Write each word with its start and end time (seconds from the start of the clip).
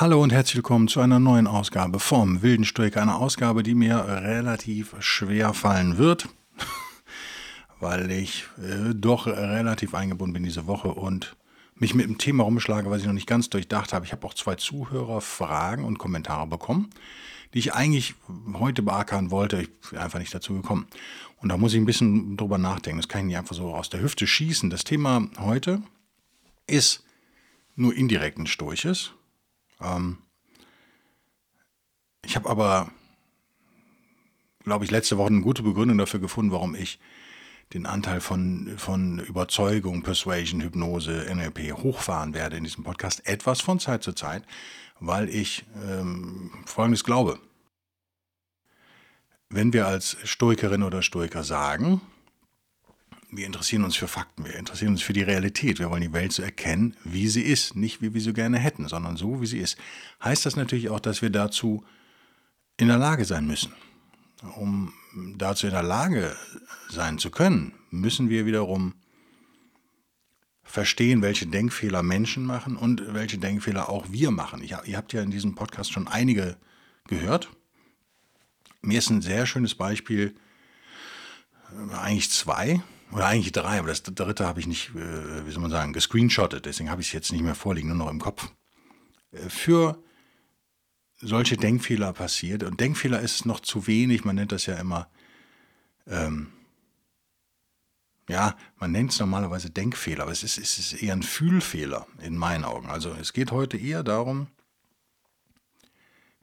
Hallo 0.00 0.22
und 0.22 0.32
herzlich 0.32 0.54
willkommen 0.54 0.86
zu 0.86 1.00
einer 1.00 1.18
neuen 1.18 1.48
Ausgabe 1.48 1.98
vom 1.98 2.40
Wilden 2.40 2.64
Stoiker. 2.64 3.02
Eine 3.02 3.16
Ausgabe, 3.16 3.64
die 3.64 3.74
mir 3.74 3.96
relativ 4.06 4.94
schwer 5.00 5.54
fallen 5.54 5.98
wird, 5.98 6.28
weil 7.80 8.08
ich 8.12 8.44
äh, 8.58 8.94
doch 8.94 9.26
relativ 9.26 9.96
eingebunden 9.96 10.34
bin 10.34 10.44
diese 10.44 10.68
Woche 10.68 10.94
und 10.94 11.34
mich 11.74 11.96
mit 11.96 12.06
dem 12.06 12.16
Thema 12.16 12.44
rumschlage, 12.44 12.88
was 12.92 13.00
ich 13.00 13.08
noch 13.08 13.12
nicht 13.12 13.26
ganz 13.26 13.50
durchdacht 13.50 13.92
habe. 13.92 14.06
Ich 14.06 14.12
habe 14.12 14.24
auch 14.24 14.34
zwei 14.34 14.54
Zuhörerfragen 14.54 15.84
und 15.84 15.98
Kommentare 15.98 16.46
bekommen, 16.46 16.90
die 17.52 17.58
ich 17.58 17.74
eigentlich 17.74 18.14
heute 18.52 18.82
beackern 18.82 19.32
wollte. 19.32 19.62
Ich 19.62 19.90
bin 19.90 19.98
einfach 19.98 20.20
nicht 20.20 20.32
dazu 20.32 20.54
gekommen. 20.54 20.86
Und 21.38 21.48
da 21.48 21.56
muss 21.56 21.74
ich 21.74 21.80
ein 21.80 21.86
bisschen 21.86 22.36
drüber 22.36 22.58
nachdenken. 22.58 23.00
Das 23.00 23.08
kann 23.08 23.22
ich 23.22 23.26
nicht 23.26 23.38
einfach 23.38 23.56
so 23.56 23.74
aus 23.74 23.90
der 23.90 24.00
Hüfte 24.00 24.28
schießen. 24.28 24.70
Das 24.70 24.84
Thema 24.84 25.28
heute 25.40 25.82
ist 26.68 27.02
nur 27.74 27.96
indirekt 27.96 28.38
ein 28.38 28.46
Storches 28.46 29.12
ähm, 29.80 30.18
ich 32.24 32.36
habe 32.36 32.48
aber, 32.48 32.90
glaube 34.64 34.84
ich, 34.84 34.90
letzte 34.90 35.18
Woche 35.18 35.28
eine 35.28 35.40
gute 35.40 35.62
Begründung 35.62 35.98
dafür 35.98 36.20
gefunden, 36.20 36.52
warum 36.52 36.74
ich 36.74 36.98
den 37.72 37.86
Anteil 37.86 38.20
von, 38.20 38.74
von 38.78 39.18
Überzeugung, 39.18 40.02
Persuasion, 40.02 40.62
Hypnose, 40.62 41.26
NLP 41.34 41.72
hochfahren 41.72 42.34
werde 42.34 42.56
in 42.56 42.64
diesem 42.64 42.84
Podcast, 42.84 43.26
etwas 43.26 43.60
von 43.60 43.78
Zeit 43.78 44.02
zu 44.02 44.12
Zeit, 44.12 44.42
weil 45.00 45.28
ich 45.28 45.66
ähm, 45.86 46.50
Folgendes 46.66 47.04
glaube. 47.04 47.38
Wenn 49.50 49.72
wir 49.72 49.86
als 49.86 50.16
Stoikerin 50.24 50.82
oder 50.82 51.02
Stoiker 51.02 51.44
sagen, 51.44 52.00
wir 53.30 53.46
interessieren 53.46 53.84
uns 53.84 53.96
für 53.96 54.08
Fakten, 54.08 54.44
wir 54.44 54.54
interessieren 54.54 54.92
uns 54.92 55.02
für 55.02 55.12
die 55.12 55.22
Realität. 55.22 55.78
Wir 55.78 55.90
wollen 55.90 56.02
die 56.02 56.12
Welt 56.12 56.32
so 56.32 56.42
erkennen, 56.42 56.96
wie 57.04 57.28
sie 57.28 57.42
ist, 57.42 57.76
nicht 57.76 58.00
wie 58.00 58.14
wir 58.14 58.20
sie 58.20 58.32
gerne 58.32 58.58
hätten, 58.58 58.88
sondern 58.88 59.16
so, 59.16 59.40
wie 59.40 59.46
sie 59.46 59.58
ist. 59.58 59.76
Heißt 60.22 60.46
das 60.46 60.56
natürlich 60.56 60.88
auch, 60.88 61.00
dass 61.00 61.20
wir 61.20 61.30
dazu 61.30 61.84
in 62.78 62.88
der 62.88 62.96
Lage 62.96 63.24
sein 63.24 63.46
müssen. 63.46 63.72
Um 64.56 64.92
dazu 65.36 65.66
in 65.66 65.72
der 65.72 65.82
Lage 65.82 66.34
sein 66.88 67.18
zu 67.18 67.30
können, 67.30 67.72
müssen 67.90 68.30
wir 68.30 68.46
wiederum 68.46 68.94
verstehen, 70.62 71.22
welche 71.22 71.46
Denkfehler 71.46 72.02
Menschen 72.02 72.44
machen 72.44 72.76
und 72.76 73.14
welche 73.14 73.38
Denkfehler 73.38 73.88
auch 73.88 74.06
wir 74.10 74.30
machen. 74.30 74.62
Ich, 74.62 74.74
ihr 74.84 74.96
habt 74.96 75.12
ja 75.12 75.22
in 75.22 75.30
diesem 75.30 75.54
Podcast 75.54 75.92
schon 75.92 76.08
einige 76.08 76.56
gehört. 77.08 77.48
Mir 78.80 78.98
ist 78.98 79.10
ein 79.10 79.22
sehr 79.22 79.46
schönes 79.46 79.74
Beispiel, 79.74 80.34
äh, 81.72 81.94
eigentlich 81.94 82.30
zwei, 82.30 82.82
oder 83.12 83.26
eigentlich 83.26 83.52
drei, 83.52 83.78
aber 83.78 83.88
das 83.88 84.02
dritte 84.02 84.46
habe 84.46 84.60
ich 84.60 84.66
nicht, 84.66 84.90
äh, 84.90 85.46
wie 85.46 85.50
soll 85.50 85.62
man 85.62 85.70
sagen, 85.70 85.92
gescreenshottet, 85.92 86.66
deswegen 86.66 86.90
habe 86.90 87.00
ich 87.00 87.08
es 87.08 87.12
jetzt 87.12 87.32
nicht 87.32 87.42
mehr 87.42 87.54
vorliegen, 87.54 87.88
nur 87.88 87.96
noch 87.96 88.10
im 88.10 88.20
Kopf. 88.20 88.50
Äh, 89.32 89.48
für 89.48 90.02
solche 91.20 91.56
Denkfehler 91.56 92.12
passiert, 92.12 92.62
und 92.62 92.80
Denkfehler 92.80 93.20
ist 93.20 93.46
noch 93.46 93.60
zu 93.60 93.86
wenig, 93.86 94.24
man 94.24 94.36
nennt 94.36 94.52
das 94.52 94.66
ja 94.66 94.76
immer, 94.76 95.08
ähm, 96.06 96.52
ja, 98.28 98.56
man 98.78 98.92
nennt 98.92 99.12
es 99.12 99.20
normalerweise 99.20 99.70
Denkfehler, 99.70 100.24
aber 100.24 100.32
es 100.32 100.42
ist, 100.42 100.58
es 100.58 100.78
ist 100.78 101.02
eher 101.02 101.14
ein 101.14 101.22
Fühlfehler 101.22 102.06
in 102.20 102.36
meinen 102.36 102.64
Augen. 102.64 102.90
Also 102.90 103.14
es 103.14 103.32
geht 103.32 103.52
heute 103.52 103.78
eher 103.78 104.02
darum, 104.02 104.48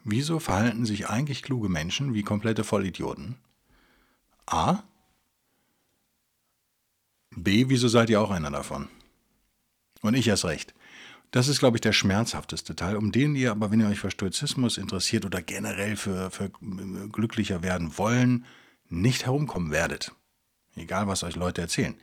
wieso 0.03 0.39
verhalten 0.39 0.85
sich 0.85 1.09
eigentlich 1.09 1.43
kluge 1.43 1.69
Menschen 1.69 2.15
wie 2.15 2.23
komplette 2.23 2.63
Vollidioten? 2.63 3.37
A, 4.47 4.83
B, 7.35 7.65
wieso 7.67 7.87
seid 7.87 8.09
ihr 8.09 8.21
auch 8.21 8.31
einer 8.31 8.51
davon? 8.51 8.87
Und 10.01 10.13
ich 10.13 10.27
erst 10.27 10.45
recht. 10.45 10.73
Das 11.31 11.47
ist, 11.47 11.59
glaube 11.59 11.77
ich, 11.77 11.81
der 11.81 11.91
schmerzhafteste 11.91 12.75
Teil, 12.75 12.95
um 12.95 13.11
den 13.11 13.35
ihr 13.35 13.51
aber, 13.51 13.71
wenn 13.71 13.81
ihr 13.81 13.87
euch 13.87 13.99
für 13.99 14.11
Stoizismus 14.11 14.77
interessiert 14.77 15.25
oder 15.25 15.41
generell 15.41 15.97
für, 15.97 16.31
für 16.31 16.49
glücklicher 17.11 17.61
werden 17.61 17.97
wollen, 17.97 18.45
nicht 18.89 19.25
herumkommen 19.25 19.71
werdet. 19.71 20.13
Egal, 20.75 21.07
was 21.07 21.23
euch 21.23 21.35
Leute 21.35 21.61
erzählen. 21.61 21.95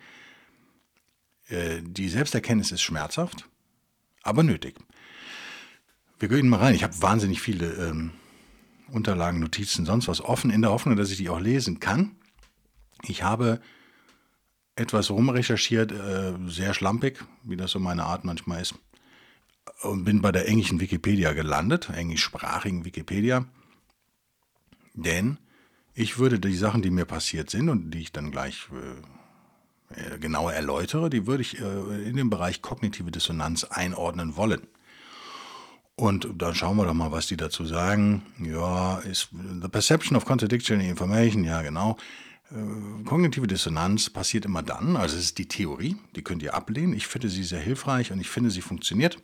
Äh, 1.48 1.80
die 1.82 2.08
Selbsterkenntnis 2.08 2.72
ist 2.72 2.82
schmerzhaft, 2.82 3.48
aber 4.22 4.42
nötig. 4.42 4.76
Wir 6.18 6.28
gehen 6.28 6.48
mal 6.48 6.58
rein. 6.58 6.74
Ich 6.74 6.84
habe 6.84 7.00
wahnsinnig 7.00 7.40
viele 7.40 7.72
ähm, 7.72 8.12
Unterlagen, 8.88 9.40
Notizen, 9.40 9.86
sonst 9.86 10.08
was 10.08 10.20
offen, 10.20 10.50
in 10.50 10.62
der 10.62 10.70
Hoffnung, 10.70 10.96
dass 10.96 11.10
ich 11.10 11.16
die 11.16 11.30
auch 11.30 11.40
lesen 11.40 11.80
kann. 11.80 12.16
Ich 13.04 13.22
habe 13.22 13.60
etwas 14.76 15.10
rumrecherchiert, 15.10 15.92
äh, 15.92 16.34
sehr 16.46 16.74
schlampig, 16.74 17.24
wie 17.42 17.56
das 17.56 17.72
so 17.72 17.78
meine 17.78 18.04
Art 18.04 18.24
manchmal 18.24 18.62
ist. 18.62 18.74
Und 19.82 20.04
bin 20.04 20.22
bei 20.22 20.32
der 20.32 20.48
englischen 20.48 20.80
Wikipedia 20.80 21.32
gelandet, 21.32 21.90
englischsprachigen 21.90 22.84
Wikipedia. 22.84 23.44
Denn 24.94 25.38
ich 25.94 26.18
würde 26.18 26.40
die 26.40 26.56
Sachen, 26.56 26.82
die 26.82 26.90
mir 26.90 27.04
passiert 27.04 27.50
sind 27.50 27.68
und 27.68 27.90
die 27.90 28.00
ich 28.00 28.12
dann 28.12 28.30
gleich 28.30 28.68
äh, 28.72 30.18
genauer 30.18 30.52
erläutere, 30.52 31.10
die 31.10 31.26
würde 31.26 31.42
ich 31.42 31.60
äh, 31.60 32.08
in 32.08 32.16
den 32.16 32.30
Bereich 32.30 32.62
kognitive 32.62 33.10
Dissonanz 33.10 33.64
einordnen 33.64 34.36
wollen. 34.36 34.66
Und 35.94 36.28
dann 36.36 36.54
schauen 36.54 36.76
wir 36.78 36.86
doch 36.86 36.94
mal, 36.94 37.12
was 37.12 37.26
die 37.26 37.36
dazu 37.36 37.66
sagen. 37.66 38.22
Ja, 38.38 38.98
ist 39.00 39.28
the 39.32 39.68
perception 39.68 40.16
of 40.16 40.24
contradictory 40.24 40.88
information, 40.88 41.44
ja 41.44 41.62
genau. 41.62 41.98
Äh, 42.52 43.04
kognitive 43.04 43.46
Dissonanz 43.46 44.10
passiert 44.10 44.44
immer 44.44 44.62
dann, 44.62 44.96
also 44.96 45.16
es 45.16 45.24
ist 45.24 45.38
die 45.38 45.48
Theorie, 45.48 45.96
die 46.14 46.22
könnt 46.22 46.42
ihr 46.42 46.54
ablehnen. 46.54 46.92
Ich 46.94 47.06
finde 47.06 47.28
sie 47.28 47.44
sehr 47.44 47.60
hilfreich 47.60 48.12
und 48.12 48.20
ich 48.20 48.28
finde, 48.28 48.50
sie 48.50 48.62
funktioniert. 48.62 49.18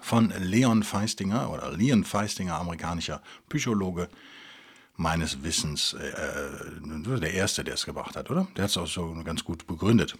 Von 0.00 0.32
Leon 0.38 0.82
Feistinger 0.82 1.50
oder 1.50 1.70
Leon 1.72 2.04
Feistinger, 2.04 2.56
amerikanischer 2.56 3.22
Psychologe, 3.48 4.08
meines 4.96 5.42
Wissens, 5.42 5.94
äh, 5.94 6.08
äh 6.08 7.20
der 7.20 7.34
Erste, 7.34 7.64
der 7.64 7.74
es 7.74 7.84
gebracht 7.84 8.16
hat, 8.16 8.30
oder? 8.30 8.48
Der 8.56 8.64
hat 8.64 8.70
es 8.70 8.76
auch 8.76 8.86
so 8.86 9.14
ganz 9.24 9.44
gut 9.44 9.66
begründet. 9.66 10.18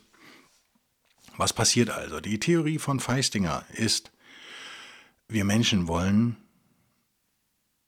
Was 1.37 1.53
passiert 1.53 1.91
also? 1.91 2.21
Die 2.21 2.39
Theorie 2.39 2.79
von 2.79 3.00
Feistinger 3.00 3.65
ist, 3.73 4.12
wir 5.29 5.44
Menschen 5.44 5.89
wollen, 5.89 6.37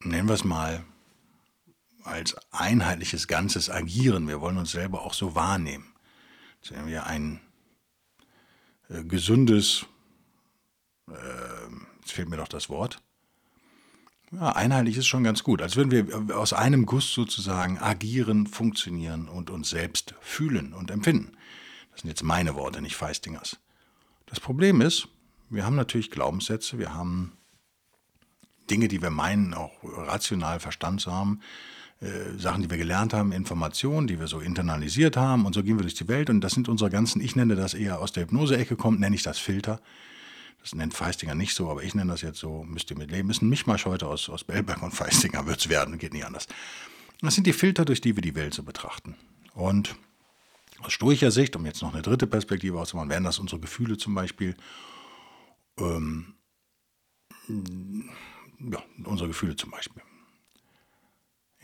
nennen 0.01 0.29
wir 0.29 0.35
es 0.35 0.45
mal, 0.45 0.85
als 2.05 2.37
einheitliches 2.51 3.29
Ganzes 3.29 3.71
agieren. 3.71 4.29
Wir 4.29 4.41
wollen 4.41 4.59
uns 4.59 4.71
selber 4.71 5.03
auch 5.03 5.15
so 5.15 5.35
wahrnehmen. 5.35 5.93
Wenn 6.71 6.87
wir 6.87 7.07
ein 7.07 7.41
äh, 8.89 9.05
gesundes, 9.05 9.87
äh, 11.09 11.15
jetzt 12.01 12.13
fehlt 12.13 12.29
mir 12.29 12.37
doch 12.37 12.49
das 12.49 12.71
Wort, 12.71 13.03
ja, 14.33 14.51
einheitlich 14.51 14.97
ist 14.97 15.07
schon 15.07 15.23
ganz 15.23 15.45
gut. 15.45 15.63
Als 15.63 15.77
würden 15.77 15.91
wir 15.91 16.37
aus 16.37 16.53
einem 16.53 16.87
Guss 16.87 17.13
sozusagen 17.13 17.79
agieren, 17.79 18.47
funktionieren 18.47 19.29
und 19.29 19.51
uns 19.51 19.71
selbst 19.71 20.15
fühlen 20.21 20.73
und 20.73 20.91
empfinden. 20.91 21.37
Das 21.93 22.01
sind 22.01 22.09
jetzt 22.09 22.25
meine 22.25 22.57
Worte, 22.57 22.83
nicht 22.83 22.97
Feistingers. 22.97 23.59
Das 24.27 24.41
Problem 24.41 24.81
ist, 24.81 25.09
wir 25.51 25.65
haben 25.65 25.77
natürlich 25.77 26.11
Glaubenssätze, 26.11 26.79
wir 26.79 26.95
haben 26.95 27.37
Dinge, 28.71 28.89
die 28.89 29.03
wir 29.03 29.11
meinen, 29.11 29.55
auch 29.55 29.73
rational 29.83 30.59
Verstand 30.59 31.01
zu 31.01 31.13
haben, 31.13 31.41
äh, 32.01 32.39
Sachen, 32.39 32.63
die 32.63 32.71
wir 32.71 32.77
gelernt 32.77 33.15
haben, 33.15 33.33
Informationen, 33.33 34.07
die 34.07 34.19
wir 34.19 34.27
so 34.27 34.41
internalisiert 34.41 35.17
haben 35.17 35.47
und 35.47 35.55
so 35.55 35.63
gehen 35.63 35.77
wir 35.79 35.83
durch 35.83 35.95
die 35.95 36.09
Welt 36.09 36.31
und 36.31 36.41
das 36.41 36.53
sind 36.53 36.69
unsere 36.69 36.91
ganzen, 36.91 37.21
ich 37.21 37.37
nenne 37.37 37.57
das 37.57 37.75
eher 37.75 38.01
aus 38.01 38.13
der 38.13 38.25
Hypnose-Ecke 38.25 38.77
kommt, 38.77 39.01
nenne 39.01 39.15
ich 39.15 39.23
das 39.23 39.39
Filter. 39.39 39.81
Das 40.61 40.75
nennt 40.75 40.95
Feistinger 40.95 41.35
nicht 41.35 41.55
so, 41.55 41.71
aber 41.71 41.83
ich 41.83 41.95
nenne 41.95 42.11
das 42.11 42.23
jetzt 42.23 42.39
so, 42.39 42.65
müsst 42.65 42.91
ihr 42.91 42.97
mit 42.97 43.11
leben. 43.11 43.29
Ist 43.29 43.43
ein 43.43 43.51
Mischmasch 43.51 43.85
heute 43.85 44.07
aus, 44.07 44.31
aus 44.31 44.45
Bellberg 44.45 44.83
und 44.83 44.93
Feistinger 44.93 45.47
wird 45.47 45.61
es 45.61 45.69
werden, 45.69 45.99
geht 45.99 46.15
nicht 46.15 46.25
anders. 46.25 46.47
Das 47.21 47.35
sind 47.35 47.47
die 47.47 47.53
Filter, 47.53 47.85
durch 47.85 48.01
die 48.01 48.17
wir 48.17 48.23
die 48.23 48.35
Welt 48.35 48.55
so 48.55 48.63
betrachten. 48.63 49.15
Und 49.55 49.95
aus 50.81 50.93
stoischer 50.93 51.31
Sicht, 51.31 51.55
um 51.55 51.65
jetzt 51.67 51.83
noch 51.83 51.93
eine 51.93 52.03
dritte 52.03 52.27
Perspektive 52.27 52.79
auszumachen, 52.79 53.11
wären 53.11 53.25
das 53.25 53.39
unsere 53.39 53.61
Gefühle 53.61 53.97
zum 53.97 54.15
Beispiel. 54.15 54.57
Ähm, 55.79 56.35
ja, 58.59 58.83
unsere 59.05 59.29
Gefühle 59.29 59.57
zum 59.57 59.71
Beispiel. 59.71 60.03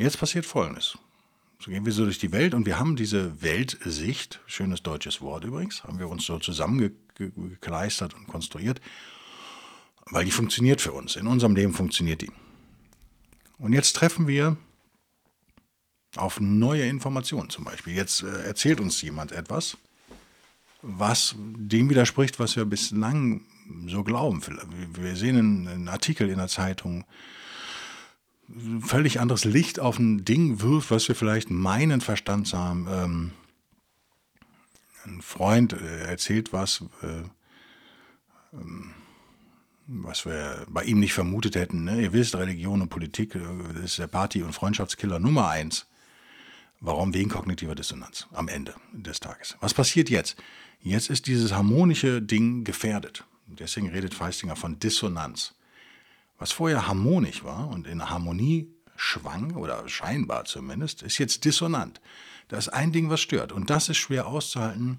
Jetzt 0.01 0.19
passiert 0.19 0.47
Folgendes. 0.47 0.97
So 1.59 1.71
gehen 1.71 1.85
wir 1.85 1.93
so 1.93 2.05
durch 2.05 2.19
die 2.19 2.33
Welt 2.33 2.55
und 2.55 2.65
wir 2.65 2.79
haben 2.79 2.97
diese 2.97 3.43
Weltsicht, 3.43 4.41
schönes 4.47 4.83
deutsches 4.83 5.21
Wort 5.21 5.45
übrigens, 5.45 5.85
haben 5.85 5.99
wir 5.99 6.09
uns 6.09 6.25
so 6.25 6.39
zusammengekleistert 6.39 8.15
und 8.15 8.27
konstruiert. 8.27 8.81
weil 10.07 10.25
die 10.25 10.31
funktioniert 10.31 10.81
für 10.81 10.93
uns. 10.93 11.17
In 11.17 11.27
unserem 11.27 11.55
Leben 11.55 11.75
funktioniert 11.75 12.23
die. 12.23 12.31
Und 13.59 13.75
jetzt 13.75 13.95
treffen 13.95 14.27
wir 14.27 14.57
auf 16.17 16.41
neue 16.41 16.87
Informationen 16.87 17.51
zum 17.51 17.65
Beispiel. 17.65 17.95
Jetzt 17.95 18.23
äh, 18.23 18.47
erzählt 18.47 18.81
uns 18.81 19.03
jemand 19.03 19.33
etwas, 19.33 19.77
was 20.81 21.37
dem 21.37 21.91
widerspricht, 21.91 22.41
was 22.41 22.57
wir 22.57 22.65
bislang 22.65 23.43
so 23.87 24.03
glauben. 24.03 24.43
Wir 24.95 25.15
sehen 25.15 25.69
einen 25.69 25.89
Artikel 25.89 26.31
in 26.31 26.39
der 26.39 26.49
Zeitung, 26.49 27.05
völlig 28.81 29.21
anderes 29.21 29.45
Licht 29.45 29.81
auf 29.81 29.99
ein 29.99 30.25
Ding 30.25 30.61
wirft, 30.61 30.91
was 30.91 31.09
wir 31.09 31.15
vielleicht 31.15 31.51
meinen, 31.51 32.01
Verstand 32.01 32.53
haben. 32.53 32.87
Ähm, 32.91 33.33
ein 35.05 35.23
Freund 35.23 35.73
äh, 35.73 36.05
erzählt 36.05 36.53
was, 36.53 36.85
äh, 37.03 37.23
ähm, 38.53 38.95
was 39.87 40.25
wir 40.25 40.67
bei 40.69 40.85
ihm 40.85 41.01
nicht 41.01 41.15
vermutet 41.15 41.57
hätten. 41.57 41.85
Ne? 41.85 42.03
Ihr 42.03 42.13
wisst, 42.13 42.35
Religion 42.35 42.83
und 42.83 42.89
Politik 42.89 43.35
äh, 43.35 43.85
ist 43.85 43.99
der 43.99 44.07
Party- 44.07 44.43
und 44.43 44.53
Freundschaftskiller 44.53 45.19
Nummer 45.19 45.49
eins. 45.49 45.87
Warum? 46.81 47.13
Wegen 47.13 47.29
kognitiver 47.29 47.75
Dissonanz 47.75 48.27
am 48.33 48.49
Ende 48.49 48.75
des 48.93 49.21
Tages. 49.21 49.57
Was 49.61 49.75
passiert 49.75 50.09
jetzt? 50.09 50.37
Jetzt 50.81 51.11
ist 51.11 51.27
dieses 51.27 51.53
harmonische 51.53 52.23
Ding 52.23 52.65
gefährdet. 52.65 53.25
Deswegen 53.47 53.91
redet 53.91 54.15
Feistinger 54.15 54.57
von 54.57 54.79
Dissonanz. 54.79 55.55
Was 56.41 56.53
vorher 56.53 56.89
harmonisch 56.89 57.45
war 57.45 57.69
und 57.69 57.87
in 57.87 58.09
Harmonie 58.09 58.75
schwang, 58.97 59.55
oder 59.57 59.87
scheinbar 59.89 60.47
zumindest, 60.47 61.03
ist 61.03 61.19
jetzt 61.19 61.45
dissonant. 61.45 62.01
Da 62.49 62.57
ist 62.57 62.71
ein 62.71 62.93
Ding, 62.93 63.11
was 63.11 63.21
stört. 63.21 63.53
Und 63.53 63.69
das 63.69 63.91
ist 63.91 63.99
schwer 63.99 64.27
auszuhalten. 64.27 64.99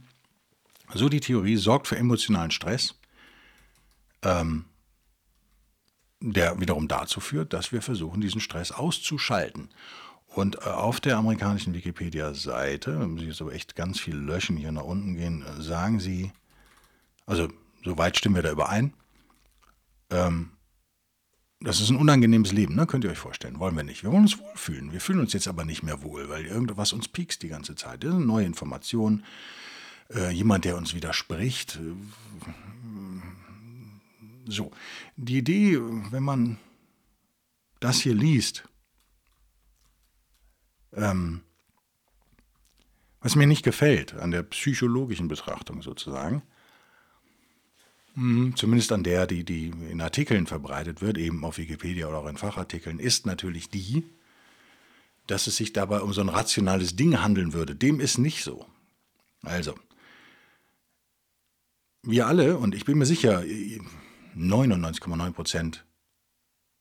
So 0.93 1.09
die 1.09 1.19
Theorie 1.19 1.57
sorgt 1.57 1.87
für 1.87 1.97
emotionalen 1.97 2.51
Stress, 2.51 2.93
ähm, 4.21 4.65
der 6.19 6.59
wiederum 6.59 6.87
dazu 6.87 7.19
führt, 7.19 7.53
dass 7.53 7.71
wir 7.71 7.81
versuchen, 7.81 8.21
diesen 8.21 8.39
Stress 8.39 8.71
auszuschalten. 8.71 9.69
Und 10.27 10.57
äh, 10.57 10.69
auf 10.69 10.99
der 10.99 11.17
amerikanischen 11.17 11.73
Wikipedia-Seite, 11.73 12.99
wenn 12.99 13.17
Sie 13.17 13.25
jetzt 13.25 13.41
aber 13.41 13.53
echt 13.53 13.75
ganz 13.75 13.99
viel 13.99 14.15
löschen, 14.15 14.57
hier 14.57 14.71
nach 14.71 14.83
unten 14.83 15.15
gehen, 15.15 15.43
äh, 15.43 15.59
sagen 15.59 15.99
Sie, 15.99 16.31
also 17.25 17.47
soweit 17.83 18.15
stimmen 18.15 18.35
wir 18.35 18.43
da 18.43 18.51
überein, 18.51 18.93
ähm, 20.11 20.51
das 21.61 21.79
ist 21.79 21.91
ein 21.91 21.97
unangenehmes 21.97 22.51
Leben, 22.51 22.75
ne? 22.75 22.87
könnt 22.87 23.03
ihr 23.03 23.11
euch 23.11 23.19
vorstellen. 23.19 23.59
Wollen 23.59 23.75
wir 23.75 23.83
nicht. 23.83 24.03
Wir 24.03 24.11
wollen 24.11 24.23
uns 24.23 24.39
wohlfühlen. 24.39 24.91
Wir 24.91 24.99
fühlen 24.99 25.19
uns 25.19 25.33
jetzt 25.33 25.47
aber 25.47 25.63
nicht 25.63 25.83
mehr 25.83 26.01
wohl, 26.01 26.27
weil 26.27 26.45
irgendwas 26.45 26.91
uns 26.91 27.07
piekst 27.07 27.43
die 27.43 27.49
ganze 27.49 27.75
Zeit. 27.75 28.03
Das 28.03 28.13
eine 28.13 28.25
neue 28.25 28.45
Information. 28.45 29.23
Äh, 30.13 30.31
jemand, 30.31 30.65
der 30.65 30.75
uns 30.75 30.95
widerspricht. 30.95 31.79
So, 34.47 34.71
die 35.15 35.37
Idee, 35.37 35.79
wenn 36.09 36.23
man 36.23 36.57
das 37.79 38.01
hier 38.01 38.15
liest, 38.15 38.63
ähm, 40.93 41.41
was 43.21 43.35
mir 43.35 43.45
nicht 43.45 43.63
gefällt 43.63 44.15
an 44.15 44.31
der 44.31 44.41
psychologischen 44.43 45.27
Betrachtung 45.27 45.83
sozusagen, 45.83 46.41
zumindest 48.15 48.91
an 48.91 49.03
der, 49.03 49.25
die, 49.25 49.43
die 49.43 49.71
in 49.89 50.01
Artikeln 50.01 50.45
verbreitet 50.45 51.01
wird, 51.01 51.17
eben 51.17 51.45
auf 51.45 51.57
Wikipedia 51.57 52.07
oder 52.07 52.19
auch 52.19 52.27
in 52.27 52.37
Fachartikeln, 52.37 52.99
ist 52.99 53.25
natürlich 53.25 53.69
die, 53.69 54.03
dass 55.27 55.47
es 55.47 55.55
sich 55.55 55.71
dabei 55.71 56.01
um 56.01 56.13
so 56.13 56.21
ein 56.21 56.29
rationales 56.29 56.95
Ding 56.95 57.21
handeln 57.21 57.53
würde. 57.53 57.75
Dem 57.75 57.99
ist 57.99 58.17
nicht 58.17 58.43
so. 58.43 58.65
Also, 59.43 59.75
wir 62.03 62.27
alle, 62.27 62.57
und 62.57 62.75
ich 62.75 62.85
bin 62.85 62.97
mir 62.97 63.05
sicher, 63.05 63.43
99,9 64.35 65.31
Prozent 65.31 65.85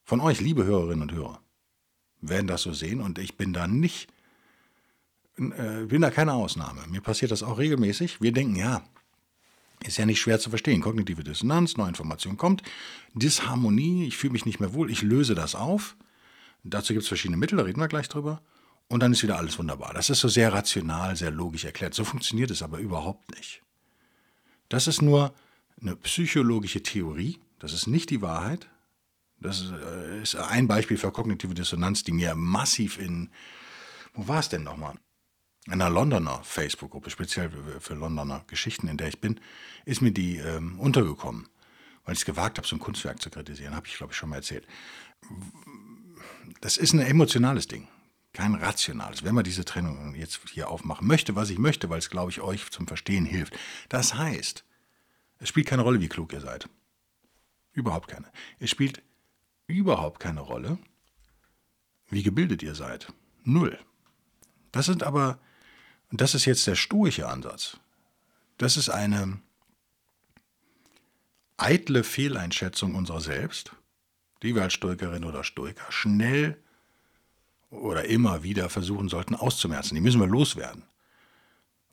von 0.05 0.21
euch, 0.21 0.41
liebe 0.41 0.65
Hörerinnen 0.65 1.03
und 1.03 1.13
Hörer, 1.13 1.41
werden 2.21 2.47
das 2.47 2.63
so 2.63 2.73
sehen 2.73 3.01
und 3.01 3.19
ich 3.19 3.37
bin 3.37 3.53
da 3.53 3.67
nicht, 3.67 4.13
äh, 5.37 5.85
bin 5.87 6.03
da 6.03 6.11
keine 6.11 6.33
Ausnahme. 6.33 6.83
Mir 6.89 7.01
passiert 7.01 7.31
das 7.31 7.43
auch 7.43 7.59
regelmäßig. 7.59 8.21
Wir 8.21 8.33
denken, 8.33 8.57
ja, 8.57 8.83
ist 9.85 9.99
ja 9.99 10.07
nicht 10.07 10.21
schwer 10.21 10.39
zu 10.39 10.51
verstehen. 10.51 10.83
Kognitive 10.83 11.25
Dissonanz, 11.25 11.77
neue 11.77 11.89
Information 11.89 12.37
kommt. 12.37 12.63
Disharmonie, 13.15 14.07
ich 14.07 14.17
fühle 14.17 14.33
mich 14.33 14.47
nicht 14.47 14.61
mehr 14.61 14.75
wohl, 14.75 14.91
ich 14.91 15.03
löse 15.03 15.35
das 15.35 15.55
auf. 15.55 15.97
Dazu 16.63 16.93
gibt 16.93 17.03
es 17.03 17.09
verschiedene 17.09 17.39
Mittel, 17.39 17.57
da 17.57 17.65
reden 17.65 17.81
wir 17.81 17.89
gleich 17.89 18.09
drüber. 18.09 18.43
Und 18.89 19.01
dann 19.01 19.13
ist 19.13 19.23
wieder 19.23 19.39
alles 19.39 19.59
wunderbar. 19.59 19.95
Das 19.95 20.11
ist 20.11 20.21
so 20.21 20.29
sehr 20.29 20.53
rational, 20.53 21.17
sehr 21.17 21.31
logisch 21.31 21.65
erklärt. 21.65 21.95
So 21.95 22.05
funktioniert 22.05 22.51
es 22.51 22.63
aber 22.63 22.79
überhaupt 22.79 23.31
nicht. 23.35 23.63
Das 24.69 24.87
ist 24.87 25.01
nur 25.01 25.33
eine 25.81 25.97
psychologische 25.97 26.83
Theorie. 26.83 27.39
Das 27.59 27.73
ist 27.73 27.87
nicht 27.87 28.11
die 28.11 28.21
Wahrheit. 28.21 28.69
Das 29.41 29.61
ist 29.61 30.35
äh, 30.35 30.39
ein 30.39 30.67
Beispiel 30.67 30.99
für 30.99 31.13
kognitive 31.13 31.55
Dissonanz, 31.55 32.05
die 32.05 32.13
mir 32.13 32.35
massiv 32.35 32.99
in. 32.99 33.31
Wo 34.13 34.29
war 34.29 34.41
es 34.41 34.49
denn 34.49 34.65
nochmal? 34.65 34.97
Einer 35.69 35.91
Londoner 35.91 36.43
Facebook-Gruppe, 36.43 37.11
speziell 37.11 37.51
für 37.81 37.95
Londoner 37.95 38.45
Geschichten, 38.47 38.89
in 38.89 38.97
der 38.97 39.09
ich 39.09 39.21
bin, 39.21 39.41
ist 39.85 40.01
mir 40.01 40.13
die 40.13 40.39
ähm, 40.39 40.79
untergekommen, 40.79 41.49
weil 42.05 42.15
ich 42.15 42.21
es 42.21 42.25
gewagt 42.25 42.59
habe, 42.59 42.67
so 42.67 42.77
ein 42.77 42.81
Kunstwerk 42.81 43.21
zu 43.21 43.31
kritisieren. 43.31 43.75
Habe 43.75 43.87
ich, 43.87 43.97
glaube 43.97 44.13
ich, 44.13 44.17
schon 44.17 44.31
mal 44.31 44.37
erzählt. 44.37 44.67
Das 46.61 46.77
ist 46.77 46.93
ein 46.93 47.01
emotionales 47.01 47.69
Ding, 47.69 47.89
kein 48.33 48.55
rationales. 48.55 49.23
Wenn 49.23 49.35
man 49.35 49.45
diese 49.45 49.65
Trennung 49.65 50.15
jetzt 50.15 50.41
hier 50.51 50.69
aufmachen 50.69 51.07
möchte, 51.07 51.37
was 51.37 51.51
ich 51.51 51.59
möchte, 51.59 51.91
weil 51.91 51.99
es, 51.99 52.11
glaube 52.11 52.31
ich, 52.31 52.41
euch 52.41 52.71
zum 52.71 52.87
Verstehen 52.87 53.25
hilft. 53.25 53.59
Das 53.89 54.15
heißt, 54.15 54.65
es 55.39 55.49
spielt 55.49 55.67
keine 55.67 55.83
Rolle, 55.83 56.01
wie 56.01 56.09
klug 56.09 56.33
ihr 56.33 56.41
seid. 56.41 56.69
Überhaupt 57.73 58.09
keine. 58.09 58.27
Es 58.59 58.71
spielt 58.71 59.03
überhaupt 59.67 60.21
keine 60.21 60.41
Rolle, 60.41 60.79
wie 62.09 62.23
gebildet 62.23 62.63
ihr 62.63 62.75
seid. 62.75 63.13
Null. 63.45 63.79
Das 64.73 64.87
sind 64.87 65.03
aber 65.03 65.39
und 66.11 66.21
das 66.21 66.35
ist 66.35 66.45
jetzt 66.45 66.67
der 66.67 66.77
stoische 66.77 67.29
Ansatz. 67.29 67.77
Das 68.59 68.77
ist 68.77 68.89
eine 68.89 69.41
eitle 71.57 72.05
Fehleinschätzung 72.05 72.95
unserer 72.95 73.21
selbst, 73.21 73.73
die 74.43 74.55
wir 74.55 74.63
als 74.63 74.75
Stoikerin 74.75 75.25
oder 75.25 75.45
Stoiker 75.45 75.91
schnell 75.91 76.57
oder 77.71 78.07
immer 78.07 78.43
wieder 78.43 78.69
versuchen 78.69 79.09
sollten 79.09 79.35
auszumerzen. 79.35 79.95
Die 79.95 80.01
müssen 80.01 80.21
wir 80.21 80.27
loswerden, 80.27 80.85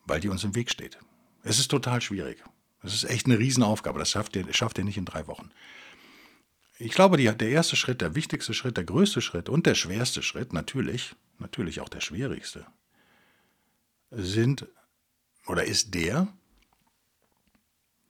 weil 0.05 0.19
die 0.19 0.29
uns 0.29 0.43
im 0.43 0.55
Weg 0.55 0.71
steht. 0.71 0.97
Es 1.43 1.59
ist 1.59 1.69
total 1.69 2.01
schwierig. 2.01 2.43
Es 2.81 2.93
ist 2.93 3.03
echt 3.03 3.25
eine 3.25 3.37
Riesenaufgabe. 3.37 3.99
Das 3.99 4.11
schafft 4.11 4.35
ihr, 4.35 4.51
schafft 4.53 4.77
ihr 4.77 4.83
nicht 4.83 4.97
in 4.97 5.05
drei 5.05 5.27
Wochen. 5.27 5.51
Ich 6.79 6.91
glaube, 6.91 7.17
die, 7.17 7.25
der 7.25 7.49
erste 7.49 7.75
Schritt, 7.75 8.01
der 8.01 8.15
wichtigste 8.15 8.53
Schritt, 8.53 8.77
der 8.77 8.83
größte 8.83 9.21
Schritt 9.21 9.49
und 9.49 9.65
der 9.65 9.75
schwerste 9.75 10.21
Schritt, 10.21 10.53
natürlich, 10.53 11.15
natürlich 11.39 11.81
auch 11.81 11.89
der 11.89 12.01
schwierigste, 12.01 12.65
sind 14.11 14.67
oder 15.45 15.65
ist 15.65 15.93
der, 15.93 16.27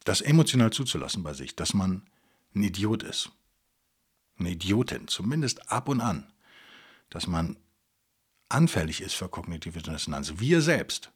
das 0.04 0.22
emotional 0.22 0.72
zuzulassen 0.72 1.24
bei 1.24 1.34
sich, 1.34 1.56
dass 1.56 1.74
man 1.74 2.08
ein 2.56 2.64
Idiot 2.64 3.04
ist. 3.04 3.32
Eine 4.40 4.52
Idiotin, 4.52 5.08
zumindest 5.08 5.72
ab 5.72 5.90
und 5.90 6.02
an. 6.02 6.32
Dass 7.10 7.28
man 7.28 7.58
anfällig 8.50 9.02
ist 9.02 9.16
für 9.16 9.28
kognitive 9.28 9.82
Dissonanz. 9.82 10.34
Wir 10.38 10.62
selbst. 10.62 11.12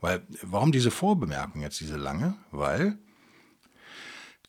Weil, 0.00 0.26
warum 0.42 0.72
diese 0.72 0.90
Vorbemerkung 0.90 1.62
jetzt, 1.62 1.80
diese 1.80 1.96
lange? 1.96 2.36
Weil, 2.50 2.98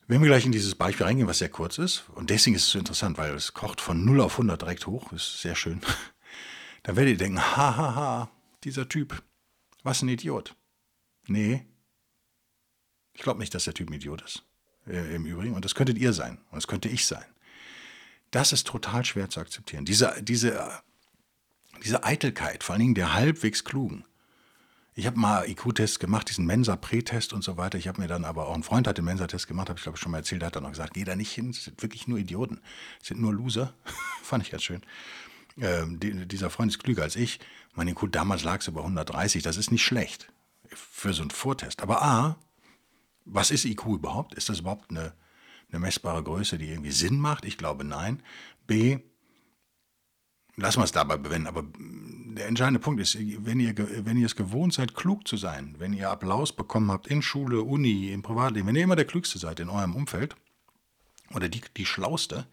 wenn 0.06 0.20
wir 0.20 0.28
gleich 0.28 0.44
in 0.44 0.52
dieses 0.52 0.74
Beispiel 0.74 1.06
reingehen, 1.06 1.28
was 1.28 1.38
sehr 1.38 1.48
kurz 1.48 1.78
ist, 1.78 2.04
und 2.14 2.30
deswegen 2.30 2.54
ist 2.54 2.64
es 2.64 2.70
so 2.70 2.78
interessant, 2.78 3.18
weil 3.18 3.34
es 3.34 3.54
kocht 3.54 3.80
von 3.80 4.04
0 4.04 4.20
auf 4.20 4.32
100 4.32 4.60
direkt 4.60 4.86
hoch, 4.86 5.12
ist 5.12 5.40
sehr 5.40 5.56
schön, 5.56 5.80
dann 6.82 6.96
werdet 6.96 7.12
ihr 7.12 7.18
denken, 7.18 7.40
hahaha, 7.40 7.76
ha, 7.76 7.94
ha, 7.94 8.30
dieser 8.62 8.88
Typ, 8.88 9.22
was 9.82 10.02
ein 10.02 10.08
Idiot. 10.08 10.56
Nee. 11.26 11.66
Ich 13.12 13.22
glaube 13.22 13.40
nicht, 13.40 13.54
dass 13.54 13.64
der 13.64 13.74
Typ 13.74 13.90
ein 13.90 13.94
Idiot 13.94 14.22
ist. 14.22 14.44
Äh, 14.86 15.14
Im 15.14 15.26
Übrigen. 15.26 15.54
Und 15.54 15.64
das 15.64 15.74
könntet 15.74 15.98
ihr 15.98 16.12
sein. 16.12 16.38
Und 16.50 16.56
das 16.56 16.66
könnte 16.66 16.88
ich 16.88 17.06
sein. 17.06 17.24
Das 18.30 18.52
ist 18.52 18.66
total 18.66 19.04
schwer 19.04 19.30
zu 19.30 19.40
akzeptieren. 19.40 19.84
Diese, 19.84 20.14
diese, 20.22 20.82
diese 21.84 22.04
Eitelkeit, 22.04 22.62
vor 22.62 22.74
allen 22.74 22.80
Dingen 22.80 22.94
der 22.94 23.14
halbwegs 23.14 23.64
Klugen. 23.64 24.04
Ich 24.94 25.06
habe 25.06 25.18
mal 25.18 25.48
IQ-Tests 25.48 26.00
gemacht, 26.00 26.28
diesen 26.28 26.44
Mensa-Pre-Test 26.44 27.32
und 27.32 27.44
so 27.44 27.56
weiter. 27.56 27.78
Ich 27.78 27.86
habe 27.86 28.00
mir 28.00 28.08
dann 28.08 28.24
aber 28.24 28.48
auch, 28.48 28.54
ein 28.54 28.64
Freund 28.64 28.88
hat 28.88 28.98
den 28.98 29.04
Mensa-Test 29.04 29.46
gemacht, 29.46 29.68
habe 29.68 29.78
ich 29.78 29.84
glaube 29.84 29.96
ich 29.96 30.02
schon 30.02 30.10
mal 30.10 30.18
erzählt, 30.18 30.42
der 30.42 30.48
hat 30.48 30.56
dann 30.56 30.66
auch 30.66 30.70
gesagt, 30.70 30.94
geh 30.94 31.04
da 31.04 31.14
nicht 31.14 31.30
hin, 31.30 31.50
es 31.50 31.64
sind 31.64 31.80
wirklich 31.80 32.08
nur 32.08 32.18
Idioten, 32.18 32.60
es 33.00 33.06
sind 33.06 33.20
nur 33.20 33.32
Loser. 33.32 33.72
Fand 34.22 34.42
ich 34.42 34.50
ganz 34.50 34.64
schön. 34.64 34.82
Ähm, 35.60 35.98
die, 36.00 36.26
dieser 36.26 36.50
Freund 36.50 36.72
ist 36.72 36.82
klüger 36.82 37.02
als 37.02 37.16
ich. 37.16 37.40
Mein 37.74 37.88
IQ 37.88 38.10
damals 38.10 38.44
lag 38.44 38.60
es 38.60 38.68
über 38.68 38.80
130, 38.80 39.42
das 39.42 39.56
ist 39.56 39.70
nicht 39.70 39.84
schlecht 39.84 40.32
für 40.74 41.12
so 41.12 41.22
einen 41.22 41.30
Vortest. 41.30 41.82
Aber 41.82 42.02
A, 42.02 42.36
was 43.24 43.50
ist 43.50 43.64
IQ 43.64 43.86
überhaupt? 43.86 44.34
Ist 44.34 44.48
das 44.48 44.60
überhaupt 44.60 44.90
eine, 44.90 45.12
eine 45.70 45.80
messbare 45.80 46.22
Größe, 46.22 46.58
die 46.58 46.68
irgendwie 46.68 46.90
Sinn 46.90 47.18
macht? 47.20 47.44
Ich 47.44 47.58
glaube 47.58 47.84
nein. 47.84 48.22
B, 48.66 48.98
lassen 50.56 50.80
wir 50.80 50.84
es 50.84 50.92
dabei 50.92 51.16
bewenden, 51.16 51.46
aber 51.46 51.64
der 51.76 52.46
entscheidende 52.46 52.80
Punkt 52.80 53.00
ist, 53.00 53.16
wenn 53.18 53.60
ihr, 53.60 53.74
wenn 54.04 54.16
ihr 54.16 54.26
es 54.26 54.36
gewohnt 54.36 54.74
seid, 54.74 54.94
klug 54.94 55.26
zu 55.26 55.36
sein, 55.36 55.74
wenn 55.78 55.92
ihr 55.92 56.10
Applaus 56.10 56.52
bekommen 56.52 56.90
habt 56.90 57.06
in 57.08 57.22
Schule, 57.22 57.62
Uni, 57.62 58.10
im 58.12 58.22
Privatleben, 58.22 58.68
wenn 58.68 58.76
ihr 58.76 58.84
immer 58.84 58.96
der 58.96 59.06
Klügste 59.06 59.38
seid 59.38 59.60
in 59.60 59.68
eurem 59.68 59.94
Umfeld, 59.94 60.36
oder 61.34 61.48
die, 61.48 61.62
die 61.76 61.86
schlauste, 61.86 62.46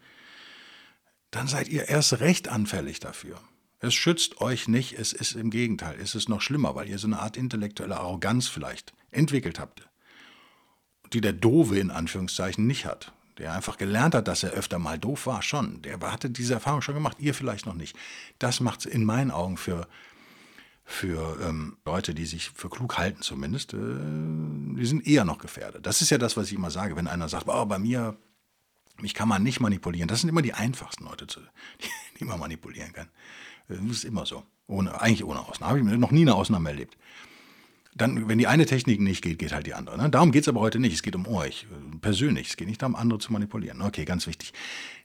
dann 1.36 1.48
seid 1.48 1.68
ihr 1.68 1.88
erst 1.88 2.20
recht 2.20 2.48
anfällig 2.48 3.00
dafür. 3.00 3.40
Es 3.78 3.94
schützt 3.94 4.40
euch 4.40 4.68
nicht, 4.68 4.98
es 4.98 5.12
ist 5.12 5.32
im 5.32 5.50
Gegenteil, 5.50 5.98
es 6.00 6.14
ist 6.14 6.28
noch 6.28 6.40
schlimmer, 6.40 6.74
weil 6.74 6.88
ihr 6.88 6.98
so 6.98 7.06
eine 7.06 7.20
Art 7.20 7.36
intellektuelle 7.36 7.98
Arroganz 7.98 8.48
vielleicht 8.48 8.94
entwickelt 9.10 9.60
habt, 9.60 9.86
die 11.12 11.20
der 11.20 11.34
Dove 11.34 11.78
in 11.78 11.90
Anführungszeichen 11.90 12.66
nicht 12.66 12.86
hat. 12.86 13.12
Der 13.38 13.52
einfach 13.52 13.76
gelernt 13.76 14.14
hat, 14.14 14.28
dass 14.28 14.42
er 14.42 14.52
öfter 14.52 14.78
mal 14.78 14.98
doof 14.98 15.26
war, 15.26 15.42
schon. 15.42 15.82
Der 15.82 16.00
hatte 16.00 16.30
diese 16.30 16.54
Erfahrung 16.54 16.80
schon 16.80 16.94
gemacht, 16.94 17.18
ihr 17.20 17.34
vielleicht 17.34 17.66
noch 17.66 17.74
nicht. 17.74 17.94
Das 18.38 18.60
macht 18.60 18.80
es 18.80 18.86
in 18.86 19.04
meinen 19.04 19.30
Augen 19.30 19.58
für, 19.58 19.88
für 20.86 21.38
ähm, 21.46 21.76
Leute, 21.84 22.14
die 22.14 22.24
sich 22.24 22.48
für 22.48 22.70
klug 22.70 22.96
halten 22.96 23.20
zumindest, 23.20 23.74
äh, 23.74 23.76
die 23.76 24.86
sind 24.86 25.06
eher 25.06 25.26
noch 25.26 25.36
gefährdet. 25.36 25.84
Das 25.84 26.00
ist 26.00 26.08
ja 26.08 26.16
das, 26.16 26.38
was 26.38 26.46
ich 26.46 26.54
immer 26.54 26.70
sage, 26.70 26.96
wenn 26.96 27.08
einer 27.08 27.28
sagt, 27.28 27.46
oh, 27.46 27.66
bei 27.66 27.78
mir 27.78 28.16
mich 29.00 29.14
kann 29.14 29.28
man 29.28 29.42
nicht 29.42 29.60
manipulieren. 29.60 30.08
Das 30.08 30.20
sind 30.20 30.28
immer 30.28 30.42
die 30.42 30.54
einfachsten 30.54 31.04
Leute, 31.04 31.26
die 32.20 32.24
man 32.24 32.38
manipulieren 32.38 32.92
kann. 32.92 33.08
Das 33.68 33.78
ist 33.78 34.04
immer 34.04 34.26
so. 34.26 34.44
Ohne, 34.68 35.00
eigentlich 35.00 35.24
ohne 35.24 35.40
Ausnahme. 35.40 35.80
Habe 35.80 35.94
ich 35.94 35.98
noch 35.98 36.10
nie 36.10 36.22
eine 36.22 36.34
Ausnahme 36.34 36.70
erlebt. 36.70 36.96
Dann, 37.94 38.28
wenn 38.28 38.36
die 38.36 38.46
eine 38.46 38.66
Technik 38.66 39.00
nicht 39.00 39.22
geht, 39.22 39.38
geht 39.38 39.52
halt 39.52 39.66
die 39.66 39.72
andere. 39.72 39.96
Ne? 39.96 40.10
Darum 40.10 40.30
geht 40.30 40.42
es 40.42 40.48
aber 40.48 40.60
heute 40.60 40.78
nicht. 40.78 40.92
Es 40.92 41.02
geht 41.02 41.16
um 41.16 41.26
euch 41.26 41.66
persönlich. 42.02 42.48
Es 42.48 42.56
geht 42.56 42.68
nicht 42.68 42.82
darum, 42.82 42.94
andere 42.94 43.18
zu 43.18 43.32
manipulieren. 43.32 43.80
Okay, 43.80 44.04
ganz 44.04 44.26
wichtig. 44.26 44.52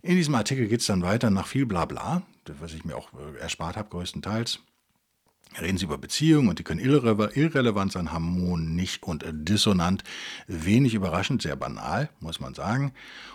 In 0.01 0.17
diesem 0.17 0.36
Artikel 0.36 0.67
geht 0.67 0.81
es 0.81 0.88
dann 0.88 1.01
weiter 1.01 1.29
nach 1.29 1.48
viel 1.48 1.65
Blabla, 1.65 2.24
was 2.60 2.74
ich 2.74 2.83
mir 2.83 2.98
auch 2.98 3.10
äh, 3.13 3.39
erspart 3.39 3.77
habe, 3.77 3.89
größtenteils. 3.89 4.60
Reden 5.60 5.77
Sie 5.77 5.86
über 5.86 5.98
Beziehungen 5.98 6.48
und 6.48 6.60
die 6.60 6.63
können 6.63 6.79
irre 6.79 7.31
irrelevant 7.36 7.91
sein, 7.91 8.13
harmonisch 8.13 9.00
und 9.01 9.25
dissonant. 9.29 10.03
Wenig 10.48 10.93
überraschend, 10.93 11.41
sehr 11.41 11.58
banal, 11.58 12.10
muss 12.22 12.39
man 12.39 12.53
sagen. 12.53 12.93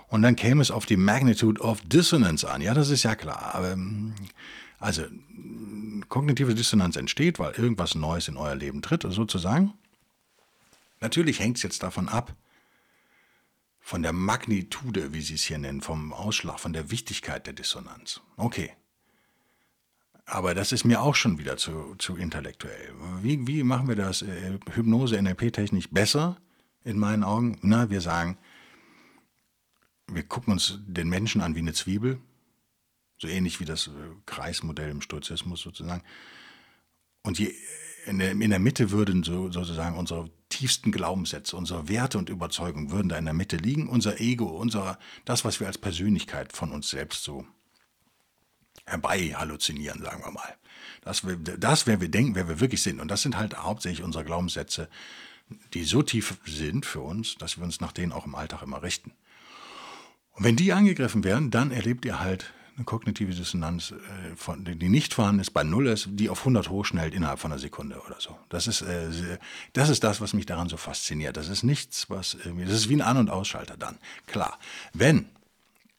Und 0.08 0.22
dann 0.22 0.34
käme 0.34 0.62
es 0.62 0.70
auf 0.70 0.86
die 0.86 0.96
Magnitude 0.96 1.60
of 1.60 1.82
Dissonance 1.82 2.48
an. 2.48 2.62
Ja, 2.62 2.72
das 2.72 2.88
ist 2.88 3.02
ja 3.02 3.14
klar. 3.16 3.54
Aber, 3.54 3.72
ähm, 3.72 4.14
also, 4.78 5.02
kognitive 6.08 6.54
Dissonanz 6.54 6.96
entsteht, 6.96 7.38
weil 7.38 7.52
irgendwas 7.52 7.94
Neues 7.94 8.28
in 8.28 8.36
euer 8.36 8.54
Leben 8.54 8.80
tritt, 8.80 9.02
sozusagen. 9.02 9.74
Natürlich 11.00 11.40
hängt 11.40 11.58
es 11.58 11.62
jetzt 11.62 11.82
davon 11.82 12.08
ab, 12.08 12.34
von 13.80 14.02
der 14.02 14.12
Magnitude, 14.12 15.12
wie 15.12 15.20
Sie 15.20 15.34
es 15.34 15.44
hier 15.44 15.58
nennen, 15.58 15.80
vom 15.80 16.12
Ausschlag, 16.12 16.58
von 16.58 16.72
der 16.72 16.90
Wichtigkeit 16.90 17.46
der 17.46 17.52
Dissonanz. 17.52 18.20
Okay, 18.36 18.72
aber 20.26 20.54
das 20.54 20.72
ist 20.72 20.84
mir 20.84 21.00
auch 21.00 21.14
schon 21.14 21.38
wieder 21.38 21.56
zu, 21.56 21.94
zu 21.98 22.16
intellektuell. 22.16 22.92
Wie, 23.22 23.46
wie 23.46 23.62
machen 23.62 23.88
wir 23.88 23.94
das 23.94 24.22
äh, 24.22 24.58
Hypnose, 24.72 25.20
NLP-technisch 25.22 25.88
besser, 25.90 26.36
in 26.84 26.98
meinen 26.98 27.22
Augen? 27.22 27.58
Na, 27.62 27.90
wir 27.90 28.00
sagen, 28.00 28.36
wir 30.08 30.24
gucken 30.24 30.52
uns 30.52 30.80
den 30.84 31.08
Menschen 31.08 31.40
an 31.40 31.54
wie 31.54 31.60
eine 31.60 31.72
Zwiebel, 31.72 32.18
so 33.18 33.28
ähnlich 33.28 33.60
wie 33.60 33.64
das 33.64 33.86
äh, 33.86 33.90
Kreismodell 34.26 34.90
im 34.90 35.00
Stoizismus 35.00 35.60
sozusagen. 35.60 36.02
Und 37.22 37.38
je, 37.38 37.54
in, 38.06 38.18
der, 38.18 38.32
in 38.32 38.50
der 38.50 38.58
Mitte 38.58 38.90
würden 38.90 39.22
so, 39.22 39.52
sozusagen 39.52 39.96
unsere 39.96 40.28
tiefsten 40.48 40.90
Glaubenssätze, 40.90 41.56
unsere 41.56 41.88
Werte 41.88 42.18
und 42.18 42.30
Überzeugungen 42.30 42.90
würden 42.90 43.08
da 43.08 43.16
in 43.16 43.24
der 43.26 43.34
Mitte 43.34 43.58
liegen, 43.58 43.88
unser 43.88 44.20
Ego, 44.20 44.46
unser, 44.46 44.98
das, 45.24 45.44
was 45.44 45.60
wir 45.60 45.68
als 45.68 45.78
Persönlichkeit 45.78 46.52
von 46.52 46.72
uns 46.72 46.90
selbst 46.90 47.22
so 47.22 47.46
herbei 48.84 49.34
halluzinieren, 49.36 50.02
sagen 50.02 50.22
wir 50.24 50.32
mal. 50.32 50.54
Das, 51.02 51.22
das, 51.58 51.86
wer 51.86 52.00
wir 52.00 52.08
denken, 52.08 52.34
wer 52.34 52.48
wir 52.48 52.60
wirklich 52.60 52.82
sind. 52.82 53.00
Und 53.00 53.08
das 53.08 53.22
sind 53.22 53.36
halt 53.36 53.56
hauptsächlich 53.56 54.02
unsere 54.02 54.24
Glaubenssätze, 54.24 54.88
die 55.74 55.84
so 55.84 56.02
tief 56.02 56.36
sind 56.44 56.84
für 56.84 57.00
uns, 57.00 57.36
dass 57.36 57.56
wir 57.56 57.64
uns 57.64 57.80
nach 57.80 57.92
denen 57.92 58.12
auch 58.12 58.26
im 58.26 58.34
Alltag 58.34 58.62
immer 58.62 58.82
richten. 58.82 59.12
Und 60.32 60.44
wenn 60.44 60.56
die 60.56 60.72
angegriffen 60.72 61.24
werden, 61.24 61.50
dann 61.50 61.70
erlebt 61.70 62.04
ihr 62.04 62.20
halt 62.20 62.52
eine 62.76 62.84
kognitive 62.84 63.32
Dissonanz, 63.32 63.92
äh, 63.92 64.74
die 64.74 64.88
nicht 64.88 65.14
vorhanden 65.14 65.40
ist, 65.40 65.50
bei 65.50 65.64
Null 65.64 65.86
ist, 65.86 66.08
die 66.10 66.28
auf 66.28 66.40
100 66.40 66.68
hochschnellt 66.68 67.14
innerhalb 67.14 67.38
von 67.38 67.50
einer 67.50 67.58
Sekunde 67.58 68.00
oder 68.04 68.16
so. 68.18 68.36
Das 68.50 68.66
ist, 68.66 68.82
äh, 68.82 69.38
das 69.72 69.88
ist 69.88 70.04
das, 70.04 70.20
was 70.20 70.34
mich 70.34 70.44
daran 70.44 70.68
so 70.68 70.76
fasziniert. 70.76 71.36
Das 71.38 71.48
ist 71.48 71.62
nichts, 71.62 72.10
was, 72.10 72.36
das 72.44 72.70
ist 72.70 72.88
wie 72.88 72.96
ein 72.96 73.02
An- 73.02 73.16
und 73.16 73.30
Ausschalter 73.30 73.76
dann. 73.78 73.96
Klar, 74.26 74.58
wenn 74.92 75.26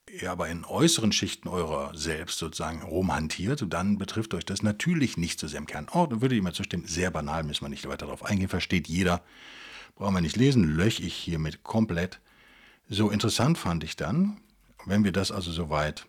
ihr 0.09 0.31
aber 0.31 0.47
in 0.49 0.65
äußeren 0.65 1.11
Schichten 1.11 1.47
eurer 1.47 1.95
selbst 1.95 2.39
sozusagen 2.39 2.81
rumhantiert, 2.81 3.65
dann 3.67 3.97
betrifft 3.97 4.33
euch 4.33 4.45
das 4.45 4.63
natürlich 4.63 5.17
nicht 5.17 5.39
so 5.39 5.47
sehr 5.47 5.59
im 5.59 5.65
Kern. 5.65 5.87
Oh, 5.91 6.05
da 6.05 6.21
würde 6.21 6.35
ich 6.35 6.41
mal 6.41 6.53
zustimmen, 6.53 6.87
sehr 6.87 7.11
banal, 7.11 7.43
müssen 7.43 7.65
wir 7.65 7.69
nicht 7.69 7.87
weiter 7.87 8.05
darauf 8.05 8.23
eingehen, 8.23 8.49
versteht 8.49 8.87
jeder. 8.87 9.23
Brauchen 9.95 10.13
wir 10.13 10.21
nicht 10.21 10.35
lesen, 10.35 10.75
löche 10.75 11.03
ich 11.03 11.15
hiermit 11.15 11.63
komplett. 11.63 12.19
So 12.89 13.09
interessant 13.09 13.57
fand 13.57 13.83
ich 13.83 13.95
dann, 13.95 14.39
wenn 14.85 15.03
wir 15.03 15.11
das 15.11 15.31
also 15.31 15.51
soweit 15.51 16.05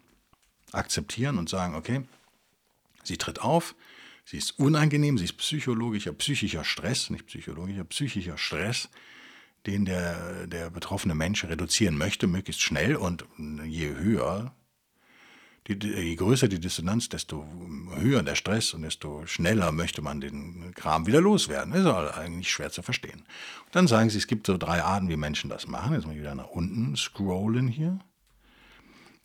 akzeptieren 0.73 1.39
und 1.39 1.49
sagen, 1.49 1.75
okay, 1.75 2.03
sie 3.03 3.17
tritt 3.17 3.41
auf, 3.41 3.75
sie 4.25 4.37
ist 4.37 4.59
unangenehm, 4.59 5.19
sie 5.19 5.25
ist 5.25 5.39
psychologischer, 5.39 6.13
psychischer 6.13 6.65
Stress, 6.65 7.11
nicht 7.11 7.27
psychologischer, 7.27 7.85
psychischer 7.85 8.39
Stress, 8.39 8.89
den 9.67 9.85
der, 9.85 10.47
der 10.47 10.71
betroffene 10.71 11.15
Mensch 11.15 11.45
reduzieren 11.45 11.99
möchte, 11.99 12.27
möglichst 12.27 12.63
schnell 12.63 12.97
und 12.97 13.25
je 13.67 13.95
höher, 13.95 14.55
die, 15.69 15.87
je 15.87 16.15
größer 16.15 16.49
die 16.49 16.61
Dissonanz, 16.61 17.09
desto 17.09 17.47
höher 17.97 18.23
der 18.23 18.35
Stress 18.35 18.73
und 18.73 18.83
desto 18.83 19.27
schneller 19.27 19.71
möchte 19.71 20.01
man 20.01 20.21
den 20.21 20.73
Kram 20.75 21.07
wieder 21.07 21.21
loswerden. 21.21 21.73
Das 21.73 21.83
ist 21.83 22.17
eigentlich 22.17 22.51
schwer 22.51 22.71
zu 22.71 22.83
verstehen. 22.83 23.21
Und 23.67 23.75
dann 23.75 23.87
sagen 23.87 24.09
sie, 24.09 24.17
es 24.17 24.27
gibt 24.27 24.47
so 24.47 24.57
drei 24.57 24.83
Arten, 24.83 25.11
wie 25.11 25.17
Menschen 25.17 25.51
das 25.51 25.67
machen. 25.67 25.93
Jetzt 25.93 26.07
mal 26.07 26.17
wieder 26.17 26.35
nach 26.35 26.49
unten 26.49 26.97
scrollen 26.97 27.69
hier. 27.69 27.99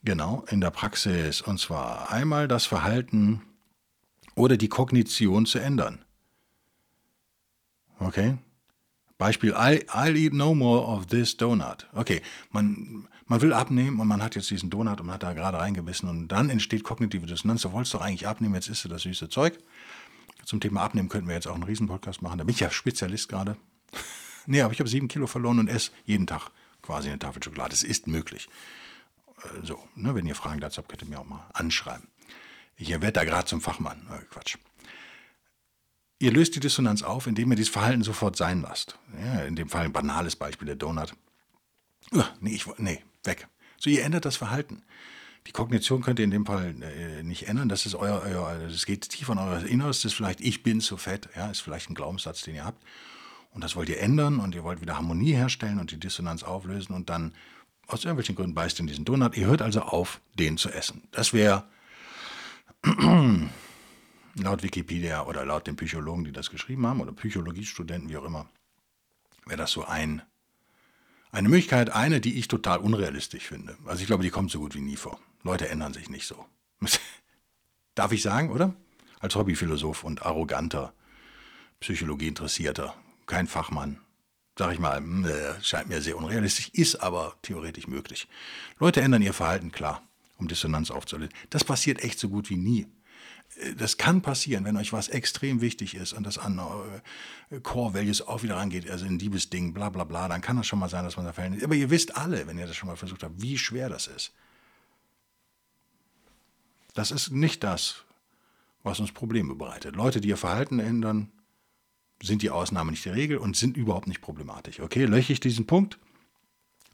Genau, 0.04 0.44
in 0.50 0.60
der 0.60 0.72
Praxis. 0.72 1.42
Und 1.42 1.60
zwar 1.60 2.12
einmal 2.12 2.50
das 2.50 2.66
Verhalten 2.66 3.42
oder 4.36 4.58
die 4.58 4.68
Kognition 4.68 5.46
zu 5.46 5.60
ändern. 5.60 6.04
Okay? 8.00 8.38
Beispiel, 9.18 9.52
I, 9.52 9.86
I'll 9.90 10.16
eat 10.16 10.34
no 10.34 10.54
more 10.56 10.86
of 10.88 11.08
this 11.08 11.38
donut. 11.38 11.88
Okay, 11.94 12.22
man, 12.52 13.08
man 13.26 13.42
will 13.42 13.54
abnehmen 13.54 14.00
und 14.00 14.08
man 14.08 14.22
hat 14.22 14.36
jetzt 14.36 14.50
diesen 14.50 14.70
Donut 14.70 15.00
und 15.00 15.08
man 15.08 15.16
hat 15.16 15.24
da 15.24 15.34
gerade 15.34 15.60
reingebissen 15.60 16.10
und 16.10 16.28
dann 16.28 16.50
entsteht 16.50 16.84
kognitive 16.84 17.26
Dissonanz. 17.26 17.62
Du 17.62 17.72
wolltest 17.72 17.94
doch 17.94 18.02
eigentlich 18.02 18.28
abnehmen, 18.28 18.56
jetzt 18.56 18.70
isst 18.70 18.86
du 18.86 18.90
das 18.90 19.04
süße 19.04 19.30
Zeug. 19.30 19.58
Zum 20.46 20.60
Thema 20.60 20.82
Abnehmen 20.82 21.10
könnten 21.10 21.28
wir 21.28 21.36
jetzt 21.36 21.48
auch 21.48 21.56
einen 21.56 21.64
Riesenpodcast 21.64 22.22
machen. 22.22 22.38
Da 22.38 22.44
bin 22.44 22.54
ich 22.54 22.60
ja 22.60 22.70
Spezialist 22.70 23.30
gerade. 23.30 23.56
nee, 24.46 24.62
aber 24.62 24.74
ich 24.74 24.80
habe 24.80 24.90
sieben 24.90 25.08
Kilo 25.08 25.28
verloren 25.28 25.60
und 25.60 25.68
esse 25.70 25.92
jeden 26.06 26.28
Tag 26.28 26.50
quasi 26.82 27.10
eine 27.10 27.20
Tafel 27.20 27.42
Schokolade. 27.42 27.74
Es 27.74 27.84
ist 27.84 28.08
möglich. 28.08 28.50
Äh, 29.38 29.66
so, 29.66 29.80
ne, 29.96 30.16
wenn 30.16 30.26
ihr 30.26 30.36
Fragen 30.36 30.60
dazu 30.60 30.80
habt, 30.80 30.90
könnt 30.90 31.02
ihr 31.02 31.08
mir 31.08 31.20
auch 31.20 31.26
mal 31.26 31.48
anschreiben. 31.54 32.08
Ich 32.76 32.90
werde 32.90 33.12
da 33.12 33.24
gerade 33.24 33.46
zum 33.46 33.62
Fachmann. 33.62 34.06
Äh, 34.12 34.26
Quatsch. 34.26 34.58
Ihr 36.20 36.32
löst 36.32 36.56
die 36.56 36.60
Dissonanz 36.60 37.04
auf, 37.04 37.28
indem 37.28 37.52
ihr 37.52 37.56
dieses 37.56 37.72
Verhalten 37.72 38.04
sofort 38.04 38.36
sein 38.36 38.62
lasst. 38.62 38.98
Ja, 39.20 39.42
in 39.42 39.56
dem 39.56 39.70
Fall 39.70 39.86
ein 39.86 39.94
banales 39.94 40.36
Beispiel, 40.36 40.68
der 40.68 40.76
Donut. 40.76 41.14
Uh, 42.14 42.24
nee, 42.40 42.52
ich, 42.52 42.66
nee, 42.78 43.02
weg. 43.24 43.48
So, 43.78 43.90
ihr 43.90 44.04
ändert 44.04 44.26
das 44.26 44.38
Verhalten. 44.38 44.84
Die 45.48 45.52
Kognition 45.52 46.02
könnt 46.02 46.20
ihr 46.20 46.26
in 46.26 46.32
dem 46.32 46.46
Fall 46.46 46.74
äh, 46.82 47.24
nicht 47.24 47.48
ändern. 47.48 47.68
Das 47.68 47.86
ist 47.86 47.96
euer, 47.96 48.22
euer, 48.26 48.68
das 48.70 48.86
geht 48.86 49.10
tief 49.10 49.30
an 49.30 49.38
euer 49.38 49.64
Inneres. 49.66 50.02
Das 50.02 50.12
ist 50.12 50.18
vielleicht, 50.18 50.40
ich 50.40 50.64
bin 50.64 50.80
zu 50.80 50.96
fett. 50.96 51.28
Ja, 51.36 51.52
ist 51.52 51.60
vielleicht 51.60 51.90
ein 51.90 51.96
Glaubenssatz, 51.96 52.44
den 52.44 52.56
ihr 52.56 52.64
habt. 52.64 52.82
Und 53.52 53.64
das 53.64 53.76
wollt 53.76 53.90
ihr 53.90 54.00
ändern 54.00 54.40
und 54.40 54.56
ihr 54.56 54.64
wollt 54.64 54.82
wieder 54.82 54.96
Harmonie 54.96 55.34
herstellen 55.34 55.80
und 55.80 55.92
die 55.92 56.00
Dissonanz 56.00 56.44
auflösen 56.44 56.94
und 56.94 57.10
dann 57.10 57.34
aus 57.88 58.06
irgendwelchen 58.06 58.36
Gründen 58.36 58.56
beißt 58.56 58.80
ihr 58.80 58.82
in 58.82 58.88
diesen 58.88 59.06
Donut. 59.06 59.36
Ihr 59.38 59.48
hört 59.48 59.62
also 59.62 59.82
auf, 59.82 60.22
den 60.40 60.58
zu 60.58 60.70
essen. 60.70 61.04
Das 61.12 61.34
wäre 61.34 61.66
laut 64.36 64.64
Wikipedia 64.64 65.26
oder 65.26 65.46
laut 65.46 65.68
den 65.68 65.76
Psychologen, 65.76 66.26
die 66.26 66.32
das 66.32 66.50
geschrieben 66.50 66.86
haben, 66.88 67.02
oder 67.02 67.12
Psychologiestudenten, 67.12 68.10
wie 68.10 68.18
auch 68.18 68.26
immer, 68.26 68.48
wäre 69.46 69.58
das 69.58 69.72
so 69.72 69.86
ein, 69.86 70.22
eine 71.32 71.50
Möglichkeit, 71.50 71.90
eine, 71.92 72.22
die 72.22 72.38
ich 72.40 72.48
total 72.48 72.80
unrealistisch 72.80 73.46
finde. 73.46 73.78
Also 73.86 74.02
ich 74.02 74.08
glaube, 74.08 74.24
die 74.24 74.30
kommt 74.30 74.52
so 74.52 74.60
gut 74.60 74.76
wie 74.76 74.82
nie 74.82 74.96
vor. 74.96 75.20
Leute 75.44 75.70
ändern 75.70 75.94
sich 75.94 76.10
nicht 76.10 76.28
so. 76.28 76.46
Darf 77.96 78.12
ich 78.12 78.22
sagen, 78.22 78.50
oder? 78.50 78.74
Als 79.20 79.36
Hobbyphilosoph 79.36 80.04
und 80.04 80.26
arroganter 80.26 80.94
Psychologieinteressierter, 81.80 82.96
kein 83.26 83.48
Fachmann, 83.48 84.00
sag 84.58 84.74
ich 84.74 84.80
mal, 84.80 84.98
hm, 84.98 85.26
äh, 85.26 85.62
scheint 85.62 85.90
mir 85.90 86.02
sehr 86.02 86.18
unrealistisch, 86.18 86.70
ist 86.70 86.96
aber 86.96 87.36
theoretisch 87.42 87.88
möglich. 87.88 88.28
Leute 88.80 89.02
ändern 89.02 89.22
ihr 89.22 89.34
Verhalten, 89.34 89.72
klar, 89.72 90.02
um 90.38 90.48
Dissonanz 90.48 90.92
aufzulösen. 90.92 91.34
Das 91.50 91.64
passiert 91.64 92.04
echt 92.04 92.20
so 92.20 92.30
gut 92.30 92.50
wie 92.50 92.58
nie 92.58 92.88
das 93.78 93.98
kann 93.98 94.22
passieren, 94.22 94.66
wenn 94.66 94.78
euch 94.78 94.94
was 94.94 95.10
extrem 95.10 95.62
wichtig 95.62 95.96
ist 95.96 96.14
und 96.14 96.26
das 96.26 96.38
an 96.38 96.60
äh, 97.52 97.60
Core 97.60 97.94
Values 97.94 98.22
auch 98.22 98.44
wieder 98.44 98.56
rangeht, 98.56 98.90
also 98.90 99.06
ein 99.06 99.20
Liebesding, 99.20 99.74
bla 99.74 99.90
bla 99.90 100.04
bla, 100.04 100.28
dann 100.28 100.42
kann 100.42 100.58
das 100.58 100.68
schon 100.68 100.80
mal 100.80 100.90
sein, 100.90 101.04
dass 101.04 101.18
man 101.18 101.26
da 101.26 101.34
fällt. 101.34 101.64
Aber 101.64 101.76
ihr 101.76 101.90
wisst 101.90 102.18
alle, 102.18 102.48
wenn 102.48 102.58
ihr 102.58 102.68
das 102.68 102.76
schon 102.76 102.90
mal 102.90 102.96
versucht 102.96 103.24
habt, 103.24 103.42
wie 103.42 103.58
schwer 103.58 103.90
das 103.90 104.08
ist. 104.08 104.34
Das 106.94 107.12
ist 107.12 107.32
nicht 107.32 107.64
das, 107.64 108.04
was 108.84 109.00
uns 109.00 109.12
Probleme 109.12 109.56
bereitet. 109.56 109.96
Leute, 109.96 110.22
die 110.22 110.30
ihr 110.30 110.38
Verhalten 110.38 110.80
ändern, 110.80 111.32
sind 112.22 112.42
die 112.42 112.50
Ausnahme 112.50 112.92
nicht 112.92 113.06
die 113.06 113.10
Regel 113.10 113.38
und 113.38 113.58
sind 113.58 113.78
überhaupt 113.78 114.08
nicht 114.08 114.22
problematisch. 114.22 114.80
Okay, 114.80 115.06
löche 115.06 115.34
ich 115.34 115.40
diesen 115.40 115.66
Punkt. 115.66 115.98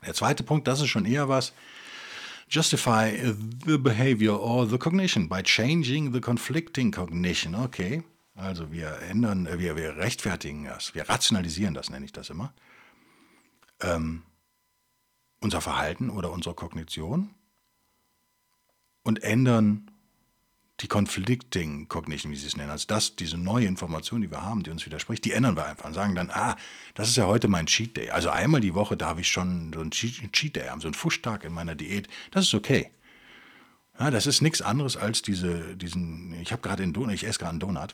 Der 0.05 0.13
zweite 0.13 0.43
Punkt, 0.43 0.67
das 0.67 0.81
ist 0.81 0.87
schon 0.87 1.05
eher 1.05 1.27
was, 1.27 1.53
Justify 2.49 3.15
the 3.65 3.77
behavior 3.77 4.31
or 4.31 4.65
the 4.67 4.77
cognition 4.77 5.27
by 5.27 5.41
changing 5.43 6.11
the 6.13 6.19
conflicting 6.19 6.91
cognition. 6.91 7.53
Okay, 7.53 8.03
also 8.35 8.71
wir 8.71 8.99
ändern, 9.09 9.45
äh, 9.45 9.59
wir, 9.59 9.75
wir 9.75 9.97
rechtfertigen 9.97 10.65
das, 10.65 10.95
wir 10.95 11.07
rationalisieren 11.07 11.73
das, 11.73 11.89
nenne 11.89 12.05
ich 12.05 12.11
das 12.11 12.29
immer. 12.29 12.53
Ähm, 13.81 14.23
unser 15.41 15.61
Verhalten 15.61 16.09
oder 16.09 16.31
unsere 16.31 16.55
Kognition 16.55 17.29
und 19.03 19.23
ändern 19.23 19.88
die 20.81 20.87
Conflicting 20.87 21.87
Cognition, 21.89 22.31
wie 22.31 22.37
sie 22.37 22.47
es 22.47 22.55
nennen, 22.55 22.69
also 22.69 22.85
das, 22.87 23.15
diese 23.15 23.37
neue 23.37 23.65
Information, 23.65 24.21
die 24.21 24.31
wir 24.31 24.41
haben, 24.41 24.63
die 24.63 24.69
uns 24.69 24.85
widerspricht, 24.85 25.25
die 25.25 25.33
ändern 25.33 25.55
wir 25.57 25.65
einfach 25.65 25.85
und 25.85 25.93
sagen 25.93 26.15
dann, 26.15 26.29
ah, 26.31 26.55
das 26.93 27.09
ist 27.09 27.17
ja 27.17 27.25
heute 27.25 27.47
mein 27.47 27.65
Cheat 27.65 27.97
Day. 27.97 28.11
Also 28.11 28.29
einmal 28.29 28.61
die 28.61 28.73
Woche 28.73 28.95
darf 28.95 29.19
ich 29.19 29.27
schon 29.27 29.73
so 29.73 29.81
einen 29.81 29.91
Cheat 29.91 30.55
Day 30.55 30.67
haben, 30.67 30.79
so 30.79 30.87
einen 30.87 30.93
Fuschtag 30.93 31.43
in 31.43 31.53
meiner 31.53 31.75
Diät. 31.75 32.07
Das 32.31 32.45
ist 32.45 32.53
okay. 32.53 32.91
Ja, 33.99 34.09
das 34.09 34.25
ist 34.25 34.41
nichts 34.41 34.61
anderes 34.61 34.95
als 34.95 35.21
diese, 35.21 35.75
diesen, 35.75 36.33
ich 36.41 36.53
habe 36.53 36.61
gerade 36.61 36.83
einen 36.83 36.93
Donut, 36.93 37.13
ich 37.13 37.25
esse 37.25 37.39
gerade 37.39 37.51
einen 37.51 37.59
Donut. 37.59 37.93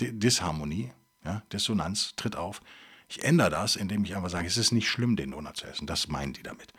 Disharmonie, 0.00 0.92
ja, 1.24 1.42
Dissonanz 1.52 2.14
tritt 2.16 2.36
auf. 2.36 2.60
Ich 3.08 3.24
ändere 3.24 3.50
das, 3.50 3.74
indem 3.74 4.04
ich 4.04 4.14
einfach 4.14 4.30
sage, 4.30 4.46
es 4.46 4.56
ist 4.56 4.72
nicht 4.72 4.88
schlimm, 4.88 5.16
den 5.16 5.32
Donut 5.32 5.56
zu 5.56 5.66
essen. 5.66 5.86
Das 5.86 6.06
meinen 6.06 6.32
die 6.32 6.42
damit. 6.42 6.72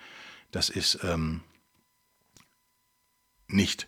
Das 0.51 0.69
ist 0.69 0.99
ähm, 1.03 1.41
nicht 3.47 3.87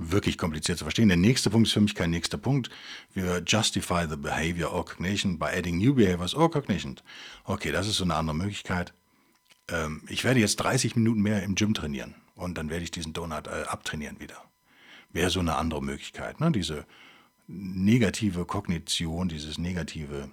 wirklich 0.00 0.38
kompliziert 0.38 0.78
zu 0.78 0.84
verstehen. 0.84 1.08
Der 1.08 1.16
nächste 1.16 1.50
Punkt 1.50 1.68
ist 1.68 1.74
für 1.74 1.80
mich 1.80 1.94
kein 1.94 2.10
nächster 2.10 2.38
Punkt. 2.38 2.70
Wir 3.12 3.42
justify 3.46 4.06
the 4.08 4.16
behavior 4.16 4.72
or 4.72 4.84
cognition 4.84 5.38
by 5.38 5.46
adding 5.46 5.78
new 5.78 5.94
behaviors 5.94 6.34
or 6.34 6.50
cognition. 6.50 6.96
Okay, 7.44 7.70
das 7.70 7.86
ist 7.86 7.96
so 7.96 8.04
eine 8.04 8.14
andere 8.14 8.34
Möglichkeit. 8.34 8.94
Ähm, 9.68 10.02
ich 10.08 10.24
werde 10.24 10.40
jetzt 10.40 10.56
30 10.56 10.96
Minuten 10.96 11.20
mehr 11.20 11.42
im 11.42 11.54
Gym 11.54 11.74
trainieren 11.74 12.14
und 12.34 12.56
dann 12.56 12.70
werde 12.70 12.84
ich 12.84 12.90
diesen 12.90 13.12
Donut 13.12 13.46
äh, 13.46 13.64
abtrainieren 13.66 14.18
wieder. 14.20 14.42
Wäre 15.12 15.30
so 15.30 15.40
eine 15.40 15.56
andere 15.56 15.82
Möglichkeit. 15.82 16.40
Ne? 16.40 16.50
Diese 16.50 16.86
negative 17.46 18.46
Kognition, 18.46 19.28
dieses 19.28 19.58
negative 19.58 20.30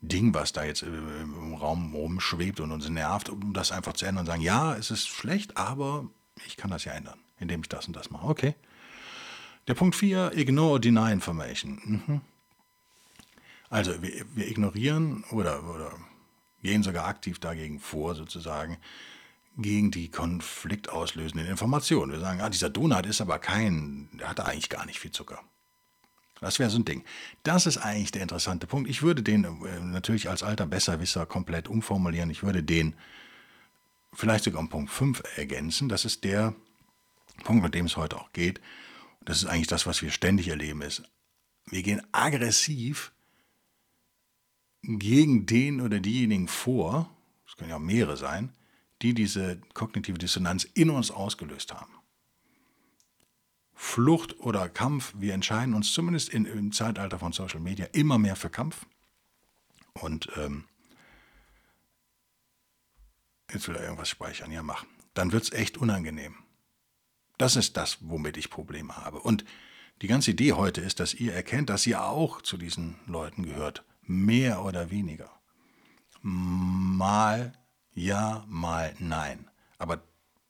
Ding, 0.00 0.32
was 0.32 0.52
da 0.52 0.64
jetzt 0.64 0.82
äh, 0.82 0.86
im 0.86 1.54
Raum 1.54 1.94
rumschwebt 1.94 2.60
und 2.60 2.72
uns 2.72 2.88
nervt, 2.88 3.28
um 3.28 3.52
das 3.52 3.70
einfach 3.70 3.92
zu 3.92 4.06
ändern 4.06 4.22
und 4.22 4.26
sagen, 4.26 4.42
ja, 4.42 4.74
es 4.76 4.90
ist 4.90 5.08
schlecht, 5.08 5.58
aber 5.58 6.06
ich 6.46 6.56
kann 6.56 6.70
das 6.70 6.84
ja 6.84 6.92
ändern, 6.92 7.18
indem 7.38 7.60
ich 7.60 7.68
das 7.68 7.86
und 7.86 7.94
das 7.94 8.10
mache. 8.10 8.26
Okay. 8.26 8.54
Der 9.68 9.74
Punkt 9.74 9.94
4, 9.96 10.32
ignore 10.34 10.70
or 10.70 10.80
deny 10.80 11.12
information. 11.12 12.02
Mhm. 12.06 12.20
Also 13.68 14.02
wir, 14.02 14.24
wir, 14.34 14.48
ignorieren 14.48 15.24
oder, 15.30 15.62
oder 15.68 15.92
gehen 16.62 16.82
sogar 16.82 17.06
aktiv 17.06 17.38
dagegen 17.38 17.78
vor, 17.78 18.14
sozusagen, 18.14 18.78
gegen 19.58 19.90
die 19.90 20.10
konfliktauslösenden 20.10 21.46
Informationen. 21.46 22.12
Wir 22.12 22.20
sagen, 22.20 22.40
ah, 22.40 22.48
dieser 22.48 22.70
Donut 22.70 23.04
ist 23.04 23.20
aber 23.20 23.38
kein, 23.38 24.08
der 24.14 24.30
hat 24.30 24.40
eigentlich 24.40 24.70
gar 24.70 24.86
nicht 24.86 25.00
viel 25.00 25.10
Zucker. 25.10 25.42
Das 26.40 26.58
wäre 26.58 26.70
so 26.70 26.78
ein 26.78 26.86
Ding. 26.86 27.04
Das 27.42 27.66
ist 27.66 27.76
eigentlich 27.76 28.12
der 28.12 28.22
interessante 28.22 28.66
Punkt. 28.66 28.88
Ich 28.88 29.02
würde 29.02 29.22
den 29.22 29.44
äh, 29.44 29.80
natürlich 29.80 30.30
als 30.30 30.42
alter 30.42 30.66
Besserwisser 30.66 31.26
komplett 31.26 31.68
umformulieren. 31.68 32.30
Ich 32.30 32.42
würde 32.42 32.62
den 32.62 32.94
vielleicht 34.14 34.44
sogar 34.44 34.60
um 34.60 34.70
Punkt 34.70 34.90
5 34.90 35.22
ergänzen. 35.36 35.90
Das 35.90 36.06
ist 36.06 36.24
der 36.24 36.54
Punkt, 37.44 37.62
mit 37.62 37.74
dem 37.74 37.84
es 37.84 37.98
heute 37.98 38.16
auch 38.16 38.32
geht 38.32 38.62
das 39.28 39.42
ist 39.42 39.44
eigentlich 39.44 39.66
das, 39.66 39.84
was 39.84 40.00
wir 40.00 40.10
ständig 40.10 40.48
erleben, 40.48 40.80
ist, 40.80 41.02
wir 41.66 41.82
gehen 41.82 42.00
aggressiv 42.12 43.12
gegen 44.80 45.44
den 45.44 45.82
oder 45.82 46.00
diejenigen 46.00 46.48
vor, 46.48 47.14
es 47.46 47.54
können 47.54 47.68
ja 47.68 47.76
auch 47.76 47.80
mehrere 47.80 48.16
sein, 48.16 48.54
die 49.02 49.12
diese 49.12 49.60
kognitive 49.74 50.16
Dissonanz 50.16 50.64
in 50.64 50.88
uns 50.88 51.10
ausgelöst 51.10 51.74
haben. 51.74 51.92
Flucht 53.74 54.40
oder 54.40 54.66
Kampf, 54.70 55.12
wir 55.18 55.34
entscheiden 55.34 55.74
uns 55.74 55.92
zumindest 55.92 56.30
in, 56.30 56.46
im 56.46 56.72
Zeitalter 56.72 57.18
von 57.18 57.34
Social 57.34 57.60
Media 57.60 57.84
immer 57.92 58.16
mehr 58.16 58.34
für 58.34 58.48
Kampf. 58.48 58.86
Und 59.92 60.30
ähm, 60.36 60.64
jetzt 63.52 63.68
will 63.68 63.76
er 63.76 63.82
irgendwas 63.82 64.08
speichern, 64.08 64.50
ja 64.50 64.62
mach. 64.62 64.86
Dann 65.12 65.32
wird 65.32 65.42
es 65.42 65.52
echt 65.52 65.76
unangenehm. 65.76 66.47
Das 67.38 67.56
ist 67.56 67.76
das, 67.76 67.98
womit 68.00 68.36
ich 68.36 68.50
Probleme 68.50 68.96
habe. 68.96 69.20
Und 69.20 69.44
die 70.02 70.08
ganze 70.08 70.32
Idee 70.32 70.52
heute 70.52 70.80
ist, 70.80 71.00
dass 71.00 71.14
ihr 71.14 71.32
erkennt, 71.32 71.70
dass 71.70 71.86
ihr 71.86 72.04
auch 72.04 72.42
zu 72.42 72.56
diesen 72.56 72.96
Leuten 73.06 73.44
gehört. 73.44 73.84
Mehr 74.02 74.64
oder 74.64 74.90
weniger. 74.90 75.30
Mal 76.22 77.52
ja, 77.98 78.44
mal 78.48 78.94
nein. 79.00 79.48
Aber 79.76 80.02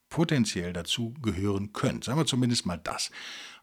potenziell 0.09 0.71
dazu 0.73 1.13
gehören 1.21 1.73
könnt. 1.73 2.03
Sagen 2.03 2.19
wir 2.19 2.25
zumindest 2.25 2.65
mal 2.65 2.77
das. 2.77 3.11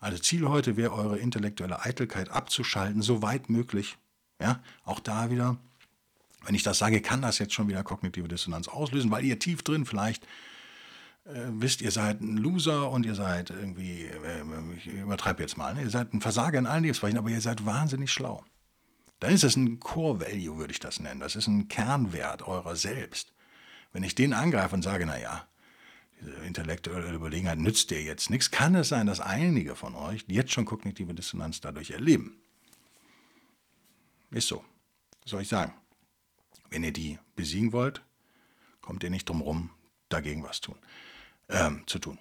Also 0.01 0.19
Ziel 0.19 0.49
heute 0.49 0.77
wäre, 0.77 0.93
eure 0.93 1.19
intellektuelle 1.19 1.85
Eitelkeit 1.85 2.31
abzuschalten, 2.31 3.03
so 3.03 3.23
weit 3.23 3.49
möglich. 3.49 3.97
Ja, 4.41 4.61
auch 4.85 5.01
da 5.01 5.31
wieder, 5.31 5.57
wenn 6.45 6.55
ich 6.55 6.63
das 6.63 6.79
sage, 6.79 7.01
kann 7.01 7.23
das 7.23 7.39
jetzt 7.39 7.55
schon 7.55 7.69
wieder 7.69 7.83
kognitive 7.85 8.29
Dissonanz 8.29 8.69
auslösen, 8.69 9.11
weil 9.11 9.25
ihr 9.25 9.39
tief 9.39 9.63
drin 9.63 9.87
vielleicht 9.87 10.27
wisst, 11.27 11.83
ihr 11.83 11.91
seid 11.91 12.21
ein 12.21 12.37
Loser 12.37 12.91
und 12.91 13.05
ihr 13.05 13.17
seid 13.17 13.51
irgendwie, 13.51 14.05
äh, 14.05 14.45
ich 14.77 14.87
übertreibe 14.87 15.43
jetzt 15.43 15.57
mal, 15.57 15.75
ne? 15.75 15.83
ihr 15.83 15.91
seid 15.91 16.15
ein 16.15 16.21
Versager 16.21 16.59
in 16.59 16.67
allen 16.67 16.85
Lebensbereichen, 16.85 17.19
aber 17.19 17.31
ihr 17.31 17.41
seid 17.41 17.67
wahnsinnig 17.67 18.13
schlau. 18.13 18.45
Dann 19.19 19.33
ist 19.33 19.43
das 19.43 19.57
ein 19.57 19.81
Core 19.81 20.21
Value, 20.21 20.59
würde 20.59 20.73
ich 20.73 20.79
das 20.79 21.01
nennen. 21.01 21.21
Das 21.21 21.37
ist 21.37 21.47
ein 21.47 21.69
Kernwert 21.69 22.47
eurer 22.47 22.77
selbst. 22.77 23.33
Wenn 23.93 24.03
ich 24.03 24.15
den 24.15 24.35
angreife 24.35 24.75
und 24.75 24.83
sage, 24.83 25.07
naja, 25.07 25.49
diese 26.21 26.33
intellektuelle 26.33 27.13
Überlegenheit 27.13 27.59
nützt 27.59 27.91
dir 27.91 28.03
jetzt 28.03 28.31
nichts, 28.31 28.51
kann 28.51 28.75
es 28.75 28.89
sein, 28.89 29.07
dass 29.07 29.21
einige 29.21 29.75
von 29.75 29.95
euch 29.95 30.25
jetzt 30.29 30.53
schon 30.53 30.65
kognitive 30.65 31.15
Dissonanz 31.15 31.61
dadurch 31.61 31.91
erleben. 31.91 32.39
Ist 34.31 34.49
so. 34.49 34.65
Was 35.23 35.31
soll 35.31 35.43
ich 35.43 35.49
sagen? 35.49 35.73
Wenn 36.71 36.85
ihr 36.85 36.93
die 36.93 37.19
besiegen 37.35 37.73
wollt, 37.73 38.03
kommt 38.81 39.03
ihr 39.03 39.11
nicht 39.11 39.29
drum 39.29 39.41
rum, 39.41 39.71
dagegen 40.09 40.43
was 40.43 40.61
tun 40.61 40.77
ähm, 41.49 41.83
zu 41.87 41.99
tun. 41.99 42.19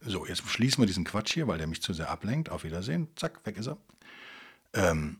So, 0.00 0.26
jetzt 0.26 0.46
schließen 0.48 0.82
wir 0.82 0.86
diesen 0.86 1.04
Quatsch 1.04 1.34
hier, 1.34 1.48
weil 1.48 1.58
der 1.58 1.66
mich 1.66 1.82
zu 1.82 1.92
sehr 1.92 2.10
ablenkt. 2.10 2.50
Auf 2.50 2.64
Wiedersehen. 2.64 3.08
Zack, 3.16 3.44
weg 3.44 3.56
ist 3.56 3.68
er. 3.68 3.78
Ähm, 4.74 5.18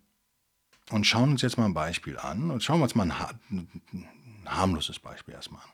und 0.90 1.06
schauen 1.06 1.30
uns 1.30 1.42
jetzt 1.42 1.58
mal 1.58 1.64
ein 1.64 1.74
Beispiel 1.74 2.18
an. 2.18 2.50
Und 2.50 2.62
schauen 2.62 2.78
wir 2.78 2.84
uns 2.84 2.94
mal 2.94 3.10
ein, 3.10 3.68
ein 3.92 4.08
harmloses 4.46 4.98
Beispiel 4.98 5.34
erstmal 5.34 5.62
an. 5.62 5.70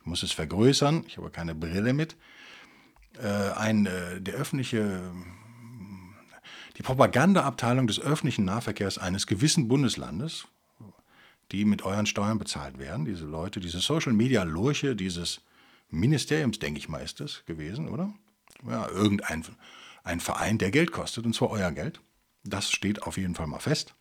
Ich 0.00 0.06
muss 0.06 0.22
es 0.22 0.32
vergrößern. 0.32 1.04
Ich 1.08 1.16
habe 1.16 1.30
keine 1.30 1.54
Brille 1.54 1.92
mit. 1.92 2.16
Äh, 3.20 3.26
ein, 3.26 3.86
äh, 3.86 4.20
der 4.20 4.34
öffentliche, 4.34 5.12
die 6.76 6.82
Propagandaabteilung 6.82 7.86
des 7.86 8.00
öffentlichen 8.00 8.44
Nahverkehrs 8.44 8.98
eines 8.98 9.26
gewissen 9.26 9.68
Bundeslandes, 9.68 10.46
die 11.52 11.64
mit 11.64 11.82
euren 11.82 12.06
Steuern 12.06 12.38
bezahlt 12.38 12.78
werden, 12.78 13.04
diese 13.04 13.24
Leute, 13.24 13.60
diese 13.60 13.78
Social 13.78 14.12
Media 14.12 14.42
Lurche 14.42 14.96
dieses 14.96 15.40
Ministeriums, 15.94 16.58
denke 16.58 16.78
ich 16.78 16.88
mal, 16.88 16.98
ist 16.98 17.20
das 17.20 17.44
gewesen, 17.46 17.88
oder? 17.88 18.12
Ja, 18.68 18.88
irgendein 18.88 19.44
ein 20.04 20.20
Verein, 20.20 20.58
der 20.58 20.70
Geld 20.70 20.92
kostet, 20.92 21.24
und 21.24 21.34
zwar 21.34 21.50
euer 21.50 21.72
Geld. 21.72 22.00
Das 22.44 22.70
steht 22.70 23.02
auf 23.02 23.16
jeden 23.16 23.34
Fall 23.34 23.46
mal 23.46 23.58
fest. 23.58 23.94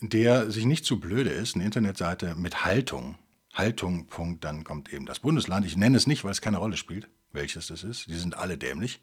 Der 0.00 0.50
sich 0.50 0.66
nicht 0.66 0.84
zu 0.84 1.00
blöde 1.00 1.30
ist, 1.30 1.54
eine 1.54 1.64
Internetseite 1.64 2.34
mit 2.34 2.64
Haltung, 2.64 3.16
Haltung, 3.54 4.08
Punkt, 4.08 4.44
dann 4.44 4.64
kommt 4.64 4.92
eben 4.92 5.06
das 5.06 5.20
Bundesland. 5.20 5.64
Ich 5.64 5.76
nenne 5.76 5.96
es 5.96 6.06
nicht, 6.06 6.24
weil 6.24 6.32
es 6.32 6.42
keine 6.42 6.58
Rolle 6.58 6.76
spielt, 6.76 7.08
welches 7.32 7.68
das 7.68 7.84
ist. 7.84 8.08
Die 8.08 8.16
sind 8.16 8.36
alle 8.36 8.58
dämlich. 8.58 9.00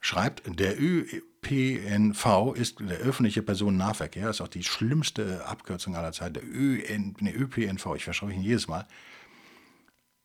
Schreibt, 0.00 0.42
der 0.46 0.76
ÖPNV 0.80 2.54
ist 2.54 2.80
der 2.80 2.98
öffentliche 2.98 3.42
Personennahverkehr, 3.42 4.30
ist 4.30 4.40
auch 4.40 4.48
die 4.48 4.64
schlimmste 4.64 5.46
Abkürzung 5.46 5.96
aller 5.96 6.12
Zeit, 6.12 6.36
der 6.36 6.44
ÖN, 6.44 7.16
nee, 7.20 7.32
ÖPNV, 7.32 7.94
ich 7.96 8.04
verspreche 8.04 8.34
ihn 8.34 8.42
jedes 8.42 8.68
Mal, 8.68 8.86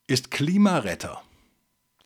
ist 0.08 0.32
Klimaretter 0.32 1.22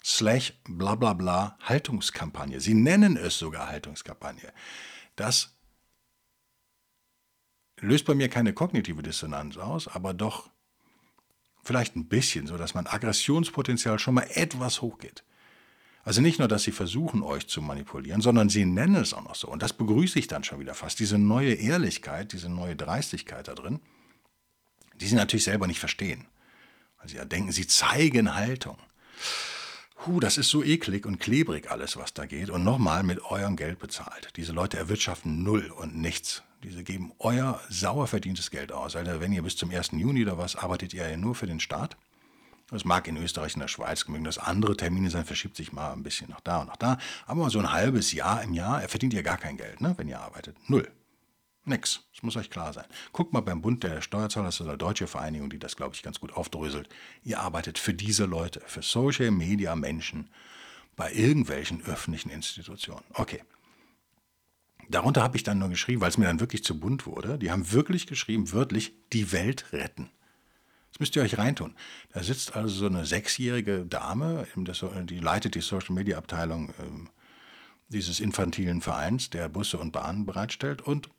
slash 0.04 0.54
bla 0.68 0.96
bla 0.96 1.14
bla 1.14 1.58
Haltungskampagne. 1.62 2.60
Sie 2.60 2.74
nennen 2.74 3.16
es 3.16 3.38
sogar 3.38 3.68
Haltungskampagne. 3.68 4.52
Das 5.16 5.56
löst 7.80 8.06
bei 8.06 8.16
mir 8.16 8.30
keine 8.30 8.54
kognitive 8.54 9.04
Dissonanz 9.04 9.58
aus, 9.58 9.88
aber 9.88 10.14
doch 10.14 10.50
vielleicht 11.64 11.96
ein 11.96 12.08
bisschen, 12.08 12.48
so 12.48 12.58
dass 12.58 12.74
mein 12.74 12.88
Aggressionspotenzial 12.88 14.00
schon 14.00 14.16
mal 14.16 14.28
etwas 14.34 14.82
hochgeht. 14.82 15.24
Also 16.04 16.22
nicht 16.22 16.40
nur, 16.40 16.48
dass 16.48 16.64
sie 16.64 16.72
versuchen, 16.72 17.22
euch 17.22 17.48
zu 17.48 17.62
manipulieren, 17.62 18.22
sondern 18.22 18.50
sie 18.50 18.66
nennen 18.66 18.96
es 18.96 19.14
auch 19.14 19.24
noch 19.24 19.36
so. 19.36 19.48
Und 19.48 19.62
das 19.62 19.74
begrüße 19.74 20.18
ich 20.18 20.26
dann 20.26 20.44
schon 20.44 20.60
wieder 20.60 20.74
fast. 20.74 21.00
Diese 21.00 21.20
neue 21.20 21.54
Ehrlichkeit, 21.54 22.34
diese 22.34 22.50
neue 22.50 22.76
Dreistigkeit 22.76 23.48
da 23.48 23.54
drin, 23.54 23.80
die 24.96 25.06
sie 25.06 25.14
natürlich 25.14 25.44
selber 25.44 25.68
nicht 25.68 25.80
verstehen 25.80 26.26
weil 27.02 27.10
sie 27.10 27.18
ja 27.18 27.26
denken, 27.26 27.52
sie 27.52 27.68
zeigen 27.68 28.36
Haltung. 28.36 28.78
Huh, 30.06 30.20
das 30.20 30.38
ist 30.38 30.50
so 30.50 30.64
eklig 30.64 31.06
und 31.06 31.20
klebrig 31.20 31.70
alles, 31.70 31.98
was 31.98 32.14
da 32.14 32.26
geht. 32.26 32.50
Und 32.50 32.64
nochmal 32.64 33.04
mit 33.04 33.24
eurem 33.24 33.56
Geld 33.56 33.80
bezahlt. 33.80 34.30
Diese 34.36 34.52
Leute 34.52 34.78
erwirtschaften 34.78 35.44
null 35.44 35.72
und 35.72 35.96
nichts. 35.96 36.42
Diese 36.64 36.84
geben 36.84 37.12
euer 37.20 37.60
sauer 37.70 38.08
verdientes 38.08 38.50
Geld 38.50 38.72
aus. 38.72 38.96
Also 38.96 39.20
wenn 39.20 39.32
ihr 39.32 39.44
bis 39.44 39.58
zum 39.58 39.70
1. 39.70 39.92
Juni 39.94 40.24
oder 40.24 40.38
was 40.38 40.56
arbeitet 40.56 40.94
ihr 40.94 41.08
ja 41.08 41.18
nur 41.18 41.36
für 41.36 41.48
den 41.48 41.60
Staat. 41.60 41.98
Das 42.70 42.86
mag 42.86 43.08
in 43.08 43.18
Österreich, 43.18 43.54
in 43.56 43.60
der 43.60 43.68
Schweiz 43.68 44.08
mögen 44.08 44.24
das 44.24 44.38
andere 44.38 44.78
Termine 44.78 45.10
sein, 45.10 45.26
verschiebt 45.26 45.58
sich 45.58 45.74
mal 45.74 45.92
ein 45.92 46.04
bisschen 46.04 46.30
nach 46.30 46.40
da 46.40 46.60
und 46.62 46.68
nach 46.68 46.78
da. 46.78 46.98
Aber 47.28 47.50
so 47.50 47.60
ein 47.60 47.72
halbes 47.72 48.14
Jahr 48.14 48.42
im 48.44 48.54
Jahr, 48.54 48.82
er 48.82 48.88
verdient 48.88 49.14
ihr 49.14 49.24
gar 49.24 49.38
kein 49.38 49.58
Geld, 49.58 49.82
ne, 49.82 49.94
wenn 49.98 50.08
ihr 50.08 50.22
arbeitet. 50.22 50.56
Null. 50.70 50.90
Nix. 51.64 52.04
Das 52.14 52.24
muss 52.24 52.36
euch 52.38 52.50
klar 52.50 52.74
sein. 52.74 52.86
Guckt 53.14 53.34
mal 53.34 53.42
beim 53.42 53.62
Bund 53.62 53.84
der 53.84 54.02
Steuerzahler, 54.02 54.48
das 54.48 54.60
ist 54.60 54.68
eine 54.68 54.78
deutsche 54.78 55.08
Vereinigung, 55.08 55.50
die 55.50 55.60
das, 55.60 55.76
glaube 55.76 55.96
ich, 55.96 56.02
ganz 56.02 56.20
gut 56.20 56.34
aufdröselt. 56.34 56.90
Ihr 57.24 57.40
arbeitet 57.40 57.78
für 57.78 57.94
diese 57.94 58.26
Leute, 58.26 58.62
für 58.66 58.82
Social 58.82 59.32
Media 59.32 59.76
Menschen 59.76 60.30
bei 60.96 61.14
irgendwelchen 61.14 61.84
öffentlichen 61.84 62.30
Institutionen. 62.30 63.04
Okay. 63.14 63.44
Darunter 64.90 65.24
habe 65.24 65.38
ich 65.38 65.44
dann 65.44 65.60
nur 65.60 65.70
geschrieben, 65.70 66.02
weil 66.02 66.10
es 66.10 66.18
mir 66.18 66.26
dann 66.26 66.40
wirklich 66.40 66.64
zu 66.64 66.80
bunt 66.80 67.06
wurde. 67.06 67.38
Die 67.38 67.52
haben 67.52 67.72
wirklich 67.72 68.08
geschrieben, 68.08 68.52
wörtlich, 68.52 68.94
die 69.14 69.32
Welt 69.32 69.72
retten. 69.72 70.10
Das 70.92 71.00
müsst 71.00 71.16
ihr 71.16 71.22
euch 71.22 71.38
reintun. 71.38 71.76
Da 72.12 72.22
sitzt 72.22 72.56
also 72.56 72.76
so 72.76 72.86
eine 72.88 73.06
sechsjährige 73.06 73.86
Dame, 73.86 74.46
die 74.56 75.20
leitet 75.20 75.56
die 75.56 75.62
Social 75.62 75.96
Media 75.96 76.18
Abteilung 76.18 76.74
ähm, 76.80 77.10
dieses 77.88 78.20
infantilen 78.20 78.82
Vereins, 78.82 79.30
der 79.30 79.48
Busse 79.48 79.78
und 79.78 79.92
Bahnen 79.92 80.26
bereitstellt 80.26 80.82
und 80.82 81.10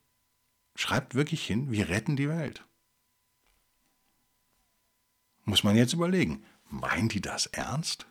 schreibt 0.75 1.15
wirklich 1.15 1.47
hin, 1.47 1.71
wir 1.71 1.89
retten 1.89 2.17
die 2.17 2.29
Welt. 2.29 2.65
Muss 5.45 5.65
man 5.65 5.77
jetzt 5.77 5.93
überlegen, 5.93 6.45
meint 6.69 7.15
die 7.15 7.21
das 7.21 7.47
ernst 7.47 8.07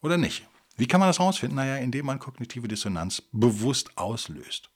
oder 0.00 0.16
nicht? 0.16 0.46
Wie 0.76 0.86
kann 0.86 1.00
man 1.00 1.08
das 1.08 1.20
rausfinden? 1.20 1.56
Naja, 1.56 1.76
indem 1.76 2.06
man 2.06 2.18
kognitive 2.18 2.66
Dissonanz 2.66 3.22
bewusst 3.32 3.96
auslöst. 3.96 4.70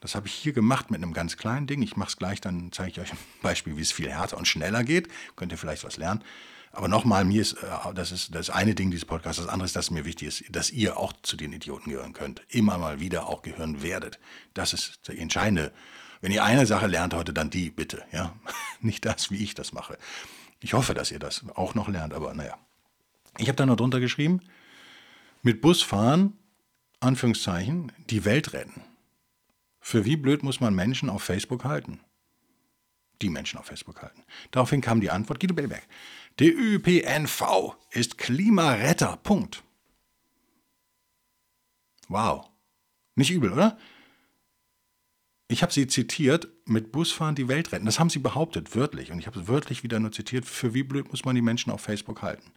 Das 0.00 0.14
habe 0.14 0.26
ich 0.26 0.34
hier 0.34 0.52
gemacht 0.52 0.90
mit 0.90 1.02
einem 1.02 1.12
ganz 1.12 1.36
kleinen 1.36 1.66
Ding. 1.66 1.82
Ich 1.82 1.96
mache 1.96 2.10
es 2.10 2.16
gleich, 2.16 2.40
dann 2.40 2.70
zeige 2.72 2.90
ich 2.90 3.00
euch 3.00 3.12
ein 3.12 3.18
Beispiel, 3.42 3.76
wie 3.76 3.82
es 3.82 3.92
viel 3.92 4.10
härter 4.10 4.36
und 4.36 4.46
schneller 4.46 4.84
geht. 4.84 5.08
Könnt 5.36 5.52
ihr 5.52 5.58
vielleicht 5.58 5.84
was 5.84 5.96
lernen. 5.96 6.22
Aber 6.72 6.88
nochmal, 6.88 7.24
mir 7.24 7.40
ist, 7.40 7.54
äh, 7.54 7.94
das 7.94 8.12
ist 8.12 8.34
das 8.34 8.50
eine 8.50 8.74
Ding 8.74 8.90
dieses 8.90 9.06
Podcasts. 9.06 9.40
Das 9.40 9.50
andere 9.50 9.64
ist, 9.64 9.76
dass 9.76 9.90
mir 9.90 10.04
wichtig 10.04 10.28
ist, 10.28 10.44
dass 10.54 10.70
ihr 10.70 10.98
auch 10.98 11.14
zu 11.22 11.36
den 11.36 11.52
Idioten 11.52 11.90
gehören 11.90 12.12
könnt. 12.12 12.42
Immer 12.48 12.76
mal 12.76 13.00
wieder 13.00 13.28
auch 13.28 13.40
gehören 13.40 13.82
werdet. 13.82 14.18
Das 14.52 14.74
ist 14.74 15.08
die 15.08 15.18
entscheidende. 15.18 15.72
Wenn 16.20 16.32
ihr 16.32 16.44
eine 16.44 16.66
Sache 16.66 16.86
lernt 16.86 17.14
heute, 17.14 17.32
dann 17.32 17.50
die, 17.50 17.70
bitte. 17.70 18.04
Ja? 18.12 18.34
Nicht 18.80 19.04
das, 19.04 19.30
wie 19.30 19.42
ich 19.42 19.54
das 19.54 19.72
mache. 19.72 19.98
Ich 20.60 20.74
hoffe, 20.74 20.94
dass 20.94 21.10
ihr 21.10 21.18
das 21.18 21.44
auch 21.54 21.74
noch 21.74 21.88
lernt, 21.88 22.14
aber 22.14 22.34
naja. 22.34 22.56
Ich 23.38 23.48
habe 23.48 23.56
da 23.56 23.66
noch 23.66 23.76
drunter 23.76 24.00
geschrieben, 24.00 24.40
mit 25.42 25.60
Bus 25.60 25.82
fahren, 25.82 26.32
Anführungszeichen, 27.00 27.92
die 28.10 28.24
Welt 28.24 28.52
retten. 28.52 28.82
Für 29.80 30.04
wie 30.04 30.16
blöd 30.16 30.42
muss 30.42 30.60
man 30.60 30.74
Menschen 30.74 31.10
auf 31.10 31.22
Facebook 31.22 31.64
halten? 31.64 32.00
Die 33.22 33.30
Menschen 33.30 33.58
auf 33.58 33.66
Facebook 33.66 34.02
halten. 34.02 34.24
Daraufhin 34.50 34.80
kam 34.80 35.00
die 35.00 35.10
Antwort, 35.10 35.40
Guido 35.40 35.54
Bellberg. 35.54 35.86
Der 36.38 36.54
ÖPNV 36.54 37.76
ist 37.90 38.18
Klimaretter. 38.18 39.18
Punkt. 39.22 39.62
Wow. 42.08 42.48
Nicht 43.14 43.30
übel, 43.30 43.52
oder? 43.52 43.78
Ich 45.48 45.62
habe 45.62 45.72
sie 45.72 45.86
zitiert, 45.86 46.48
mit 46.64 46.90
Busfahren 46.90 47.36
die 47.36 47.46
Welt 47.46 47.70
retten. 47.70 47.86
Das 47.86 48.00
haben 48.00 48.10
sie 48.10 48.18
behauptet, 48.18 48.74
wörtlich. 48.74 49.12
Und 49.12 49.20
ich 49.20 49.28
habe 49.28 49.38
es 49.38 49.46
wörtlich 49.46 49.84
wieder 49.84 50.00
nur 50.00 50.10
zitiert, 50.10 50.44
für 50.44 50.74
wie 50.74 50.82
blöd 50.82 51.10
muss 51.10 51.24
man 51.24 51.36
die 51.36 51.42
Menschen 51.42 51.70
auf 51.70 51.80
Facebook 51.80 52.22
halten. 52.22 52.50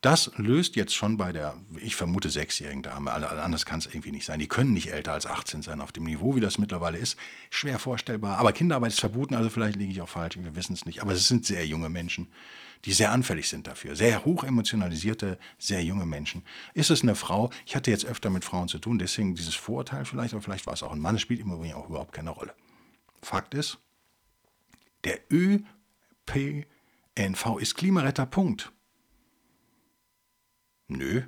Das 0.00 0.30
löst 0.36 0.76
jetzt 0.76 0.94
schon 0.94 1.16
bei 1.16 1.32
der, 1.32 1.56
ich 1.76 1.96
vermute, 1.96 2.30
sechsjährigen 2.30 2.84
Dame, 2.84 3.12
anders 3.12 3.66
kann 3.66 3.80
es 3.80 3.86
irgendwie 3.86 4.12
nicht 4.12 4.26
sein. 4.26 4.38
Die 4.38 4.46
können 4.46 4.72
nicht 4.72 4.92
älter 4.92 5.12
als 5.12 5.26
18 5.26 5.62
sein 5.62 5.80
auf 5.80 5.90
dem 5.90 6.04
Niveau, 6.04 6.36
wie 6.36 6.40
das 6.40 6.58
mittlerweile 6.58 6.98
ist. 6.98 7.18
Schwer 7.50 7.80
vorstellbar. 7.80 8.38
Aber 8.38 8.52
Kinderarbeit 8.52 8.92
ist 8.92 9.00
verboten, 9.00 9.34
also 9.34 9.50
vielleicht 9.50 9.74
liege 9.74 9.90
ich 9.90 10.00
auch 10.00 10.08
falsch, 10.08 10.38
wir 10.38 10.54
wissen 10.54 10.74
es 10.74 10.86
nicht. 10.86 11.02
Aber 11.02 11.12
es 11.12 11.26
sind 11.26 11.46
sehr 11.46 11.66
junge 11.66 11.88
Menschen, 11.88 12.28
die 12.84 12.92
sehr 12.92 13.12
anfällig 13.12 13.48
sind 13.48 13.66
dafür. 13.66 13.96
Sehr 13.96 14.24
hoch 14.24 14.44
emotionalisierte, 14.44 15.38
sehr 15.58 15.82
junge 15.82 16.06
Menschen. 16.06 16.44
Ist 16.74 16.90
es 16.90 17.02
eine 17.02 17.14
Frau? 17.14 17.50
Ich 17.66 17.76
hatte 17.76 17.90
jetzt 17.90 18.06
öfter 18.06 18.30
mit 18.30 18.44
Frauen 18.44 18.68
zu 18.68 18.78
tun, 18.78 18.98
deswegen 18.98 19.34
dieses 19.34 19.54
Vorurteil 19.54 20.04
vielleicht, 20.04 20.34
aber 20.34 20.42
vielleicht 20.42 20.66
war 20.66 20.74
es 20.74 20.82
auch 20.82 20.92
ein 20.92 21.00
Mann, 21.00 21.14
das 21.14 21.22
spielt 21.22 21.40
im 21.40 21.52
Übrigen 21.52 21.74
auch 21.74 21.88
überhaupt 21.88 22.12
keine 22.12 22.30
Rolle. 22.30 22.54
Fakt 23.22 23.54
ist, 23.54 23.78
der 25.04 25.20
ÖPNV 25.30 26.66
ist 27.58 27.74
Klimaretter, 27.74 28.26
Punkt. 28.26 28.72
Nö. 30.88 31.22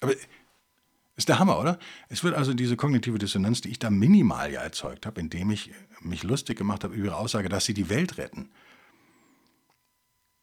Aber 0.00 0.14
ist 1.16 1.30
der 1.30 1.38
Hammer, 1.38 1.58
oder? 1.58 1.78
Es 2.10 2.22
wird 2.24 2.34
also 2.34 2.52
diese 2.52 2.76
kognitive 2.76 3.18
Dissonanz, 3.18 3.62
die 3.62 3.70
ich 3.70 3.78
da 3.78 3.88
minimal 3.88 4.52
ja 4.52 4.60
erzeugt 4.60 5.06
habe, 5.06 5.20
indem 5.20 5.50
ich 5.50 5.72
mich 6.00 6.22
lustig 6.22 6.58
gemacht 6.58 6.84
habe 6.84 6.94
über 6.94 7.06
ihre 7.06 7.16
Aussage, 7.16 7.48
dass 7.48 7.64
sie 7.64 7.72
die 7.72 7.88
Welt 7.88 8.18
retten. 8.18 8.50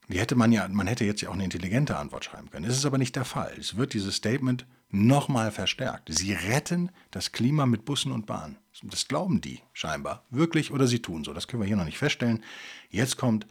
Die 0.10 0.20
hätte 0.20 0.36
man 0.36 0.52
ja, 0.52 0.68
man 0.68 0.88
hätte 0.88 1.06
jetzt 1.06 1.22
ja 1.22 1.30
auch 1.30 1.34
eine 1.34 1.46
intelligente 1.46 1.98
Antwort 1.98 2.26
schreiben 2.26 2.50
können. 2.50 2.66
Das 2.66 2.78
ist 2.78 2.86
aber 2.86 2.98
nicht 2.98 3.16
der 3.16 3.26
Fall. 3.26 3.54
Es 3.60 3.78
wird 3.78 3.94
dieses 3.94 4.16
Statement 4.16 4.66
nochmal 4.90 5.52
verstärkt. 5.52 6.10
Sie 6.14 6.34
retten 6.34 6.92
das 7.12 7.32
Klima 7.32 7.66
mit 7.66 7.86
Bussen 7.86 8.12
und 8.12 8.26
Bahnen. 8.26 8.58
Das 8.84 9.08
glauben 9.08 9.40
die 9.42 9.62
scheinbar 9.72 10.26
wirklich 10.30 10.72
oder 10.72 10.88
sie 10.88 11.00
tun 11.00 11.24
so. 11.24 11.34
Das 11.34 11.48
können 11.48 11.62
wir 11.62 11.68
hier 11.68 11.78
noch 11.78 11.86
nicht 11.86 11.98
feststellen. 11.98 12.44
Jetzt 12.90 13.18
kommt 13.18 13.48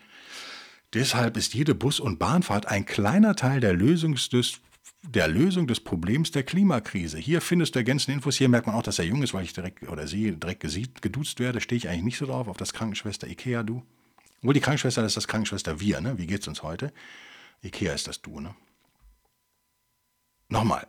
Deshalb 0.94 1.38
ist 1.38 1.54
jede 1.54 1.74
Bus- 1.74 2.00
und 2.00 2.18
Bahnfahrt 2.18 2.66
ein 2.66 2.84
kleiner 2.84 3.34
Teil 3.34 3.60
der 3.60 3.72
Lösung 3.72 4.14
des, 4.14 4.60
der 5.02 5.26
Lösung 5.26 5.66
des 5.66 5.80
Problems 5.80 6.32
der 6.32 6.42
Klimakrise. 6.42 7.16
Hier 7.16 7.40
findest 7.40 7.74
du 7.74 7.78
ergänzende 7.78 8.16
Infos. 8.16 8.36
Hier 8.36 8.50
merkt 8.50 8.66
man 8.66 8.76
auch, 8.76 8.82
dass 8.82 8.98
er 8.98 9.06
jung 9.06 9.22
ist, 9.22 9.32
weil 9.32 9.44
ich 9.44 9.54
direkt 9.54 9.88
oder 9.88 10.06
sie 10.06 10.32
direkt 10.32 11.00
geduzt 11.00 11.40
werde. 11.40 11.62
Stehe 11.62 11.78
ich 11.78 11.88
eigentlich 11.88 12.04
nicht 12.04 12.18
so 12.18 12.26
drauf, 12.26 12.46
auf 12.46 12.58
das 12.58 12.74
Krankenschwester 12.74 13.26
Ikea, 13.26 13.62
du. 13.62 13.82
Obwohl 14.42 14.54
die 14.54 14.60
Krankenschwester, 14.60 15.04
ist 15.04 15.16
das 15.16 15.28
Krankenschwester 15.28 15.78
wir, 15.78 16.00
ne? 16.00 16.18
Wie 16.18 16.26
geht's 16.26 16.48
uns 16.48 16.62
heute? 16.64 16.92
Ikea 17.62 17.92
ist 17.94 18.08
das 18.08 18.20
du, 18.22 18.40
ne? 18.40 18.54
Nochmal. 20.48 20.86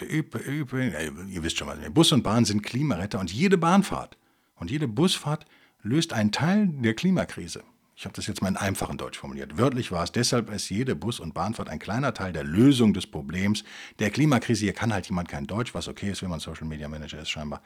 Ihr 0.00 1.42
wisst 1.42 1.58
schon 1.58 1.68
was. 1.68 1.78
Bus 1.92 2.12
und 2.12 2.22
Bahn 2.22 2.44
sind 2.44 2.62
Klimaretter 2.62 3.18
und 3.18 3.32
jede 3.32 3.58
Bahnfahrt 3.58 4.18
und 4.54 4.70
jede 4.70 4.86
Busfahrt 4.86 5.46
löst 5.82 6.12
einen 6.12 6.30
Teil 6.30 6.68
der 6.68 6.94
Klimakrise. 6.94 7.64
Ich 7.96 8.04
habe 8.04 8.14
das 8.14 8.26
jetzt 8.26 8.40
mal 8.40 8.48
in 8.48 8.56
einfachen 8.56 8.98
Deutsch 8.98 9.18
formuliert. 9.18 9.58
Wörtlich 9.58 9.92
war 9.92 10.04
es, 10.04 10.12
deshalb 10.12 10.50
ist 10.50 10.68
jede 10.70 10.94
Bus- 10.94 11.20
und 11.20 11.34
Bahnfahrt 11.34 11.68
ein 11.68 11.78
kleiner 11.78 12.14
Teil 12.14 12.32
der 12.32 12.44
Lösung 12.44 12.94
des 12.94 13.06
Problems 13.06 13.64
der 13.98 14.10
Klimakrise. 14.10 14.64
Hier 14.64 14.72
kann 14.74 14.92
halt 14.92 15.06
jemand 15.06 15.28
kein 15.28 15.46
Deutsch, 15.46 15.74
was 15.74 15.88
okay 15.88 16.10
ist, 16.10 16.22
wenn 16.22 16.30
man 16.30 16.40
Social 16.40 16.66
Media 16.66 16.88
Manager 16.88 17.20
ist, 17.20 17.30
scheinbar. 17.30 17.62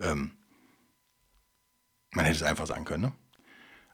Ähm, 0.00 0.32
man 2.12 2.24
hätte 2.26 2.36
es 2.36 2.42
einfach 2.42 2.66
sagen 2.66 2.84
können, 2.84 3.02
ne? 3.04 3.12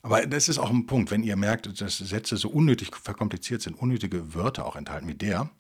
Aber 0.03 0.27
das 0.27 0.49
ist 0.49 0.59
auch 0.59 0.71
ein 0.71 0.87
Punkt, 0.87 1.11
wenn 1.11 1.23
ihr 1.23 1.37
merkt, 1.37 1.81
dass 1.81 1.99
Sätze 1.99 2.37
so 2.37 2.49
unnötig 2.49 2.95
verkompliziert 2.97 3.63
sind, 3.63 3.75
unnötige 3.75 4.35
Wörter 4.35 4.65
auch 4.65 4.77
enthalten 4.77 5.09
wie 5.09 5.15
der. 5.15 5.51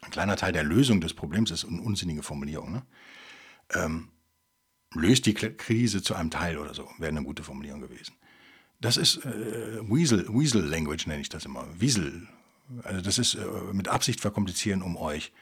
Ein 0.00 0.10
kleiner 0.10 0.36
Teil 0.36 0.52
der 0.52 0.64
Lösung 0.64 1.00
des 1.00 1.14
Problems 1.14 1.50
ist 1.50 1.64
eine 1.64 1.80
unsinnige 1.80 2.22
Formulierung. 2.22 2.72
Ne? 2.72 2.82
Ähm, 3.74 4.08
löst 4.94 5.26
die 5.26 5.34
Krise 5.34 6.02
zu 6.02 6.14
einem 6.14 6.30
Teil 6.30 6.58
oder 6.58 6.74
so, 6.74 6.88
wäre 6.98 7.10
eine 7.10 7.22
gute 7.22 7.42
Formulierung 7.42 7.80
gewesen. 7.80 8.14
Das 8.80 8.96
ist 8.96 9.24
äh, 9.24 9.80
Weasel, 9.88 10.26
Weasel 10.28 10.64
Language 10.64 11.06
nenne 11.06 11.20
ich 11.20 11.28
das 11.28 11.44
immer. 11.44 11.66
Weasel. 11.78 12.26
Also 12.82 13.00
das 13.00 13.18
ist 13.18 13.34
äh, 13.34 13.44
mit 13.72 13.88
Absicht 13.88 14.20
verkomplizieren, 14.20 14.82
um 14.82 14.96
euch, 14.96 15.32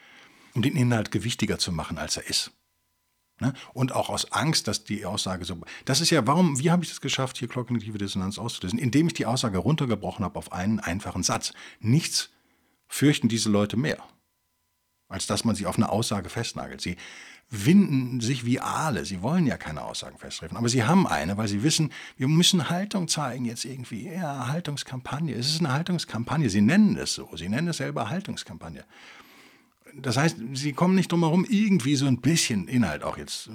um 0.53 0.61
den 0.61 0.75
Inhalt 0.75 1.11
gewichtiger 1.11 1.57
zu 1.57 1.71
machen, 1.71 1.97
als 1.97 2.17
er 2.17 2.27
ist. 2.27 2.51
Ne? 3.41 3.53
Und 3.73 3.91
auch 3.91 4.09
aus 4.09 4.31
Angst, 4.31 4.67
dass 4.67 4.83
die 4.83 5.03
Aussage 5.03 5.45
so. 5.45 5.57
Das 5.85 5.99
ist 5.99 6.11
ja, 6.11 6.27
warum, 6.27 6.59
wie 6.59 6.69
habe 6.69 6.83
ich 6.83 6.89
das 6.89 7.01
geschafft, 7.01 7.37
hier 7.37 7.47
kognitive 7.47 7.97
Dissonanz 7.97 8.37
auszulösen? 8.37 8.77
Indem 8.77 9.07
ich 9.07 9.13
die 9.13 9.25
Aussage 9.25 9.57
runtergebrochen 9.57 10.23
habe 10.23 10.37
auf 10.37 10.51
einen 10.53 10.79
einfachen 10.79 11.23
Satz. 11.23 11.51
Nichts 11.79 12.29
fürchten 12.87 13.29
diese 13.29 13.49
Leute 13.49 13.77
mehr, 13.77 13.97
als 15.09 15.25
dass 15.25 15.43
man 15.43 15.55
sie 15.55 15.65
auf 15.65 15.75
eine 15.77 15.89
Aussage 15.89 16.29
festnagelt. 16.29 16.81
Sie 16.81 16.97
winden 17.49 18.21
sich 18.21 18.45
wie 18.45 18.59
Aale. 18.59 19.05
Sie 19.05 19.23
wollen 19.23 19.47
ja 19.47 19.57
keine 19.57 19.81
Aussagen 19.81 20.19
festtreffen, 20.19 20.55
aber 20.55 20.69
sie 20.69 20.83
haben 20.83 21.07
eine, 21.07 21.35
weil 21.35 21.47
sie 21.47 21.63
wissen, 21.63 21.91
wir 22.17 22.27
müssen 22.27 22.69
Haltung 22.69 23.07
zeigen 23.07 23.45
jetzt 23.45 23.65
irgendwie. 23.65 24.07
Ja, 24.07 24.49
Haltungskampagne. 24.49 25.33
Es 25.33 25.49
ist 25.49 25.61
eine 25.61 25.73
Haltungskampagne. 25.73 26.47
Sie 26.51 26.61
nennen 26.61 26.95
es 26.95 27.15
so. 27.15 27.27
Sie 27.35 27.49
nennen 27.49 27.69
es 27.69 27.77
selber 27.77 28.09
Haltungskampagne. 28.11 28.85
Das 29.95 30.17
heißt, 30.17 30.37
sie 30.53 30.73
kommen 30.73 30.95
nicht 30.95 31.11
drum 31.11 31.21
herum, 31.21 31.45
irgendwie 31.47 31.95
so 31.95 32.05
ein 32.05 32.21
bisschen 32.21 32.67
Inhalt 32.67 33.03
auch 33.03 33.17
jetzt 33.17 33.49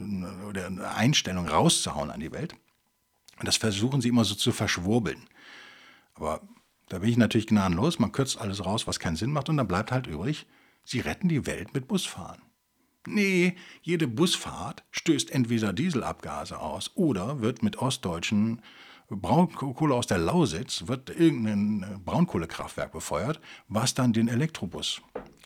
oder 0.49 0.67
eine 0.67 0.91
Einstellung 0.91 1.49
rauszuhauen 1.49 2.11
an 2.11 2.21
die 2.21 2.33
Welt. 2.33 2.55
Und 3.39 3.47
das 3.47 3.57
versuchen 3.57 4.01
sie 4.01 4.09
immer 4.09 4.25
so 4.25 4.35
zu 4.35 4.53
verschwurbeln. 4.53 5.29
Aber 6.15 6.43
da 6.89 6.99
bin 6.99 7.11
ich 7.11 7.17
natürlich 7.17 7.47
gnadenlos. 7.47 7.99
Man 7.99 8.13
kürzt 8.13 8.41
alles 8.41 8.65
raus, 8.65 8.87
was 8.87 8.99
keinen 8.99 9.17
Sinn 9.17 9.33
macht, 9.33 9.49
und 9.49 9.57
dann 9.57 9.69
bleibt 9.69 9.93
halt 9.93 10.07
übrig, 10.07 10.47
sie 10.85 11.01
retten 11.01 11.29
die 11.29 11.47
Welt 11.47 11.75
mit 11.75 11.89
Busfahren. 11.89 12.41
Nee, 13.07 13.55
jede 13.83 14.09
Busfahrt 14.09 14.85
stößt 14.91 15.31
entweder 15.31 15.73
Dieselabgase 15.73 16.59
aus 16.59 16.91
oder 16.95 17.41
wird 17.41 17.63
mit 17.63 17.77
ostdeutschen 17.77 18.63
Braunkohle 19.09 19.95
aus 19.95 20.07
der 20.07 20.19
Lausitz, 20.19 20.89
wird 20.89 21.11
irgendein 21.11 22.01
Braunkohlekraftwerk 22.05 22.93
befeuert, 22.93 23.41
was 23.69 23.95
dann 23.95 24.13
den 24.13 24.29
Elektrobus 24.29 25.01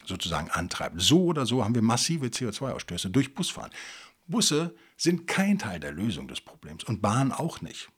sozusagen 0.06 0.50
antreibt. 0.50 1.00
So 1.00 1.24
oder 1.24 1.46
so 1.46 1.64
haben 1.64 1.74
wir 1.74 1.82
massive 1.82 2.26
CO2-Ausstöße 2.26 3.10
durch 3.10 3.34
Busfahren. 3.34 3.70
Busse 4.26 4.74
sind 4.96 5.26
kein 5.26 5.58
Teil 5.58 5.80
der 5.80 5.92
Lösung 5.92 6.28
des 6.28 6.40
Problems 6.40 6.84
und 6.84 7.02
Bahn 7.02 7.32
auch 7.32 7.60
nicht. 7.60 7.90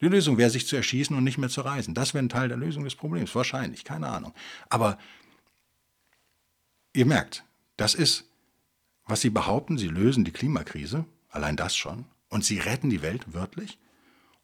Die 0.00 0.08
Lösung 0.08 0.36
wäre, 0.36 0.50
sich 0.50 0.66
zu 0.66 0.76
erschießen 0.76 1.16
und 1.16 1.24
nicht 1.24 1.38
mehr 1.38 1.48
zu 1.48 1.62
reisen. 1.62 1.94
Das 1.94 2.12
wäre 2.12 2.24
ein 2.24 2.28
Teil 2.28 2.48
der 2.48 2.56
Lösung 2.56 2.84
des 2.84 2.94
Problems. 2.94 3.34
Wahrscheinlich, 3.34 3.84
keine 3.84 4.08
Ahnung. 4.08 4.34
Aber 4.68 4.98
ihr 6.92 7.06
merkt, 7.06 7.44
das 7.76 7.94
ist, 7.94 8.24
was 9.06 9.20
sie 9.20 9.30
behaupten, 9.30 9.78
sie 9.78 9.88
lösen 9.88 10.24
die 10.24 10.32
Klimakrise, 10.32 11.06
allein 11.30 11.56
das 11.56 11.76
schon, 11.76 12.04
und 12.28 12.44
sie 12.44 12.58
retten 12.58 12.90
die 12.90 13.02
Welt 13.02 13.32
wörtlich. 13.32 13.78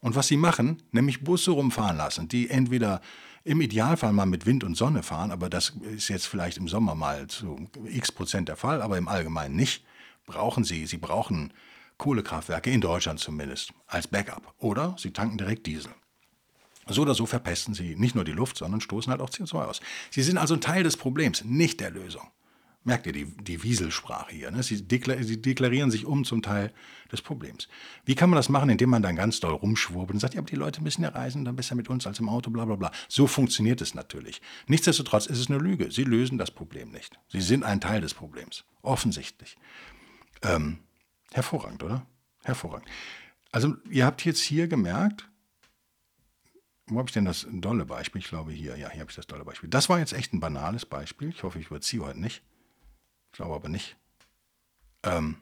Und 0.02 0.16
was 0.16 0.26
sie 0.26 0.36
machen, 0.36 0.82
nämlich 0.90 1.24
Busse 1.24 1.52
rumfahren 1.52 1.96
lassen, 1.96 2.28
die 2.28 2.50
entweder 2.50 3.00
im 3.44 3.60
Idealfall 3.60 4.12
mal 4.12 4.26
mit 4.26 4.46
Wind 4.46 4.64
und 4.64 4.76
Sonne 4.76 5.02
fahren, 5.02 5.30
aber 5.30 5.48
das 5.48 5.70
ist 5.96 6.08
jetzt 6.08 6.26
vielleicht 6.26 6.58
im 6.58 6.68
Sommer 6.68 6.94
mal 6.94 7.28
zu 7.28 7.70
x 7.86 8.12
Prozent 8.12 8.48
der 8.48 8.56
Fall, 8.56 8.82
aber 8.82 8.98
im 8.98 9.08
Allgemeinen 9.08 9.56
nicht, 9.56 9.84
brauchen 10.26 10.64
sie, 10.64 10.86
sie 10.86 10.98
brauchen 10.98 11.52
Kohlekraftwerke, 11.98 12.70
in 12.70 12.80
Deutschland 12.80 13.20
zumindest, 13.20 13.72
als 13.86 14.08
Backup. 14.08 14.54
Oder 14.58 14.96
sie 14.98 15.12
tanken 15.12 15.38
direkt 15.38 15.66
Diesel. 15.66 15.92
So 16.88 17.02
oder 17.02 17.14
so 17.14 17.26
verpesten 17.26 17.74
sie 17.74 17.94
nicht 17.94 18.16
nur 18.16 18.24
die 18.24 18.32
Luft, 18.32 18.58
sondern 18.58 18.80
stoßen 18.80 19.10
halt 19.10 19.20
auch 19.20 19.30
CO2 19.30 19.64
aus. 19.64 19.80
Sie 20.10 20.22
sind 20.22 20.36
also 20.36 20.54
ein 20.54 20.60
Teil 20.60 20.82
des 20.82 20.96
Problems, 20.96 21.44
nicht 21.44 21.78
der 21.78 21.92
Lösung. 21.92 22.28
Merkt 22.84 23.06
ihr 23.06 23.12
die, 23.12 23.26
die 23.26 23.62
Wieselsprache 23.62 24.32
hier? 24.32 24.50
Ne? 24.50 24.62
Sie, 24.62 24.82
deklar 24.82 25.22
sie, 25.22 25.40
deklarieren 25.40 25.90
sich 25.90 26.04
um 26.04 26.24
zum 26.24 26.42
Teil 26.42 26.72
des 27.12 27.22
Problems. 27.22 27.68
Wie 28.04 28.16
kann 28.16 28.28
man 28.28 28.36
das 28.36 28.48
machen, 28.48 28.70
indem 28.70 28.90
man 28.90 29.02
dann 29.02 29.14
ganz 29.14 29.38
doll 29.38 29.52
rumschwurbelt 29.52 30.14
und 30.14 30.20
sagt, 30.20 30.34
ja, 30.34 30.40
aber 30.40 30.50
die 30.50 30.56
Leute 30.56 30.82
müssen 30.82 31.02
ja 31.02 31.10
reisen, 31.10 31.44
dann 31.44 31.54
besser 31.54 31.76
mit 31.76 31.88
uns 31.88 32.06
als 32.06 32.18
im 32.18 32.28
Auto, 32.28 32.50
bla 32.50 32.64
bla 32.64 32.74
bla. 32.74 32.90
So 33.08 33.28
funktioniert 33.28 33.80
es 33.80 33.94
natürlich. 33.94 34.42
Nichtsdestotrotz 34.66 35.26
ist 35.26 35.38
es 35.38 35.48
eine 35.48 35.58
Lüge. 35.58 35.92
Sie 35.92 36.04
lösen 36.04 36.38
das 36.38 36.50
Problem 36.50 36.90
nicht. 36.90 37.18
Sie 37.28 37.40
sind 37.40 37.62
ein 37.62 37.80
Teil 37.80 38.00
des 38.00 38.14
Problems. 38.14 38.64
Offensichtlich. 38.82 39.56
Ähm, 40.42 40.78
Hervorragend, 41.32 41.82
oder? 41.82 42.06
Hervorragend. 42.44 42.88
Also 43.52 43.76
ihr 43.90 44.04
habt 44.04 44.24
jetzt 44.24 44.40
hier 44.40 44.68
gemerkt, 44.68 45.28
wo 46.86 46.98
habe 46.98 47.08
ich 47.08 47.14
denn 47.14 47.24
das 47.24 47.46
dolle 47.50 47.86
Beispiel? 47.86 48.20
Ich 48.20 48.28
glaube 48.28 48.52
hier, 48.52 48.76
ja, 48.76 48.90
hier 48.90 49.00
habe 49.00 49.10
ich 49.10 49.16
das 49.16 49.26
dolle 49.26 49.44
Beispiel. 49.44 49.70
Das 49.70 49.88
war 49.88 49.98
jetzt 49.98 50.12
echt 50.12 50.34
ein 50.34 50.40
banales 50.40 50.84
Beispiel. 50.84 51.30
Ich 51.30 51.42
hoffe, 51.42 51.58
ich 51.58 51.66
überziehe 51.66 52.02
heute 52.02 52.20
nicht. 52.20 52.42
Ich 53.32 53.36
glaube 53.36 53.54
aber 53.54 53.70
nicht. 53.70 53.96
Ähm, 55.04 55.36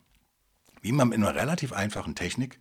wie 0.81 0.93
man 0.93 1.09
mit 1.09 1.19
einer 1.19 1.35
relativ 1.35 1.73
einfachen 1.73 2.15
Technik 2.15 2.61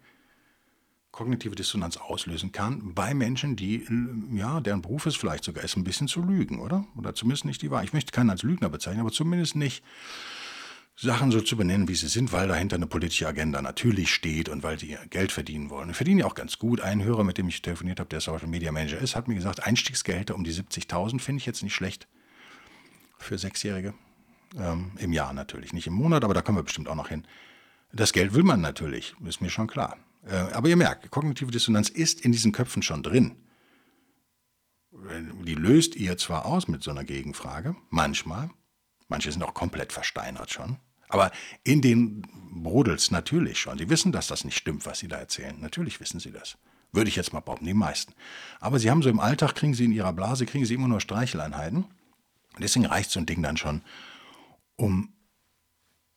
kognitive 1.11 1.55
Dissonanz 1.55 1.97
auslösen 1.97 2.51
kann 2.51 2.93
bei 2.93 3.13
Menschen, 3.13 3.55
die, 3.55 3.85
ja, 4.33 4.59
deren 4.59 4.81
Beruf 4.81 5.05
es 5.05 5.15
vielleicht 5.15 5.43
sogar 5.43 5.63
ist, 5.63 5.75
ein 5.77 5.83
bisschen 5.83 6.07
zu 6.07 6.21
lügen, 6.21 6.59
oder? 6.59 6.85
Oder 6.97 7.13
zumindest 7.13 7.45
nicht 7.45 7.61
die 7.61 7.71
Wahrheit. 7.71 7.87
Ich 7.87 7.93
möchte 7.93 8.11
keinen 8.11 8.29
als 8.29 8.43
Lügner 8.43 8.69
bezeichnen, 8.69 9.01
aber 9.01 9.11
zumindest 9.11 9.55
nicht 9.55 9.83
Sachen 10.95 11.31
so 11.31 11.41
zu 11.41 11.55
benennen, 11.55 11.87
wie 11.87 11.95
sie 11.95 12.07
sind, 12.07 12.31
weil 12.31 12.47
dahinter 12.47 12.75
eine 12.75 12.87
politische 12.87 13.27
Agenda 13.27 13.61
natürlich 13.61 14.13
steht 14.13 14.49
und 14.49 14.63
weil 14.63 14.79
sie 14.79 14.97
Geld 15.09 15.31
verdienen 15.31 15.69
wollen. 15.69 15.87
Wir 15.87 15.95
verdienen 15.95 16.19
ja 16.19 16.25
auch 16.25 16.35
ganz 16.35 16.57
gut. 16.57 16.81
Ein 16.81 17.03
Hörer, 17.03 17.23
mit 17.23 17.37
dem 17.37 17.47
ich 17.47 17.61
telefoniert 17.61 17.99
habe, 17.99 18.09
der 18.09 18.19
Social 18.19 18.47
Media 18.47 18.71
Manager 18.71 18.97
ist, 18.97 19.15
hat 19.15 19.27
mir 19.27 19.35
gesagt, 19.35 19.63
Einstiegsgehälter 19.63 20.35
um 20.35 20.43
die 20.43 20.53
70.000 20.53 21.21
finde 21.21 21.39
ich 21.39 21.45
jetzt 21.45 21.63
nicht 21.63 21.75
schlecht 21.75 22.07
für 23.17 23.37
Sechsjährige. 23.37 23.93
Ähm, 24.57 24.91
Im 24.97 25.13
Jahr 25.13 25.33
natürlich, 25.33 25.73
nicht 25.73 25.87
im 25.87 25.93
Monat, 25.93 26.23
aber 26.23 26.33
da 26.33 26.41
kommen 26.41 26.57
wir 26.57 26.63
bestimmt 26.63 26.87
auch 26.87 26.95
noch 26.95 27.09
hin. 27.09 27.25
Das 27.91 28.13
Geld 28.13 28.33
will 28.33 28.43
man 28.43 28.61
natürlich, 28.61 29.15
ist 29.25 29.41
mir 29.41 29.49
schon 29.49 29.67
klar. 29.67 29.97
Äh, 30.25 30.35
aber 30.53 30.69
ihr 30.69 30.75
merkt, 30.75 31.09
kognitive 31.11 31.51
Dissonanz 31.51 31.89
ist 31.89 32.21
in 32.21 32.31
diesen 32.31 32.51
Köpfen 32.51 32.81
schon 32.81 33.03
drin. 33.03 33.35
Die 35.45 35.55
löst 35.55 35.95
ihr 35.95 36.17
zwar 36.17 36.45
aus 36.45 36.67
mit 36.67 36.83
so 36.83 36.91
einer 36.91 37.03
Gegenfrage, 37.03 37.75
manchmal. 37.89 38.49
Manche 39.07 39.31
sind 39.31 39.43
auch 39.43 39.53
komplett 39.53 39.93
versteinert 39.93 40.51
schon. 40.51 40.77
Aber 41.07 41.31
in 41.63 41.81
den 41.81 42.23
brodelt 42.51 43.11
natürlich 43.11 43.59
schon. 43.59 43.77
Sie 43.77 43.89
wissen, 43.89 44.11
dass 44.11 44.27
das 44.27 44.45
nicht 44.45 44.57
stimmt, 44.57 44.85
was 44.85 44.99
sie 44.99 45.07
da 45.07 45.17
erzählen. 45.17 45.59
Natürlich 45.59 45.99
wissen 45.99 46.19
sie 46.19 46.31
das. 46.31 46.57
Würde 46.91 47.09
ich 47.09 47.15
jetzt 47.15 47.33
mal 47.33 47.39
behaupten, 47.39 47.65
die 47.65 47.73
meisten. 47.73 48.13
Aber 48.59 48.79
sie 48.79 48.89
haben 48.89 49.01
so 49.01 49.09
im 49.09 49.19
Alltag, 49.19 49.55
kriegen 49.55 49.73
sie 49.73 49.85
in 49.85 49.91
ihrer 49.91 50.13
Blase, 50.13 50.45
kriegen 50.45 50.65
sie 50.65 50.73
immer 50.73 50.87
nur 50.87 51.01
Streicheleinheiten. 51.01 51.85
Deswegen 52.59 52.85
reicht 52.85 53.11
so 53.11 53.19
ein 53.19 53.25
Ding 53.25 53.41
dann 53.41 53.57
schon, 53.57 53.81
um 54.79 55.13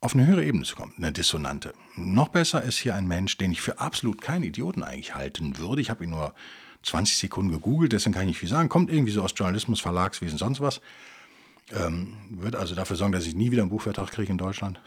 auf 0.01 0.15
eine 0.15 0.27
höhere 0.27 0.45
Ebene 0.45 0.65
zu 0.65 0.75
kommen, 0.75 0.95
eine 0.97 1.13
Dissonante. 1.13 1.75
Noch 1.97 2.29
besser 2.29 2.63
ist 2.63 2.79
hier 2.79 2.95
ein 2.95 3.07
Mensch, 3.07 3.37
den 3.39 3.53
ich 3.53 3.61
für 3.61 3.79
absolut 3.79 4.21
keinen 4.21 4.43
Idioten 4.43 4.83
eigentlich 4.83 5.15
halten 5.15 5.59
würde. 5.59 5.81
Ich 5.81 5.91
habe 5.91 6.05
ihn 6.05 6.11
nur 6.11 6.35
20 6.83 7.17
Sekunden 7.17 7.53
gegoogelt, 7.53 7.93
deswegen 7.93 8.15
kann 8.15 8.23
ich 8.23 8.29
nicht 8.29 8.39
viel 8.39 8.49
sagen. 8.49 8.69
Kommt 8.69 8.91
irgendwie 8.91 9.13
so 9.13 9.23
aus 9.23 9.35
Journalismus, 9.37 9.81
Verlagswesen, 9.81 10.39
sonst 10.39 10.61
was. 10.61 10.81
Ähm, 11.71 12.17
wird 12.31 12.57
also 12.57 12.75
dafür 12.75 12.97
sorgen, 12.97 13.13
dass 13.13 13.27
ich 13.27 13.35
nie 13.35 13.51
wieder 13.51 13.63
einen 13.63 13.71
Buchvertrag 13.71 14.11
kriege 14.11 14.33
in 14.33 14.39
Deutschland. 14.39 14.81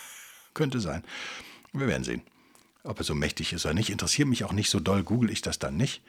Könnte 0.54 0.78
sein. 0.78 1.02
Wir 1.72 1.86
werden 1.86 2.04
sehen, 2.04 2.22
ob 2.84 2.98
er 2.98 3.04
so 3.04 3.14
mächtig 3.14 3.52
ist 3.52 3.64
oder 3.64 3.74
nicht. 3.74 3.90
Interessiert 3.90 4.28
mich 4.28 4.44
auch 4.44 4.52
nicht 4.52 4.70
so 4.70 4.78
doll, 4.78 5.02
google 5.02 5.30
ich 5.30 5.42
das 5.42 5.58
dann 5.58 5.76
nicht. 5.76 6.02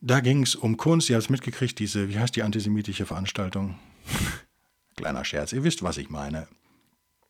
Da 0.00 0.20
ging 0.20 0.42
es 0.42 0.54
um 0.54 0.76
Kunst, 0.76 1.10
ihr 1.10 1.16
habt 1.16 1.24
es 1.24 1.30
mitgekriegt, 1.30 1.78
diese, 1.78 2.08
wie 2.08 2.18
heißt 2.18 2.34
die 2.34 2.42
antisemitische 2.42 3.06
Veranstaltung? 3.06 3.78
Kleiner 5.00 5.24
Scherz, 5.24 5.54
ihr 5.54 5.64
wisst, 5.64 5.82
was 5.82 5.96
ich 5.96 6.10
meine. 6.10 6.46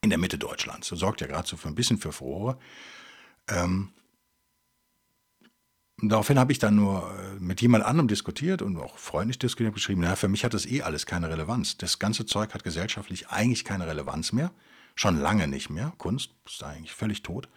In 0.03 0.11
der 0.11 0.19
Mitte 0.19 0.39
Deutschlands. 0.39 0.89
So 0.89 0.97
sorgt 0.97 1.21
ja 1.21 1.29
gerade 1.29 1.47
so 1.47 1.57
für 1.57 1.69
ein 1.69 1.77
bisschen 1.77 1.99
für 1.99 2.11
Furore. 2.11 2.59
Ähm, 3.47 3.93
daraufhin 6.03 6.39
habe 6.39 6.51
ich 6.51 6.59
dann 6.59 6.75
nur 6.75 7.09
äh, 7.17 7.39
mit 7.39 7.61
jemand 7.61 7.85
anderem 7.85 8.09
diskutiert 8.09 8.61
und 8.61 8.77
auch 8.77 8.99
freundlich 8.99 9.39
diskutiert, 9.39 9.75
geschrieben, 9.75 10.01
naja, 10.01 10.17
für 10.17 10.27
mich 10.27 10.45
hat 10.45 10.53
das 10.53 10.67
eh 10.67 10.83
alles 10.83 11.07
keine 11.07 11.29
Relevanz. 11.29 11.77
Das 11.77 12.01
ganze 12.01 12.27
Zeug 12.27 12.55
hat 12.55 12.65
gesellschaftlich 12.65 13.29
eigentlich 13.29 13.65
keine 13.65 13.87
Relevanz 13.87 14.33
mehr. 14.33 14.51
Schon 14.97 15.17
lange 15.21 15.47
nicht 15.47 15.71
mehr. 15.71 15.93
Kunst 15.99 16.35
ist 16.47 16.65
eigentlich 16.65 16.93
völlig 16.93 17.23
tot. 17.23 17.49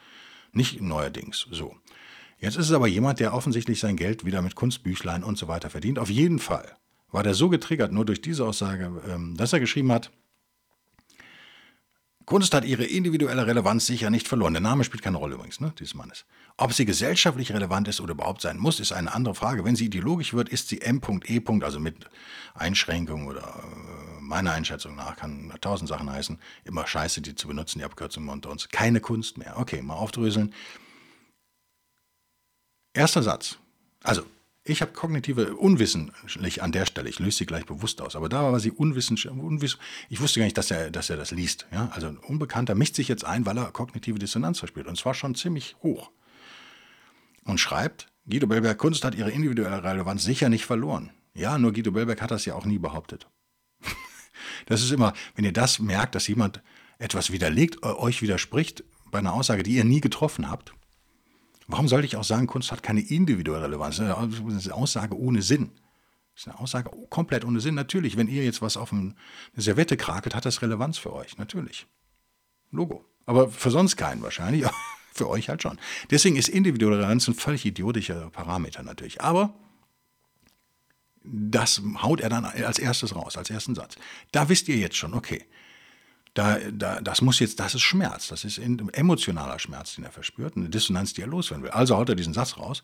Nicht 0.52 0.80
neuerdings. 0.80 1.48
So. 1.50 1.76
Jetzt 2.38 2.58
ist 2.58 2.68
es 2.68 2.74
aber 2.74 2.88
jemand, 2.88 3.20
der 3.20 3.34
offensichtlich 3.34 3.80
sein 3.80 3.96
Geld 3.96 4.26
wieder 4.26 4.44
mit 4.44 4.54
Kunstbüchlein 4.54 5.24
und 5.24 5.40
so 5.40 5.48
weiter 5.48 5.72
verdient. 5.72 5.98
Auf 5.98 6.12
jeden 6.12 6.38
Fall 6.38 6.78
war 7.14 7.24
der 7.24 7.34
so 7.34 7.48
getriggert, 7.48 7.92
nur 7.92 8.06
durch 8.06 8.22
diese 8.22 8.46
Aussage, 8.46 8.92
ähm, 9.08 9.38
dass 9.38 9.54
er 9.54 9.60
geschrieben 9.60 9.92
hat, 9.92 10.12
Kunst 12.26 12.54
hat 12.54 12.64
ihre 12.64 12.86
individuelle 12.86 13.46
Relevanz 13.46 13.86
sicher 13.86 14.10
nicht 14.10 14.30
verloren. 14.30 14.54
Der 14.54 14.62
Name 14.62 14.86
spielt 14.86 15.04
keine 15.04 15.18
Rolle 15.18 15.36
übrigens, 15.36 15.60
ne, 15.60 15.74
dieses 15.78 15.94
Mannes. 15.94 16.26
Ob 16.56 16.72
sie 16.72 16.86
gesellschaftlich 16.86 17.52
relevant 17.52 17.90
ist 17.90 18.00
oder 18.00 18.14
überhaupt 18.14 18.42
sein 18.42 18.58
muss, 18.58 18.80
ist 18.80 18.94
eine 18.94 19.14
andere 19.14 19.36
Frage. 19.36 19.66
Wenn 19.66 19.76
sie 19.76 19.86
ideologisch 19.86 20.34
wird, 20.34 20.48
ist 20.48 20.70
sie 20.70 20.82
M.E. 20.82 21.42
also 21.62 21.80
mit 21.80 22.10
Einschränkung 22.54 23.28
oder 23.28 23.42
äh, 23.42 24.22
meiner 24.22 24.54
Einschätzung 24.54 24.96
nach, 24.96 25.18
kann 25.18 25.54
tausend 25.60 25.90
Sachen 25.90 26.10
heißen, 26.10 26.40
immer 26.64 26.88
scheiße, 26.88 27.22
die 27.22 27.36
zu 27.36 27.48
benutzen, 27.48 27.80
die 27.80 27.86
Abkürzungen 27.86 28.30
unter 28.30 28.50
uns. 28.50 28.70
Keine 28.70 29.02
Kunst 29.02 29.38
mehr. 29.38 29.58
Okay, 29.58 29.82
mal 29.82 29.96
aufdröseln. 29.96 30.54
Erster 32.94 33.22
Satz. 33.22 33.58
Also, 34.02 34.24
ich 34.66 34.82
habe 34.82 34.94
kognitive 34.94 35.56
unwissentlich 35.56 36.64
an 36.64 36.72
der 36.72 36.86
Stelle, 36.86 37.10
ich 37.10 37.20
löse 37.20 37.40
sie 37.40 37.46
gleich 37.46 37.66
bewusst 37.66 38.02
aus, 38.02 38.16
aber 38.16 38.30
da 38.30 38.52
war 38.52 38.60
sie 38.60 38.72
unwissentlich, 38.72 39.30
unwiss, 39.30 39.78
ich 40.10 40.22
wusste 40.22 40.40
gar 40.40 40.46
nicht, 40.46 40.58
dass 40.58 40.72
er, 40.72 40.90
dass 40.90 41.10
er 41.10 41.18
das 41.18 41.32
liest. 41.32 41.68
Ja? 41.72 41.90
Also 41.94 42.08
ein 42.08 42.18
Unbekannter 42.18 42.74
mischt 42.74 42.96
sich 42.96 43.10
jetzt 43.10 43.26
ein, 43.26 43.46
weil 43.46 43.58
er 43.58 43.72
kognitive 43.72 44.20
Dissonanz 44.20 44.60
verspürt 44.60 44.88
und 44.88 44.98
zwar 44.98 45.14
schon 45.14 45.36
ziemlich 45.36 45.76
hoch. 45.84 46.12
Und 47.44 47.60
schreibt, 47.60 48.08
Guido 48.26 48.48
Bellberg, 48.48 48.78
Kunst 48.78 49.04
hat 49.04 49.16
ihre 49.16 49.32
individuelle 49.32 49.84
Relevanz 49.84 50.24
sicher 50.24 50.48
nicht 50.48 50.66
verloren. 50.66 51.12
Ja, 51.34 51.58
nur 51.58 51.74
Guido 51.74 51.92
Bellberg 51.92 52.22
hat 52.22 52.32
das 52.32 52.46
ja 52.46 52.56
auch 52.56 52.66
nie 52.66 52.80
behauptet. 52.80 53.28
das 54.68 54.82
ist 54.82 54.92
immer, 54.92 55.14
wenn 55.36 55.44
ihr 55.44 55.52
das 55.52 55.80
merkt, 55.80 56.16
dass 56.16 56.28
jemand 56.28 56.62
etwas 57.00 57.32
widerlegt, 57.32 57.84
euch 57.84 58.22
widerspricht 58.22 58.86
bei 59.12 59.20
einer 59.20 59.34
Aussage, 59.34 59.64
die 59.64 59.76
ihr 59.76 59.84
nie 59.84 60.00
getroffen 60.00 60.50
habt, 60.50 60.74
Warum 61.68 61.88
sollte 61.88 62.06
ich 62.06 62.16
auch 62.16 62.24
sagen, 62.24 62.48
Kunst 62.48 62.72
hat 62.72 62.84
keine 62.84 63.02
individuelle 63.02 63.66
Relevanz? 63.66 63.98
Das 63.98 64.28
ist 64.28 64.68
eine 64.68 64.76
Aussage 64.76 65.18
ohne 65.18 65.42
Sinn. 65.42 65.72
Das 66.34 66.44
ist 66.44 66.48
eine 66.48 66.60
Aussage 66.60 66.92
komplett 67.10 67.46
ohne 67.46 67.60
Sinn. 67.60 67.76
Natürlich, 67.76 68.18
wenn 68.18 68.28
ihr 68.28 68.44
jetzt 68.44 68.62
was 68.62 68.78
auf 68.78 68.92
eine 68.92 69.16
Servette 69.56 69.98
krakelt, 69.98 70.36
hat 70.36 70.46
das 70.46 70.62
Relevanz 70.62 70.98
für 70.98 71.14
euch. 71.14 71.38
Natürlich. 71.38 71.88
Logo. 72.72 73.06
Aber 73.26 73.50
für 73.50 73.72
sonst 73.72 73.96
keinen 73.96 74.22
wahrscheinlich. 74.22 74.66
für 75.14 75.30
euch 75.30 75.48
halt 75.48 75.62
schon. 75.62 75.80
Deswegen 76.10 76.36
ist 76.36 76.50
individuelle 76.50 76.98
Relevanz 76.98 77.28
ein 77.28 77.36
völlig 77.36 77.66
idiotischer 77.66 78.30
Parameter 78.32 78.82
natürlich. 78.82 79.22
Aber 79.22 79.54
das 81.24 81.82
haut 82.02 82.20
er 82.20 82.30
dann 82.30 82.46
als 82.46 82.80
erstes 82.80 83.16
raus, 83.16 83.38
als 83.38 83.50
ersten 83.50 83.76
Satz. 83.76 83.96
Da 84.32 84.50
wisst 84.50 84.68
ihr 84.68 84.78
jetzt 84.78 84.98
schon, 84.98 85.14
okay, 85.14 85.46
da, 86.34 86.58
da, 86.72 87.00
das 87.02 87.22
muss 87.22 87.40
jetzt, 87.40 87.60
das 87.60 87.76
ist 87.76 87.82
Schmerz, 87.82 88.28
das 88.28 88.44
ist 88.44 88.58
emotionaler 88.58 89.60
Schmerz, 89.60 89.96
den 89.96 90.04
er 90.04 90.12
verspürt, 90.12 90.58
eine 90.58 90.70
Dissonanz, 90.70 91.14
die 91.14 91.22
er 91.22 91.28
loswerden 91.28 91.64
will. 91.64 91.72
Also 91.72 91.96
haut 91.96 92.10
er 92.10 92.16
diesen 92.16 92.34
Satz 92.34 92.58
raus. 92.58 92.84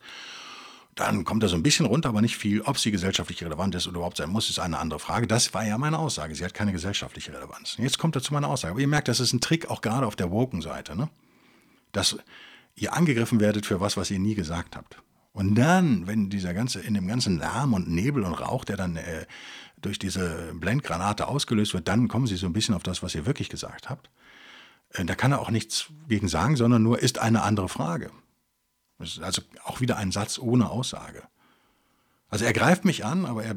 Dann 0.95 1.23
kommt 1.23 1.43
er 1.43 1.49
so 1.49 1.55
ein 1.55 1.63
bisschen 1.63 1.85
runter, 1.85 2.09
aber 2.09 2.21
nicht 2.21 2.35
viel. 2.35 2.61
Ob 2.61 2.77
sie 2.77 2.91
gesellschaftlich 2.91 3.43
relevant 3.43 3.73
ist 3.73 3.87
oder 3.87 3.97
überhaupt 3.97 4.17
sein 4.17 4.29
muss, 4.29 4.49
ist 4.49 4.59
eine 4.59 4.77
andere 4.79 4.99
Frage. 4.99 5.27
Das 5.27 5.53
war 5.53 5.65
ja 5.65 5.77
meine 5.77 5.97
Aussage. 5.97 6.35
Sie 6.35 6.43
hat 6.43 6.53
keine 6.53 6.73
gesellschaftliche 6.73 7.33
Relevanz. 7.33 7.77
Jetzt 7.77 7.99
kommt 7.99 8.15
er 8.15 8.21
zu 8.21 8.33
meiner 8.33 8.49
Aussage. 8.49 8.71
Aber 8.71 8.81
ihr 8.81 8.87
merkt, 8.87 9.07
das 9.07 9.19
ist 9.19 9.31
ein 9.31 9.39
Trick, 9.39 9.69
auch 9.69 9.81
gerade 9.81 10.05
auf 10.05 10.15
der 10.15 10.29
Woken-Seite, 10.29 10.95
ne? 10.97 11.09
dass 11.93 12.17
ihr 12.75 12.93
angegriffen 12.93 13.39
werdet 13.39 13.65
für 13.65 13.79
was, 13.79 13.97
was 13.97 14.11
ihr 14.11 14.19
nie 14.19 14.35
gesagt 14.35 14.75
habt. 14.75 14.97
Und 15.31 15.55
dann, 15.55 16.05
wenn 16.05 16.29
dieser 16.29 16.53
ganze, 16.53 16.81
in 16.81 16.95
dem 16.95 17.07
ganzen 17.07 17.37
Lärm 17.37 17.73
und 17.73 17.87
Nebel 17.87 18.23
und 18.23 18.33
Rauch, 18.33 18.65
der 18.65 18.75
dann 18.75 18.97
äh, 18.97 19.25
durch 19.81 19.99
diese 19.99 20.53
Blendgranate 20.53 21.27
ausgelöst 21.27 21.73
wird, 21.73 21.87
dann 21.87 22.07
kommen 22.07 22.27
sie 22.27 22.35
so 22.35 22.45
ein 22.45 22.53
bisschen 22.53 22.75
auf 22.75 22.83
das, 22.83 23.03
was 23.03 23.15
ihr 23.15 23.25
wirklich 23.25 23.49
gesagt 23.49 23.89
habt. 23.89 24.09
Äh, 24.91 25.05
da 25.05 25.15
kann 25.15 25.31
er 25.31 25.39
auch 25.39 25.51
nichts 25.51 25.87
gegen 26.07 26.27
sagen, 26.27 26.55
sondern 26.55 26.83
nur 26.83 26.99
ist 26.99 27.19
eine 27.19 27.43
andere 27.43 27.69
Frage. 27.69 28.11
Das 28.97 29.09
ist 29.09 29.21
also 29.21 29.41
auch 29.63 29.81
wieder 29.81 29.97
ein 29.97 30.11
Satz 30.11 30.39
ohne 30.39 30.69
Aussage. 30.69 31.23
Also 32.31 32.45
er 32.45 32.53
greift 32.53 32.85
mich 32.85 33.05
an, 33.05 33.25
aber 33.25 33.43
er 33.43 33.55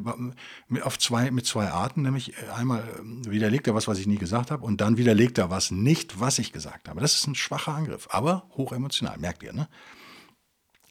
mit, 0.69 0.83
auf 0.83 0.99
zwei, 0.99 1.31
mit 1.31 1.45
zwei 1.45 1.69
Arten, 1.69 2.03
nämlich 2.03 2.33
einmal 2.57 2.89
widerlegt 3.03 3.67
er 3.67 3.75
was, 3.75 3.87
was 3.87 3.99
ich 3.99 4.07
nie 4.07 4.17
gesagt 4.17 4.51
habe, 4.51 4.65
und 4.65 4.81
dann 4.81 4.97
widerlegt 4.97 5.37
er 5.37 5.51
was 5.51 5.71
nicht, 5.71 6.21
was 6.21 6.39
ich 6.39 6.53
gesagt 6.53 6.89
habe. 6.89 7.01
Das 7.01 7.15
ist 7.15 7.27
ein 7.27 7.35
schwacher 7.35 7.75
Angriff, 7.75 8.09
aber 8.11 8.49
hochemotional, 8.57 9.19
merkt 9.19 9.43
ihr, 9.43 9.53
ne? 9.53 9.69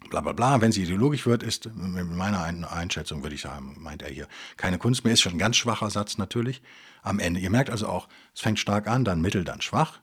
Bla 0.10 0.22
bla 0.22 0.34
bla. 0.34 0.62
Wenn 0.62 0.72
sie 0.72 0.84
ideologisch 0.84 1.26
wird, 1.26 1.44
ist 1.44 1.74
mit 1.76 2.10
meiner 2.10 2.44
Einschätzung, 2.72 3.24
würde 3.24 3.36
ich 3.36 3.42
sagen, 3.42 3.76
meint 3.80 4.02
er 4.02 4.10
hier, 4.10 4.28
keine 4.58 4.78
Kunst 4.78 5.04
mehr. 5.04 5.14
Ist 5.14 5.22
schon 5.22 5.34
ein 5.34 5.40
ganz 5.40 5.56
schwacher 5.56 5.90
Satz 5.90 6.18
natürlich. 6.18 6.62
Am 7.04 7.20
Ende. 7.20 7.40
Ihr 7.40 7.50
merkt 7.50 7.70
also 7.72 7.88
auch, 7.88 8.08
es 8.36 8.42
fängt 8.42 8.60
stark 8.60 8.88
an, 8.88 9.04
dann 9.04 9.22
mittel, 9.22 9.44
dann 9.44 9.62
schwach. 9.62 10.00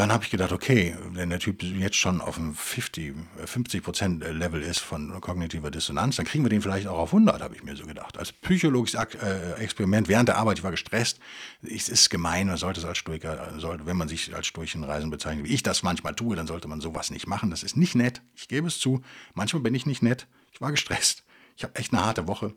Dann 0.00 0.12
habe 0.12 0.24
ich 0.24 0.30
gedacht, 0.30 0.50
okay, 0.50 0.96
wenn 1.10 1.28
der 1.28 1.40
Typ 1.40 1.62
jetzt 1.62 1.96
schon 1.96 2.22
auf 2.22 2.38
einem 2.38 2.54
50, 2.54 3.14
50 3.44 3.84
Level 4.32 4.62
ist 4.62 4.78
von 4.78 5.20
kognitiver 5.20 5.70
Dissonanz, 5.70 6.16
dann 6.16 6.24
kriegen 6.24 6.42
wir 6.42 6.48
den 6.48 6.62
vielleicht 6.62 6.86
auch 6.86 6.96
auf 6.96 7.12
100, 7.12 7.42
habe 7.42 7.54
ich 7.54 7.62
mir 7.62 7.76
so 7.76 7.84
gedacht. 7.84 8.16
Als 8.16 8.32
psychologisches 8.32 8.98
äh, 9.16 9.60
Experiment 9.62 10.08
während 10.08 10.30
der 10.30 10.38
Arbeit, 10.38 10.56
ich 10.56 10.64
war 10.64 10.70
gestresst, 10.70 11.18
es 11.60 11.90
ist 11.90 12.08
gemein, 12.08 12.46
man 12.46 12.56
sollte 12.56 12.80
es 12.80 12.86
als 12.86 12.96
Stoiker, 12.96 13.52
wenn 13.84 13.96
man 13.98 14.08
sich 14.08 14.34
als 14.34 14.46
Stoichenreisen 14.46 15.10
bezeichnet, 15.10 15.46
wie 15.46 15.52
ich 15.52 15.62
das 15.62 15.82
manchmal 15.82 16.14
tue, 16.14 16.34
dann 16.34 16.46
sollte 16.46 16.66
man 16.66 16.80
sowas 16.80 17.10
nicht 17.10 17.26
machen. 17.26 17.50
Das 17.50 17.62
ist 17.62 17.76
nicht 17.76 17.94
nett, 17.94 18.22
ich 18.34 18.48
gebe 18.48 18.68
es 18.68 18.78
zu. 18.78 19.02
Manchmal 19.34 19.60
bin 19.60 19.74
ich 19.74 19.84
nicht 19.84 20.02
nett, 20.02 20.28
ich 20.50 20.62
war 20.62 20.70
gestresst. 20.70 21.24
Ich 21.58 21.62
habe 21.62 21.74
echt 21.74 21.92
eine 21.92 22.06
harte 22.06 22.26
Woche. 22.26 22.54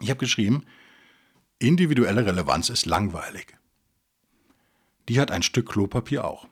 Ich 0.00 0.10
habe 0.10 0.18
geschrieben, 0.18 0.64
individuelle 1.60 2.26
Relevanz 2.26 2.70
ist 2.70 2.86
langweilig. 2.86 3.54
Die 5.10 5.18
hat 5.18 5.32
ein 5.32 5.42
Stück 5.42 5.68
Klopapier 5.68 6.24
auch. 6.24 6.46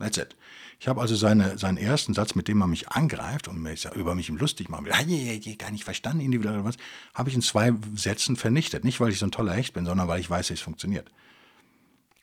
That's 0.00 0.18
it. 0.18 0.34
Ich 0.80 0.88
habe 0.88 1.00
also 1.00 1.14
seine, 1.14 1.58
seinen 1.58 1.76
ersten 1.78 2.12
Satz, 2.12 2.34
mit 2.34 2.48
dem 2.48 2.60
er 2.60 2.66
mich 2.66 2.88
angreift 2.88 3.46
und 3.46 3.62
mich, 3.62 3.84
über 3.94 4.16
mich 4.16 4.28
lustig 4.30 4.68
machen 4.68 4.86
will, 4.86 5.56
gar 5.56 5.70
nicht 5.70 5.84
verstanden, 5.84 6.24
individuell 6.24 6.64
was, 6.64 6.74
habe 7.14 7.28
ich 7.28 7.36
in 7.36 7.42
zwei 7.42 7.72
Sätzen 7.94 8.34
vernichtet. 8.34 8.82
Nicht, 8.82 8.98
weil 8.98 9.12
ich 9.12 9.20
so 9.20 9.26
ein 9.26 9.30
toller 9.30 9.52
Hecht 9.52 9.74
bin, 9.74 9.86
sondern 9.86 10.08
weil 10.08 10.18
ich 10.18 10.28
weiß, 10.28 10.50
wie 10.50 10.54
es 10.54 10.60
funktioniert. 10.60 11.08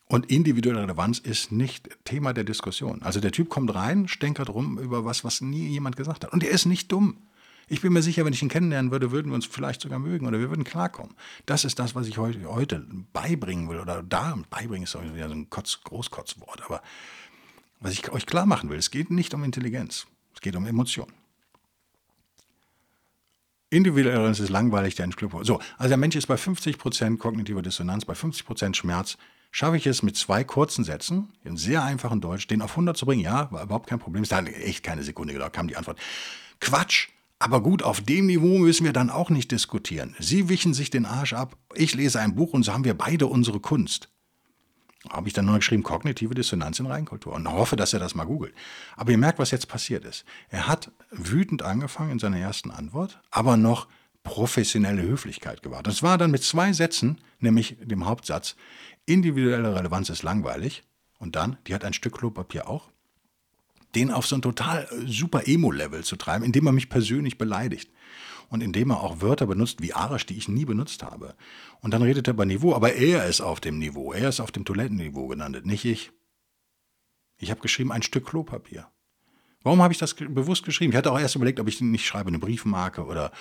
Und 0.08 0.30
individuelle 0.30 0.82
Relevanz 0.82 1.20
ist 1.20 1.52
nicht 1.52 1.88
Thema 2.04 2.34
der 2.34 2.44
Diskussion. 2.44 3.00
Also 3.00 3.20
der 3.20 3.32
Typ 3.32 3.48
kommt 3.48 3.74
rein, 3.74 4.08
stänkert 4.08 4.50
rum 4.50 4.78
über 4.78 5.06
was, 5.06 5.24
was 5.24 5.40
nie 5.40 5.68
jemand 5.68 5.96
gesagt 5.96 6.24
hat. 6.24 6.34
Und 6.34 6.44
er 6.44 6.50
ist 6.50 6.66
nicht 6.66 6.92
dumm. 6.92 7.16
Ich 7.68 7.82
bin 7.82 7.92
mir 7.92 8.02
sicher, 8.02 8.24
wenn 8.24 8.32
ich 8.32 8.42
ihn 8.42 8.48
kennenlernen 8.48 8.90
würde, 8.90 9.10
würden 9.10 9.30
wir 9.30 9.34
uns 9.34 9.46
vielleicht 9.46 9.82
sogar 9.82 9.98
mögen 9.98 10.26
oder 10.26 10.38
wir 10.38 10.48
würden 10.48 10.64
klarkommen. 10.64 11.14
Das 11.46 11.64
ist 11.64 11.78
das, 11.78 11.94
was 11.94 12.06
ich 12.06 12.16
heute, 12.16 12.44
heute 12.46 12.86
beibringen 13.12 13.68
will 13.68 13.78
oder 13.78 14.02
da 14.02 14.36
beibringen 14.50 14.84
ist 14.84 14.94
wieder 14.94 15.28
so 15.28 15.34
ein 15.34 15.50
Kotz, 15.50 15.80
Großkotzwort, 15.84 16.62
aber 16.64 16.82
was 17.80 17.92
ich 17.92 18.10
euch 18.10 18.26
klar 18.26 18.46
machen 18.46 18.70
will, 18.70 18.78
es 18.78 18.90
geht 18.90 19.10
nicht 19.10 19.34
um 19.34 19.44
Intelligenz, 19.44 20.06
es 20.34 20.40
geht 20.40 20.56
um 20.56 20.66
Emotion. 20.66 21.12
Individuell 23.70 24.30
ist 24.30 24.40
es 24.40 24.48
langweilig, 24.48 24.94
der 24.94 25.08
Club. 25.08 25.38
So, 25.42 25.60
also 25.76 25.88
der 25.88 25.98
Mensch 25.98 26.16
ist 26.16 26.26
bei 26.26 26.36
50% 26.36 27.18
kognitiver 27.18 27.60
Dissonanz, 27.60 28.06
bei 28.06 28.14
50% 28.14 28.74
Schmerz. 28.74 29.18
Schaffe 29.50 29.76
ich 29.76 29.86
es 29.86 30.02
mit 30.02 30.16
zwei 30.16 30.42
kurzen 30.42 30.84
Sätzen, 30.84 31.32
in 31.44 31.56
sehr 31.56 31.82
einfachen 31.82 32.20
Deutsch, 32.20 32.46
den 32.46 32.62
auf 32.62 32.70
100 32.70 32.96
zu 32.96 33.04
bringen? 33.04 33.22
Ja, 33.22 33.50
war 33.50 33.62
überhaupt 33.62 33.88
kein 33.88 33.98
Problem. 33.98 34.22
Es 34.22 34.32
hat 34.32 34.48
echt 34.48 34.82
keine 34.82 35.02
Sekunde 35.02 35.34
gedauert, 35.34 35.52
kam 35.52 35.68
die 35.68 35.76
Antwort. 35.76 35.98
Quatsch! 36.60 37.08
Aber 37.38 37.62
gut, 37.62 37.82
auf 37.82 38.00
dem 38.00 38.26
Niveau 38.26 38.58
müssen 38.58 38.84
wir 38.84 38.92
dann 38.92 39.10
auch 39.10 39.30
nicht 39.30 39.52
diskutieren. 39.52 40.16
Sie 40.18 40.48
wischen 40.48 40.74
sich 40.74 40.90
den 40.90 41.06
Arsch 41.06 41.34
ab, 41.34 41.56
ich 41.74 41.94
lese 41.94 42.20
ein 42.20 42.34
Buch 42.34 42.52
und 42.52 42.64
so 42.64 42.72
haben 42.72 42.84
wir 42.84 42.94
beide 42.94 43.26
unsere 43.26 43.60
Kunst. 43.60 44.08
Habe 45.08 45.28
ich 45.28 45.34
dann 45.34 45.46
nur 45.46 45.56
geschrieben, 45.56 45.84
kognitive 45.84 46.34
Dissonanz 46.34 46.80
in 46.80 46.86
Reinkultur 46.86 47.32
und 47.32 47.50
hoffe, 47.50 47.76
dass 47.76 47.92
er 47.92 48.00
das 48.00 48.16
mal 48.16 48.24
googelt. 48.24 48.54
Aber 48.96 49.12
ihr 49.12 49.18
merkt, 49.18 49.38
was 49.38 49.52
jetzt 49.52 49.68
passiert 49.68 50.04
ist. 50.04 50.24
Er 50.48 50.66
hat 50.66 50.90
wütend 51.12 51.62
angefangen 51.62 52.12
in 52.12 52.18
seiner 52.18 52.38
ersten 52.38 52.72
Antwort, 52.72 53.20
aber 53.30 53.56
noch 53.56 53.86
professionelle 54.24 55.02
Höflichkeit 55.02 55.62
gewahrt. 55.62 55.86
Das 55.86 56.02
war 56.02 56.18
dann 56.18 56.32
mit 56.32 56.42
zwei 56.42 56.72
Sätzen, 56.72 57.20
nämlich 57.38 57.76
dem 57.80 58.06
Hauptsatz, 58.06 58.56
individuelle 59.06 59.76
Relevanz 59.76 60.10
ist 60.10 60.24
langweilig. 60.24 60.82
Und 61.20 61.36
dann, 61.36 61.56
die 61.66 61.74
hat 61.74 61.84
ein 61.84 61.92
Stück 61.92 62.18
Klopapier 62.18 62.68
auch 62.68 62.90
den 63.98 64.10
auf 64.10 64.26
so 64.26 64.36
ein 64.36 64.42
total 64.42 64.88
äh, 64.90 65.06
super 65.06 65.46
Emo-Level 65.46 66.04
zu 66.04 66.16
treiben, 66.16 66.44
indem 66.44 66.66
er 66.66 66.72
mich 66.72 66.88
persönlich 66.88 67.38
beleidigt. 67.38 67.90
Und 68.50 68.62
indem 68.62 68.90
er 68.90 69.02
auch 69.02 69.20
Wörter 69.20 69.46
benutzt 69.46 69.82
wie 69.82 69.92
Arash, 69.92 70.24
die 70.24 70.38
ich 70.38 70.48
nie 70.48 70.64
benutzt 70.64 71.02
habe. 71.02 71.34
Und 71.80 71.92
dann 71.92 72.00
redet 72.00 72.28
er 72.28 72.34
über 72.34 72.46
Niveau, 72.46 72.74
aber 72.74 72.94
er 72.94 73.26
ist 73.26 73.42
auf 73.42 73.60
dem 73.60 73.78
Niveau. 73.78 74.14
Er 74.14 74.30
ist 74.30 74.40
auf 74.40 74.50
dem 74.50 74.64
Toilettenniveau 74.64 75.26
genannt, 75.26 75.66
nicht 75.66 75.84
ich. 75.84 76.12
Ich 77.36 77.50
habe 77.50 77.60
geschrieben, 77.60 77.92
ein 77.92 78.02
Stück 78.02 78.26
Klopapier. 78.26 78.88
Warum 79.62 79.82
habe 79.82 79.92
ich 79.92 79.98
das 79.98 80.14
bewusst 80.14 80.64
geschrieben? 80.64 80.92
Ich 80.92 80.96
hatte 80.96 81.12
auch 81.12 81.20
erst 81.20 81.34
überlegt, 81.34 81.60
ob 81.60 81.68
ich 81.68 81.80
nicht 81.82 82.06
schreibe 82.06 82.28
eine 82.28 82.38
Briefmarke 82.38 83.04
oder 83.04 83.32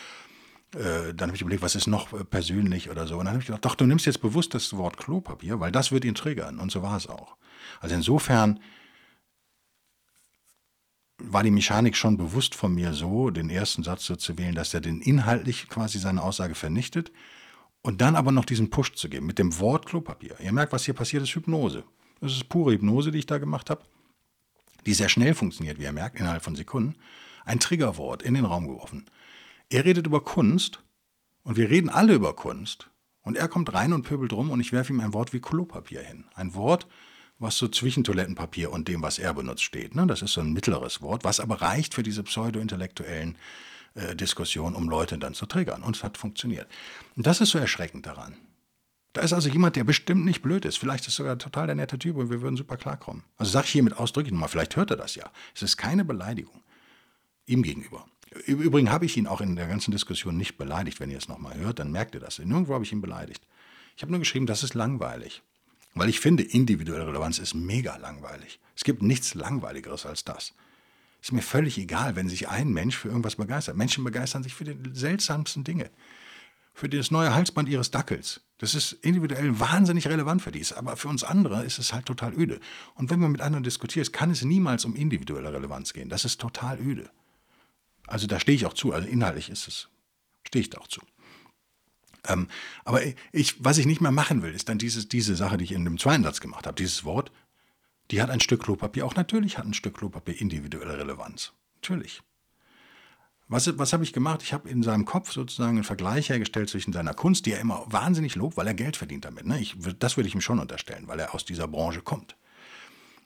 äh, 0.75 1.13
dann 1.13 1.29
habe 1.29 1.35
ich 1.35 1.41
überlegt, 1.41 1.63
was 1.63 1.75
ist 1.75 1.87
noch 1.87 2.11
äh, 2.11 2.25
persönlich 2.25 2.89
oder 2.89 3.07
so. 3.07 3.17
Und 3.17 3.25
dann 3.25 3.33
habe 3.33 3.39
ich 3.39 3.47
gedacht, 3.47 3.63
doch, 3.63 3.75
du 3.75 3.85
nimmst 3.85 4.05
jetzt 4.05 4.21
bewusst 4.21 4.53
das 4.53 4.75
Wort 4.75 4.97
Klopapier, 4.97 5.61
weil 5.61 5.71
das 5.71 5.91
wird 5.93 6.03
ihn 6.03 6.15
triggern. 6.15 6.59
Und 6.59 6.71
so 6.71 6.81
war 6.81 6.97
es 6.97 7.07
auch. 7.07 7.37
Also 7.79 7.95
insofern 7.95 8.59
war 11.19 11.43
die 11.43 11.51
Mechanik 11.51 11.95
schon 11.95 12.17
bewusst 12.17 12.55
von 12.55 12.73
mir 12.73 12.93
so, 12.93 13.29
den 13.29 13.49
ersten 13.49 13.83
Satz 13.83 14.05
so 14.05 14.15
zu 14.15 14.37
wählen, 14.37 14.55
dass 14.55 14.73
er 14.73 14.81
den 14.81 15.01
inhaltlich 15.01 15.67
quasi 15.67 15.99
seine 15.99 16.21
Aussage 16.21 16.55
vernichtet 16.55 17.11
und 17.81 18.01
dann 18.01 18.15
aber 18.15 18.31
noch 18.31 18.45
diesen 18.45 18.69
Push 18.69 18.93
zu 18.93 19.09
geben 19.09 19.25
mit 19.25 19.39
dem 19.39 19.59
Wort 19.59 19.85
Klopapier. 19.85 20.39
Ihr 20.39 20.51
merkt, 20.51 20.73
was 20.73 20.85
hier 20.85 20.93
passiert 20.93 21.23
ist, 21.23 21.35
Hypnose. 21.35 21.83
Das 22.19 22.31
ist 22.31 22.49
pure 22.49 22.73
Hypnose, 22.73 23.11
die 23.11 23.19
ich 23.19 23.25
da 23.25 23.37
gemacht 23.37 23.69
habe, 23.69 23.83
die 24.85 24.93
sehr 24.93 25.09
schnell 25.09 25.33
funktioniert, 25.33 25.79
wie 25.79 25.83
ihr 25.83 25.91
merkt, 25.91 26.19
innerhalb 26.19 26.43
von 26.43 26.55
Sekunden. 26.55 26.95
Ein 27.45 27.59
Triggerwort 27.59 28.23
in 28.23 28.33
den 28.33 28.45
Raum 28.45 28.67
geworfen. 28.67 29.05
Er 29.69 29.85
redet 29.85 30.07
über 30.07 30.21
Kunst 30.21 30.83
und 31.43 31.57
wir 31.57 31.69
reden 31.69 31.89
alle 31.89 32.13
über 32.13 32.35
Kunst. 32.35 32.89
Und 33.21 33.35
er 33.35 33.47
kommt 33.47 33.73
rein 33.73 33.91
und 33.91 34.03
pöbelt 34.03 34.31
rum 34.33 34.51
und 34.51 34.61
ich 34.61 34.71
werfe 34.71 34.93
ihm 34.93 35.01
ein 35.01 35.13
Wort 35.13 35.33
wie 35.33 35.41
Klopapier 35.41 36.01
hin. 36.01 36.25
Ein 36.33 36.53
Wort, 36.55 36.87
was 37.39 37.57
so 37.57 37.67
zwischen 37.67 38.03
Toilettenpapier 38.03 38.71
und 38.71 38.87
dem, 38.87 39.01
was 39.01 39.19
er 39.19 39.33
benutzt, 39.33 39.63
steht. 39.63 39.95
Ne? 39.95 40.07
Das 40.07 40.21
ist 40.21 40.33
so 40.33 40.41
ein 40.41 40.53
mittleres 40.53 41.01
Wort, 41.01 41.23
was 41.23 41.39
aber 41.39 41.61
reicht 41.61 41.93
für 41.93 42.03
diese 42.03 42.23
pseudo-intellektuellen 42.23 43.35
äh, 43.95 44.15
Diskussionen, 44.15 44.75
um 44.75 44.89
Leute 44.89 45.17
dann 45.17 45.33
zu 45.33 45.45
triggern. 45.45 45.83
Und 45.83 45.95
es 45.95 46.03
hat 46.03 46.17
funktioniert. 46.17 46.67
Und 47.15 47.27
das 47.27 47.41
ist 47.41 47.51
so 47.51 47.59
erschreckend 47.59 48.05
daran. 48.05 48.35
Da 49.13 49.21
ist 49.21 49.33
also 49.33 49.49
jemand, 49.49 49.75
der 49.75 49.83
bestimmt 49.83 50.25
nicht 50.25 50.41
blöd 50.41 50.65
ist. 50.65 50.77
Vielleicht 50.77 51.07
ist 51.07 51.15
sogar 51.15 51.37
total 51.37 51.67
der 51.67 51.75
nette 51.75 51.97
Typ 51.97 52.17
und 52.17 52.29
wir 52.29 52.41
würden 52.41 52.57
super 52.57 52.77
klarkommen. 52.77 53.23
Also 53.37 53.51
sage 53.51 53.65
ich 53.65 53.71
hiermit 53.71 53.97
ausdrücklich 53.97 54.31
nochmal, 54.31 54.49
vielleicht 54.49 54.75
hört 54.75 54.91
er 54.91 54.97
das 54.97 55.15
ja. 55.15 55.31
Es 55.55 55.61
ist 55.61 55.77
keine 55.77 56.05
Beleidigung 56.05 56.61
ihm 57.47 57.63
gegenüber. 57.63 58.05
Übrigens 58.45 58.91
habe 58.91 59.05
ich 59.05 59.17
ihn 59.17 59.25
auch 59.25 59.41
in 59.41 59.55
der 59.55 59.67
ganzen 59.67 59.91
Diskussion 59.91 60.37
nicht 60.37 60.57
beleidigt. 60.57 60.99
Wenn 60.99 61.09
ihr 61.09 61.17
es 61.17 61.29
nochmal 61.29 61.57
hört, 61.57 61.79
dann 61.79 61.91
merkt 61.91 62.13
ihr 62.13 62.19
das. 62.19 62.39
Nirgendwo 62.39 62.73
habe 62.73 62.83
ich 62.83 62.91
ihn 62.91 63.01
beleidigt. 63.01 63.41
Ich 63.95 64.03
habe 64.03 64.11
nur 64.11 64.19
geschrieben, 64.19 64.45
das 64.45 64.63
ist 64.63 64.75
langweilig. 64.75 65.41
Weil 65.99 66.09
ich 66.09 66.19
finde, 66.19 66.43
individuelle 66.43 67.07
Relevanz 67.07 67.39
ist 67.39 67.53
mega 67.53 67.95
langweilig. 67.97 68.59
Es 68.75 68.83
gibt 68.83 69.01
nichts 69.01 69.33
Langweiligeres 69.33 70.05
als 70.05 70.23
das. 70.23 70.53
Ist 71.21 71.31
mir 71.31 71.41
völlig 71.41 71.77
egal, 71.77 72.15
wenn 72.15 72.29
sich 72.29 72.47
ein 72.47 72.69
Mensch 72.69 72.95
für 72.95 73.09
irgendwas 73.09 73.35
begeistert. 73.35 73.75
Menschen 73.75 74.03
begeistern 74.03 74.43
sich 74.43 74.53
für 74.53 74.63
die 74.63 74.77
seltsamsten 74.93 75.63
Dinge. 75.63 75.89
Für 76.73 76.87
das 76.87 77.09
neue 77.09 77.33
Halsband 77.33 77.67
ihres 77.69 77.89
Dackels. 77.89 78.41
Das 78.59 78.75
ist 78.75 78.93
individuell 78.93 79.59
wahnsinnig 79.59 80.07
relevant 80.07 80.43
für 80.43 80.51
die. 80.51 80.63
Aber 80.75 80.95
für 80.95 81.07
uns 81.07 81.23
andere 81.23 81.65
ist 81.65 81.79
es 81.79 81.91
halt 81.91 82.05
total 82.05 82.33
öde. 82.33 82.59
Und 82.93 83.09
wenn 83.09 83.19
man 83.19 83.31
mit 83.31 83.41
anderen 83.41 83.63
diskutiert, 83.63 84.13
kann 84.13 84.29
es 84.29 84.43
niemals 84.43 84.85
um 84.85 84.95
individuelle 84.95 85.51
Relevanz 85.51 85.93
gehen. 85.93 86.09
Das 86.09 86.23
ist 86.23 86.39
total 86.39 86.79
öde. 86.79 87.09
Also 88.05 88.27
da 88.27 88.39
stehe 88.39 88.55
ich 88.55 88.65
auch 88.67 88.73
zu. 88.73 88.93
Also 88.93 89.07
inhaltlich 89.07 89.49
ist 89.49 89.67
es, 89.67 89.89
stehe 90.45 90.61
ich 90.61 90.69
da 90.69 90.79
auch 90.79 90.87
zu. 90.87 91.01
Ähm, 92.27 92.47
aber 92.85 93.01
ich, 93.31 93.63
was 93.63 93.77
ich 93.77 93.85
nicht 93.85 94.01
mehr 94.01 94.11
machen 94.11 94.41
will, 94.41 94.53
ist 94.53 94.69
dann 94.69 94.77
dieses, 94.77 95.07
diese 95.07 95.35
Sache, 95.35 95.57
die 95.57 95.63
ich 95.63 95.71
in 95.71 95.85
dem 95.85 95.97
zweiten 95.97 96.23
Satz 96.23 96.39
gemacht 96.39 96.65
habe, 96.67 96.75
dieses 96.75 97.03
Wort, 97.03 97.31
die 98.11 98.21
hat 98.21 98.29
ein 98.29 98.39
Stück 98.39 98.63
Klopapier. 98.63 99.05
Auch 99.05 99.15
natürlich 99.15 99.57
hat 99.57 99.65
ein 99.65 99.73
Stück 99.73 99.97
Klopapier 99.97 100.39
individuelle 100.39 100.97
Relevanz. 100.97 101.53
Natürlich. 101.75 102.21
Was, 103.49 103.77
was 103.77 103.93
habe 103.93 104.03
ich 104.03 104.11
gemacht? 104.11 104.43
Ich 104.43 104.53
habe 104.53 104.69
in 104.69 104.83
seinem 104.83 105.05
Kopf 105.05 105.31
sozusagen 105.31 105.77
einen 105.77 105.83
Vergleich 105.85 106.29
hergestellt 106.29 106.69
zwischen 106.69 106.91
seiner 106.91 107.13
Kunst, 107.13 107.45
die 107.45 107.53
er 107.53 107.61
immer 107.61 107.85
wahnsinnig 107.87 108.35
lobt, 108.35 108.57
weil 108.57 108.67
er 108.67 108.73
Geld 108.73 108.97
verdient 108.97 109.23
damit. 109.23 109.45
Ne? 109.45 109.59
Ich, 109.59 109.75
das 109.99 110.17
würde 110.17 110.27
ich 110.27 110.35
ihm 110.35 110.41
schon 110.41 110.59
unterstellen, 110.59 111.07
weil 111.07 111.19
er 111.19 111.33
aus 111.33 111.45
dieser 111.45 111.67
Branche 111.67 112.01
kommt 112.01 112.35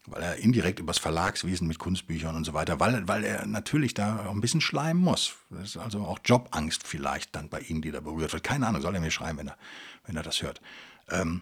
weil 0.07 0.23
er 0.23 0.35
indirekt 0.37 0.79
übers 0.79 0.97
Verlagswesen 0.97 1.67
mit 1.67 1.77
Kunstbüchern 1.77 2.35
und 2.35 2.43
so 2.43 2.53
weiter, 2.53 2.79
weil, 2.79 3.07
weil 3.07 3.23
er 3.23 3.45
natürlich 3.45 3.93
da 3.93 4.25
auch 4.25 4.31
ein 4.31 4.41
bisschen 4.41 4.61
schleimen 4.61 5.01
muss. 5.01 5.35
Das 5.49 5.69
ist 5.69 5.77
also 5.77 6.01
auch 6.01 6.19
Jobangst 6.25 6.87
vielleicht 6.87 7.35
dann 7.35 7.49
bei 7.49 7.59
ihm, 7.59 7.81
die 7.81 7.91
da 7.91 7.99
berührt 7.99 8.33
wird. 8.33 8.43
Keine 8.43 8.67
Ahnung, 8.67 8.81
soll 8.81 8.95
er 8.95 9.01
mir 9.01 9.11
schreiben, 9.11 9.37
wenn 9.37 9.49
er, 9.49 9.57
wenn 10.05 10.15
er 10.15 10.23
das 10.23 10.41
hört. 10.41 10.61
Ähm, 11.09 11.41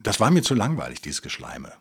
das 0.00 0.20
war 0.20 0.30
mir 0.30 0.42
zu 0.42 0.54
langweilig, 0.54 1.00
dieses 1.00 1.22
Geschleime. 1.22 1.72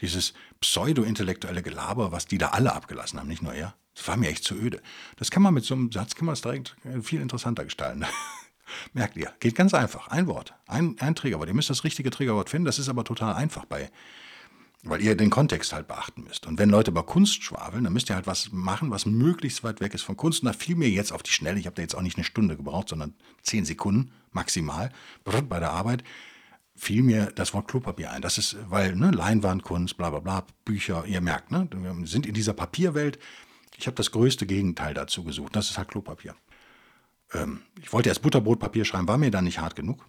Dieses 0.00 0.34
pseudo-intellektuelle 0.60 1.62
Gelaber, 1.62 2.12
was 2.12 2.26
die 2.26 2.38
da 2.38 2.48
alle 2.48 2.72
abgelassen 2.72 3.18
haben, 3.18 3.28
nicht 3.28 3.42
nur 3.42 3.54
er. 3.54 3.74
Das 3.94 4.08
war 4.08 4.16
mir 4.16 4.28
echt 4.28 4.44
zu 4.44 4.54
öde. 4.54 4.82
Das 5.16 5.30
kann 5.30 5.42
man 5.42 5.54
mit 5.54 5.64
so 5.64 5.74
einem 5.74 5.92
Satz, 5.92 6.16
kann 6.16 6.26
man 6.26 6.32
das 6.32 6.42
direkt 6.42 6.76
viel 7.02 7.20
interessanter 7.20 7.64
gestalten. 7.64 8.04
Merkt 8.92 9.16
ihr, 9.16 9.32
geht 9.38 9.54
ganz 9.54 9.72
einfach. 9.72 10.08
Ein 10.08 10.26
Wort, 10.26 10.54
ein, 10.66 10.96
ein 10.98 11.14
Triggerwort. 11.14 11.48
Ihr 11.48 11.54
müsst 11.54 11.70
das 11.70 11.84
richtige 11.84 12.10
Triggerwort 12.10 12.50
finden. 12.50 12.66
Das 12.66 12.78
ist 12.78 12.88
aber 12.88 13.04
total 13.04 13.34
einfach 13.34 13.66
bei, 13.66 13.90
Weil 14.86 15.00
ihr 15.00 15.16
den 15.16 15.30
Kontext 15.30 15.72
halt 15.72 15.88
beachten 15.88 16.24
müsst. 16.24 16.46
Und 16.46 16.58
wenn 16.58 16.68
Leute 16.68 16.90
über 16.90 17.04
Kunst 17.04 17.42
schwafeln, 17.42 17.84
dann 17.84 17.92
müsst 17.92 18.10
ihr 18.10 18.16
halt 18.16 18.26
was 18.26 18.52
machen, 18.52 18.90
was 18.90 19.06
möglichst 19.06 19.64
weit 19.64 19.80
weg 19.80 19.94
ist 19.94 20.02
von 20.02 20.16
Kunst. 20.16 20.42
Und 20.42 20.46
da 20.46 20.52
fiel 20.52 20.76
mir 20.76 20.90
jetzt 20.90 21.10
auf 21.10 21.22
die 21.22 21.30
Schnelle, 21.30 21.58
ich 21.58 21.64
habe 21.66 21.76
da 21.76 21.82
jetzt 21.82 21.94
auch 21.94 22.02
nicht 22.02 22.18
eine 22.18 22.24
Stunde 22.24 22.56
gebraucht, 22.56 22.90
sondern 22.90 23.14
zehn 23.42 23.64
Sekunden 23.64 24.12
maximal 24.30 24.90
bei 25.24 25.58
der 25.58 25.70
Arbeit, 25.70 26.04
fiel 26.76 27.02
mir 27.02 27.26
das 27.34 27.54
Wort 27.54 27.68
Klopapier 27.68 28.10
ein. 28.10 28.20
Das 28.20 28.36
ist, 28.36 28.56
weil, 28.68 28.94
ne, 28.94 29.10
Leinwand, 29.10 29.62
Kunst, 29.62 29.96
bla 29.96 30.10
bla 30.10 30.20
bla, 30.20 30.44
Bücher, 30.64 31.04
ihr 31.06 31.20
merkt, 31.20 31.50
ne, 31.50 31.68
wir 31.72 32.06
sind 32.06 32.26
in 32.26 32.34
dieser 32.34 32.52
Papierwelt. 32.52 33.18
Ich 33.78 33.86
habe 33.86 33.96
das 33.96 34.10
größte 34.10 34.46
Gegenteil 34.46 34.92
dazu 34.92 35.24
gesucht. 35.24 35.56
Das 35.56 35.70
ist 35.70 35.78
halt 35.78 35.88
Klopapier. 35.88 36.34
Ähm, 37.32 37.62
ich 37.80 37.92
wollte 37.92 38.08
erst 38.08 38.22
Butterbrotpapier 38.22 38.84
schreiben, 38.84 39.08
war 39.08 39.18
mir 39.18 39.30
dann 39.30 39.44
nicht 39.44 39.60
hart 39.60 39.76
genug. 39.76 40.06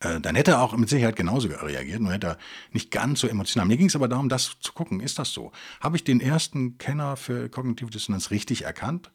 Äh, 0.00 0.20
dann 0.20 0.34
hätte 0.34 0.52
er 0.52 0.62
auch 0.62 0.76
mit 0.76 0.88
Sicherheit 0.88 1.16
genauso 1.16 1.48
reagiert, 1.48 2.00
nur 2.00 2.12
hätte 2.12 2.26
er 2.28 2.38
nicht 2.72 2.90
ganz 2.90 3.20
so 3.20 3.28
emotional. 3.28 3.66
Mir 3.66 3.76
ging 3.76 3.86
es 3.86 3.96
aber 3.96 4.08
darum, 4.08 4.28
das 4.28 4.56
zu 4.60 4.72
gucken, 4.72 5.00
ist 5.00 5.18
das 5.18 5.32
so? 5.32 5.52
Habe 5.80 5.96
ich 5.96 6.04
den 6.04 6.20
ersten 6.20 6.78
Kenner 6.78 7.16
für 7.16 7.48
kognitive 7.48 7.90
Dissonanz 7.90 8.30
richtig 8.30 8.62
erkannt? 8.64 9.10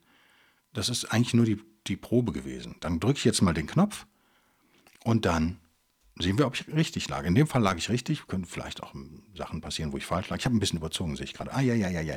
Das 0.74 0.90
ist 0.90 1.06
eigentlich 1.06 1.34
nur 1.34 1.46
die, 1.46 1.62
die 1.88 1.98
Probe 1.98 2.32
gewesen. 2.32 2.76
Dann 2.82 3.00
drücke 3.00 3.18
ich 3.18 3.26
jetzt 3.26 3.42
mal 3.42 3.54
den 3.54 3.68
Knopf 3.68 4.06
und 5.04 5.26
dann 5.26 5.58
sehen 6.18 6.38
wir, 6.38 6.48
ob 6.48 6.56
ich 6.56 6.68
richtig 6.68 7.10
lag. 7.10 7.26
In 7.26 7.36
dem 7.36 7.48
Fall 7.48 7.62
lag 7.62 7.78
ich 7.78 7.90
richtig. 7.90 8.28
Können 8.28 8.46
vielleicht 8.46 8.84
auch 8.84 8.94
Sachen 9.36 9.62
passieren, 9.62 9.92
wo 9.92 9.98
ich 9.98 10.06
falsch 10.06 10.30
lag. 10.30 10.38
Ich 10.38 10.46
habe 10.46 10.56
ein 10.56 10.60
bisschen 10.60 10.78
überzogen, 10.78 11.16
sehe 11.16 11.26
ich 11.26 11.34
gerade. 11.34 11.54
Ah, 11.54 11.62
ja, 11.62 11.74
ja, 11.74 11.90
ja, 11.90 12.02
ja. 12.02 12.16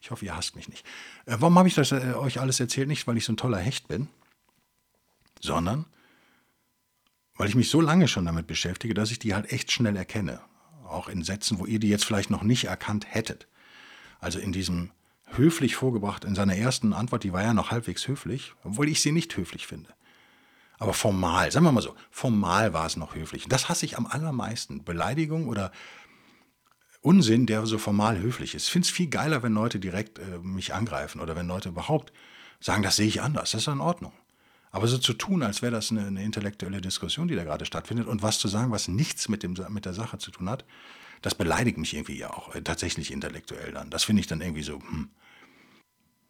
Ich 0.00 0.10
hoffe, 0.10 0.24
ihr 0.24 0.36
hasst 0.36 0.56
mich 0.56 0.68
nicht. 0.68 0.86
Äh, 1.26 1.36
warum 1.38 1.58
habe 1.58 1.68
ich 1.68 1.74
das 1.74 1.90
äh, 1.92 2.14
euch 2.14 2.40
alles 2.40 2.60
erzählt? 2.60 2.88
Nicht, 2.88 3.06
weil 3.06 3.16
ich 3.16 3.24
so 3.24 3.32
ein 3.32 3.36
toller 3.36 3.58
Hecht 3.58 3.88
bin, 3.88 4.08
sondern 5.40 5.86
weil 7.40 7.48
ich 7.48 7.54
mich 7.54 7.70
so 7.70 7.80
lange 7.80 8.06
schon 8.06 8.26
damit 8.26 8.46
beschäftige, 8.46 8.92
dass 8.92 9.10
ich 9.10 9.18
die 9.18 9.32
halt 9.32 9.50
echt 9.50 9.72
schnell 9.72 9.96
erkenne. 9.96 10.42
Auch 10.86 11.08
in 11.08 11.22
Sätzen, 11.22 11.58
wo 11.58 11.64
ihr 11.64 11.78
die 11.78 11.88
jetzt 11.88 12.04
vielleicht 12.04 12.28
noch 12.28 12.42
nicht 12.42 12.64
erkannt 12.64 13.06
hättet. 13.08 13.48
Also 14.20 14.38
in 14.38 14.52
diesem 14.52 14.90
höflich 15.24 15.74
vorgebracht, 15.74 16.26
in 16.26 16.34
seiner 16.34 16.54
ersten 16.54 16.92
Antwort, 16.92 17.24
die 17.24 17.32
war 17.32 17.42
ja 17.42 17.54
noch 17.54 17.70
halbwegs 17.70 18.06
höflich, 18.06 18.52
obwohl 18.62 18.90
ich 18.90 19.00
sie 19.00 19.10
nicht 19.10 19.34
höflich 19.38 19.66
finde. 19.66 19.88
Aber 20.78 20.92
formal, 20.92 21.50
sagen 21.50 21.64
wir 21.64 21.72
mal 21.72 21.80
so, 21.80 21.94
formal 22.10 22.74
war 22.74 22.84
es 22.84 22.98
noch 22.98 23.14
höflich. 23.14 23.46
Das 23.48 23.70
hasse 23.70 23.86
ich 23.86 23.96
am 23.96 24.04
allermeisten. 24.04 24.84
Beleidigung 24.84 25.48
oder 25.48 25.72
Unsinn, 27.00 27.46
der 27.46 27.64
so 27.64 27.78
formal 27.78 28.18
höflich 28.18 28.54
ist. 28.54 28.66
Ich 28.66 28.70
finde 28.70 28.84
es 28.84 28.92
viel 28.92 29.08
geiler, 29.08 29.42
wenn 29.42 29.54
Leute 29.54 29.80
direkt 29.80 30.18
äh, 30.18 30.40
mich 30.42 30.74
angreifen 30.74 31.22
oder 31.22 31.36
wenn 31.36 31.48
Leute 31.48 31.70
überhaupt 31.70 32.12
sagen, 32.60 32.82
das 32.82 32.96
sehe 32.96 33.08
ich 33.08 33.22
anders. 33.22 33.52
Das 33.52 33.62
ist 33.62 33.68
in 33.68 33.80
Ordnung. 33.80 34.12
Aber 34.70 34.86
so 34.86 34.98
zu 34.98 35.12
tun, 35.14 35.42
als 35.42 35.62
wäre 35.62 35.72
das 35.72 35.90
eine, 35.90 36.06
eine, 36.06 36.22
intellektuelle 36.22 36.80
Diskussion, 36.80 37.26
die 37.26 37.34
da 37.34 37.44
gerade 37.44 37.64
stattfindet, 37.64 38.06
und 38.06 38.22
was 38.22 38.38
zu 38.38 38.48
sagen, 38.48 38.70
was 38.70 38.88
nichts 38.88 39.28
mit, 39.28 39.42
dem, 39.42 39.56
mit 39.70 39.84
der 39.84 39.94
Sache 39.94 40.18
zu 40.18 40.30
tun 40.30 40.48
hat, 40.48 40.64
das 41.22 41.34
beleidigt 41.34 41.76
mich 41.76 41.94
irgendwie 41.94 42.16
ja 42.16 42.32
auch 42.32 42.54
äh, 42.54 42.62
tatsächlich 42.62 43.12
intellektuell 43.12 43.72
dann. 43.72 43.90
Das 43.90 44.04
finde 44.04 44.20
ich 44.20 44.26
dann 44.26 44.40
irgendwie 44.40 44.62
so, 44.62 44.80
hm. 44.80 45.10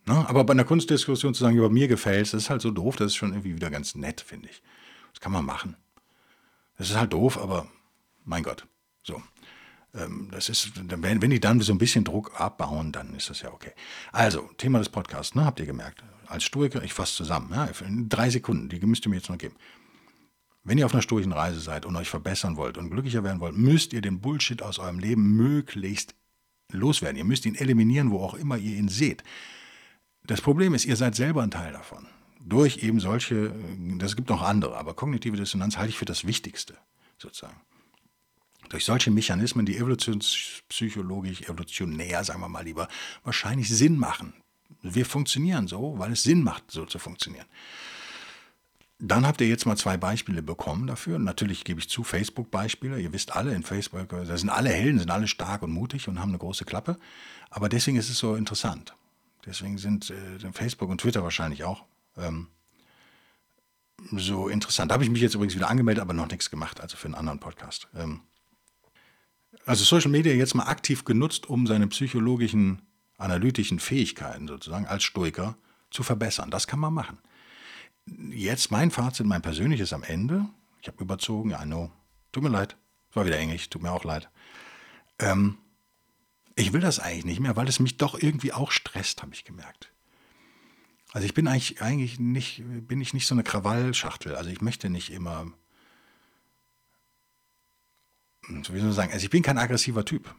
Na, 0.07 0.27
aber 0.29 0.45
bei 0.45 0.53
einer 0.53 0.65
Kunstdiskussion 0.65 1.35
zu 1.35 1.45
sagen, 1.45 1.57
über 1.57 1.69
mir 1.69 1.87
gefällt 1.87 2.27
es, 2.27 2.31
das 2.31 2.45
ist 2.45 2.51
halt 2.51 2.63
so 2.63 2.71
doof, 2.71 2.97
das 2.97 3.09
ist 3.09 3.17
schon 3.17 3.33
irgendwie 3.33 3.55
wieder 3.55 3.71
ganz 3.71 3.95
nett, 3.95 4.23
finde 4.23 4.49
ich. 4.49 4.63
Das 5.13 5.21
kann 5.21 5.33
man 5.33 5.45
machen. 5.45 5.77
Das 6.79 6.89
ist 6.89 6.97
halt 6.97 7.13
doof, 7.13 7.39
aber 7.39 7.69
mein 8.25 8.43
Gott. 8.43 8.67
So. 9.03 9.23
Ähm, 9.95 10.29
das 10.33 10.49
ist, 10.49 10.73
wenn, 10.91 11.21
wenn 11.21 11.31
die 11.31 11.41
dann 11.41 11.61
so 11.61 11.73
ein 11.73 11.79
bisschen 11.79 12.05
Druck 12.05 12.41
abbauen, 12.41 12.93
dann 12.93 13.15
ist 13.15 13.29
das 13.29 13.43
ja 13.43 13.53
okay. 13.53 13.73
Also, 14.13 14.49
Thema 14.57 14.79
des 14.79 14.89
Podcasts, 14.89 15.35
ne, 15.35 15.45
habt 15.45 15.61
ihr 15.61 15.67
gemerkt 15.67 16.03
als 16.31 16.45
Stoiker, 16.45 16.83
ich 16.83 16.95
fasse 16.95 17.17
zusammen, 17.17 17.51
ja, 17.53 17.69
drei 18.09 18.31
Sekunden, 18.31 18.69
die 18.69 18.81
müsst 18.87 19.07
ihr 19.07 19.11
mir 19.11 19.17
jetzt 19.17 19.29
noch 19.29 19.39
geben. 19.39 19.57
Wenn 20.63 20.79
ihr 20.79 20.87
auf 20.87 20.93
einer 20.93 21.03
stoischen 21.03 21.33
Reise 21.33 21.61
seid 21.61 21.87
und 21.87 21.97
euch 21.97 22.11
verbessern 22.11 22.57
wollt 22.57 22.77
und 22.77 22.91
glücklicher 22.91 23.25
werden 23.25 23.41
wollt, 23.41 23.57
müsst 23.57 23.93
ihr 23.93 24.03
den 24.03 24.21
Bullshit 24.21 24.63
aus 24.63 24.79
eurem 24.79 24.99
Leben 24.99 25.37
möglichst 25.37 26.15
loswerden. 26.71 27.17
Ihr 27.17 27.25
müsst 27.25 27.47
ihn 27.47 27.55
eliminieren, 27.55 28.11
wo 28.11 28.23
auch 28.23 28.35
immer 28.35 28.59
ihr 28.59 28.77
ihn 28.77 28.89
seht. 28.89 29.25
Das 30.25 30.41
Problem 30.41 30.75
ist, 30.75 30.85
ihr 30.85 30.97
seid 30.97 31.15
selber 31.15 31.43
ein 31.43 31.51
Teil 31.51 31.73
davon. 31.73 32.07
Durch 32.41 32.83
eben 32.83 33.01
solche, 33.01 33.55
das 33.99 34.17
gibt 34.17 34.29
noch 34.29 34.43
andere, 34.43 34.77
aber 34.77 34.95
kognitive 34.95 35.37
Dissonanz 35.37 35.77
halte 35.77 35.91
ich 35.91 35.99
für 35.99 36.05
das 36.05 36.27
Wichtigste, 36.27 36.77
sozusagen. 37.19 37.61
Durch 38.69 38.85
solche 38.85 39.11
Mechanismen, 39.11 39.67
die 39.67 39.77
evolutionspsychologisch, 39.79 41.43
evolutionär, 41.43 42.23
sagen 42.23 42.41
wir 42.41 42.49
mal 42.49 42.65
lieber, 42.65 42.89
wahrscheinlich 43.25 43.69
Sinn 43.69 43.99
machen. 43.99 44.35
Wir 44.83 45.07
funktionieren 45.07 45.69
so, 45.69 45.99
weil 45.99 46.13
es 46.13 46.23
Sinn 46.23 46.43
macht, 46.43 46.71
so 46.71 46.87
zu 46.87 46.99
funktionieren. 46.99 47.47
Dann 49.03 49.27
habt 49.27 49.41
ihr 49.41 49.49
jetzt 49.49 49.65
mal 49.65 49.77
zwei 49.77 49.97
Beispiele 49.97 50.43
bekommen 50.43 50.87
dafür. 50.87 51.19
Natürlich 51.19 51.65
gebe 51.65 51.81
ich 51.81 51.89
zu, 51.89 52.05
Facebook-Beispiele. 52.05 53.01
Ihr 53.01 53.13
wisst 53.15 53.35
alle, 53.35 53.55
in 53.55 53.63
Facebook, 53.63 54.11
da 54.11 54.37
sind 54.37 54.51
alle 54.51 54.69
Helden, 54.69 54.99
sind 54.99 55.11
alle 55.11 55.27
stark 55.27 55.63
und 55.63 55.73
mutig 55.73 56.07
und 56.09 56.21
haben 56.21 56.29
eine 56.29 56.39
große 56.39 56.67
Klappe. 56.67 56.99
Aber 57.49 57.71
deswegen 57.71 57.97
ist 57.97 58.11
es 58.11 58.19
so 58.19 58.35
interessant. 58.35 58.95
Deswegen 59.47 59.79
sind 59.79 60.11
äh, 60.11 60.53
Facebook 60.53 60.91
und 60.91 61.01
Twitter 61.01 61.23
wahrscheinlich 61.23 61.65
auch 61.65 61.85
ähm, 62.19 62.49
so 64.13 64.49
interessant. 64.49 64.91
Da 64.91 64.95
habe 64.95 65.05
ich 65.05 65.11
mich 65.11 65.23
jetzt 65.23 65.35
übrigens 65.35 65.55
wieder 65.55 65.71
angemeldet, 65.71 66.03
aber 66.03 66.13
noch 66.13 66.29
nichts 66.29 66.51
gemacht, 66.51 66.81
also 66.81 66.99
für 66.99 67.07
einen 67.07 67.15
anderen 67.15 67.41
Podcast. 67.41 67.89
Ähm, 67.97 68.21
also 69.65 69.85
Social 69.85 70.11
Media 70.11 70.35
jetzt 70.35 70.55
mal 70.55 70.65
aktiv 70.65 71.05
genutzt, 71.05 71.49
um 71.49 71.67
seine 71.67 71.87
psychologischen 71.87 72.83
analytischen 73.21 73.79
Fähigkeiten 73.79 74.49
sozusagen 74.49 74.87
als 74.87 75.05
Stoiker 75.05 75.57
zu 75.91 76.03
verbessern. 76.03 76.51
Das 76.51 76.67
kann 76.67 76.81
man 76.81 76.95
machen. 76.95 77.19
Jetzt 78.31 78.71
mein 78.71 78.91
Fazit, 78.91 79.27
mein 79.27 79.43
persönliches 79.43 79.93
am 79.93 80.03
Ende. 80.03 80.47
Ich 80.81 80.89
habe 80.89 81.03
überzogen, 81.03 81.51
ja, 81.51 81.65
no. 81.65 81.91
Tut 82.33 82.43
mir 82.43 82.49
leid. 82.49 82.77
Es 83.11 83.17
war 83.17 83.27
wieder 83.27 83.39
Englisch, 83.39 83.69
tut 83.69 83.83
mir 83.83 83.93
auch 83.93 84.05
leid. 84.05 84.29
Ähm, 85.19 85.59
ich 86.57 86.73
will 86.73 86.81
das 86.81 86.99
eigentlich 86.99 87.25
nicht 87.25 87.41
mehr, 87.41 87.57
weil 87.57 87.69
es 87.69 87.81
mich 87.81 87.97
doch 87.97 88.21
irgendwie 88.21 88.53
auch 88.53 88.71
stresst, 88.71 89.23
habe 89.23 89.35
ich 89.35 89.45
gemerkt. 89.45 89.93
Also 91.13 91.27
ich 91.27 91.35
bin 91.35 91.49
eigentlich, 91.49 91.83
eigentlich 91.83 92.21
nicht, 92.21 92.63
bin 92.87 93.01
ich 93.01 93.15
nicht 93.15 93.27
so 93.27 93.35
eine 93.35 93.43
Krawallschachtel. 93.43 94.37
Also 94.37 94.51
ich 94.51 94.61
möchte 94.61 94.91
nicht 94.91 95.11
immer, 95.11 95.47
wie 98.49 98.63
soll 98.63 98.81
man 98.81 98.93
sagen, 98.93 99.13
also 99.13 99.25
ich 99.25 99.31
bin 99.31 99.43
kein 99.43 99.59
aggressiver 99.59 100.05
Typ. 100.05 100.35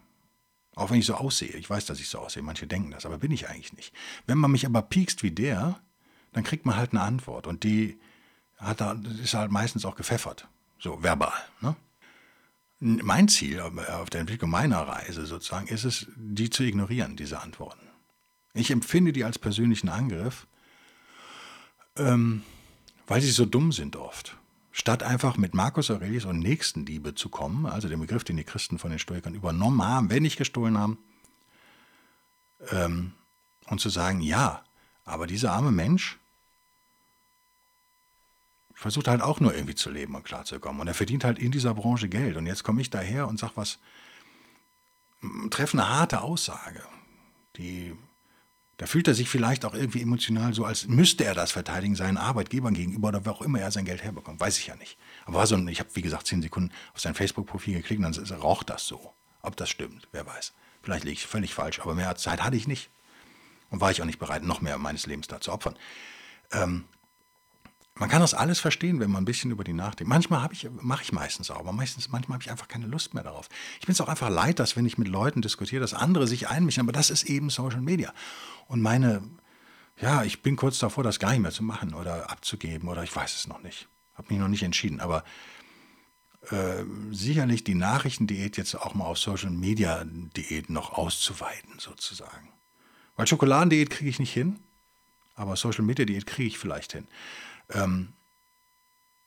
Auch 0.76 0.90
wenn 0.90 1.00
ich 1.00 1.06
so 1.06 1.16
aussehe. 1.16 1.52
Ich 1.52 1.70
weiß, 1.70 1.86
dass 1.86 2.00
ich 2.00 2.08
so 2.08 2.20
aussehe. 2.20 2.44
Manche 2.44 2.68
denken 2.68 2.92
das, 2.92 3.06
aber 3.06 3.18
bin 3.18 3.32
ich 3.32 3.50
eigentlich 3.50 3.74
nicht. 3.74 3.94
Wenn 4.26 4.38
man 4.38 4.52
mich 4.52 4.66
aber 4.66 4.82
piekst 4.82 5.22
wie 5.24 5.32
der, 5.32 5.80
dann 6.32 6.44
kriegt 6.44 6.66
man 6.66 6.78
halt 6.78 6.92
eine 6.92 7.02
Antwort. 7.02 7.46
Und 7.46 7.64
die 7.64 8.00
hat 8.58 8.80
da, 8.80 8.98
ist 9.22 9.34
halt 9.34 9.52
meistens 9.52 9.86
auch 9.86 9.96
gepfeffert. 9.96 10.48
So 10.80 11.04
verbal. 11.04 11.34
Ne? 11.60 11.76
Mein 12.80 13.28
Ziel 13.28 13.60
auf 13.60 14.10
der 14.10 14.22
Entwicklung 14.22 14.50
meiner 14.50 14.80
Reise 14.80 15.26
sozusagen 15.26 15.68
ist 15.68 15.84
es, 15.84 16.08
die 16.16 16.50
zu 16.50 16.64
ignorieren, 16.64 17.16
diese 17.16 17.42
Antworten. 17.42 17.88
Ich 18.54 18.72
empfinde 18.72 19.14
die 19.14 19.24
als 19.24 19.38
persönlichen 19.38 19.90
Angriff, 19.90 20.48
ähm, 21.96 22.44
weil 23.08 23.22
sie 23.22 23.32
so 23.32 23.46
dumm 23.46 23.72
sind 23.72 23.96
oft 23.96 24.36
statt 24.72 25.04
einfach 25.04 25.38
mit 25.38 25.54
Marcus 25.54 25.92
Aurelius 25.92 26.26
und 26.26 26.40
Nächstenliebe 26.40 27.16
zu 27.16 27.30
kommen, 27.30 27.66
also 27.66 27.90
dem 27.90 28.00
Begriff, 28.00 28.24
den 28.24 28.38
die 28.38 28.44
Christen 28.44 28.80
von 28.80 28.90
den 28.90 29.00
Stoikern 29.00 29.36
übernommen 29.36 29.84
haben, 29.84 30.10
wenn 30.10 30.24
nicht 30.24 30.38
gestohlen 30.38 30.78
haben, 30.78 30.98
ähm, 32.72 33.14
und 33.68 33.80
zu 33.80 33.90
sagen, 33.90 34.22
ja, 34.22 34.64
aber 35.06 35.28
dieser 35.28 35.52
arme 35.54 35.72
Mensch 35.72 36.18
versucht 38.74 39.08
halt 39.08 39.22
auch 39.22 39.40
nur 39.40 39.54
irgendwie 39.54 39.76
zu 39.76 39.92
leben 39.92 40.16
und 40.16 40.24
klarzukommen. 40.24 40.82
Und 40.82 40.88
er 40.88 40.94
verdient 40.94 41.24
halt 41.24 41.38
in 41.38 41.52
dieser 41.52 41.74
Branche 41.76 42.10
Geld. 42.10 42.36
Und 42.36 42.48
jetzt 42.48 42.64
komme 42.64 42.82
ich 42.82 42.90
daher 42.90 43.28
und 43.28 43.40
sage 43.40 43.54
was, 43.56 43.78
treffe 45.52 45.78
eine 45.78 45.90
harte 45.90 46.22
Aussage, 46.22 46.82
die 47.58 47.96
da 48.82 48.88
fühlt 48.88 49.08
er 49.08 49.14
sich 49.14 49.30
vielleicht 49.30 49.64
auch 49.64 49.76
irgendwie 49.76 50.02
emotional 50.02 50.56
so, 50.56 50.66
als 50.66 50.88
müsste 50.88 51.24
er 51.24 51.36
das 51.36 51.52
verteidigen 51.52 51.96
seinen 51.96 52.18
Arbeitgebern 52.18 52.74
gegenüber 52.74 53.10
oder 53.10 53.24
wer 53.26 53.34
auch 53.34 53.44
immer 53.44 53.60
er 53.60 53.70
sein 53.70 53.86
Geld 53.86 54.02
herbekommt. 54.02 54.40
Weiß 54.40 54.58
ich 54.58 54.66
ja 54.66 54.76
nicht. 54.76 54.98
Aber 55.26 55.38
war 55.38 55.46
so 55.46 55.54
ein, 55.54 55.68
ich 55.68 55.80
habe, 55.80 55.92
wie 55.94 56.02
gesagt, 56.02 56.26
zehn 56.26 56.42
Sekunden 56.42 56.72
auf 56.96 57.00
sein 57.00 57.14
Facebook-Profil 57.14 57.76
geklickt 57.76 58.04
und 58.04 58.18
dann 58.18 58.40
raucht 58.40 58.72
das 58.72 58.88
so. 58.88 59.14
Ob 59.44 59.56
das 59.56 59.70
stimmt, 59.70 60.08
wer 60.12 60.26
weiß. 60.26 60.54
Vielleicht 60.82 61.04
liege 61.04 61.14
ich 61.14 61.28
völlig 61.28 61.54
falsch, 61.54 61.80
aber 61.80 61.94
mehr 61.94 62.16
Zeit 62.16 62.42
hatte 62.42 62.58
ich 62.58 62.68
nicht. 62.68 62.90
Und 63.70 63.82
war 63.82 63.92
ich 63.92 64.02
auch 64.02 64.06
nicht 64.08 64.18
bereit, 64.18 64.42
noch 64.42 64.62
mehr 64.62 64.80
meines 64.80 65.06
Lebens 65.06 65.28
da 65.28 65.40
zu 65.40 65.52
opfern. 65.52 65.76
Ähm, 66.52 66.86
man 67.96 68.10
kann 68.10 68.22
das 68.22 68.34
alles 68.34 68.60
verstehen, 68.60 69.00
wenn 69.00 69.12
man 69.12 69.24
ein 69.24 69.26
bisschen 69.26 69.52
über 69.52 69.64
die 69.64 69.74
nachdenkt. 69.74 70.10
Manchmal 70.10 70.50
ich, 70.52 70.70
mache 70.82 71.04
ich 71.04 71.12
meistens 71.12 71.52
auch, 71.52 71.60
aber 71.60 71.72
meistens, 71.72 72.10
manchmal 72.10 72.36
habe 72.36 72.44
ich 72.44 72.52
einfach 72.52 72.68
keine 72.68 72.88
Lust 72.88 73.14
mehr 73.14 73.24
darauf. 73.24 73.50
Ich 73.80 73.86
bin 73.86 73.94
es 73.94 74.02
auch 74.02 74.08
einfach 74.08 74.30
leid, 74.30 74.60
dass 74.60 74.76
wenn 74.76 74.86
ich 74.86 74.98
mit 74.98 75.08
Leuten 75.08 75.42
diskutiere, 75.42 75.82
dass 75.82 75.94
andere 75.94 76.26
sich 76.26 76.48
einmischen, 76.48 76.82
aber 76.82 76.94
das 76.94 77.10
ist 77.10 77.24
eben 77.24 77.50
Social 77.50 77.82
Media. 77.82 78.14
Und 78.68 78.82
meine, 78.82 79.22
ja, 80.00 80.24
ich 80.24 80.42
bin 80.42 80.56
kurz 80.56 80.80
davor, 80.80 81.04
das 81.04 81.20
gar 81.20 81.32
nicht 81.32 81.42
mehr 81.42 81.52
zu 81.52 81.64
machen 81.64 81.94
oder 81.94 82.32
abzugeben 82.32 82.88
oder 82.88 83.04
ich 83.04 83.16
weiß 83.16 83.36
es 83.36 83.48
noch 83.48 83.62
nicht. 83.62 83.88
Habe 84.16 84.30
mich 84.30 84.40
noch 84.40 84.48
nicht 84.48 84.64
entschieden, 84.64 85.00
aber 85.00 85.24
äh, 86.50 86.84
sicherlich 87.12 87.64
die 87.64 87.76
Nachrichtendiät 87.76 88.58
jetzt 88.58 88.74
auch 88.76 88.96
mal 88.96 89.06
auf 89.06 89.20
Social 89.20 89.52
Media 89.52 90.04
Diät 90.06 90.70
noch 90.70 90.94
auszuweiten 90.94 91.78
sozusagen. 91.78 92.50
Weil 93.16 93.28
Schokoladendiät 93.28 93.90
kriege 93.90 94.10
ich 94.10 94.18
nicht 94.18 94.34
hin, 94.34 94.60
aber 95.36 95.56
Social 95.56 95.84
Media 95.84 96.06
Diät 96.06 96.26
kriege 96.26 96.48
ich 96.48 96.58
vielleicht 96.58 96.94
hin. 96.94 97.08
Ähm, 97.74 98.14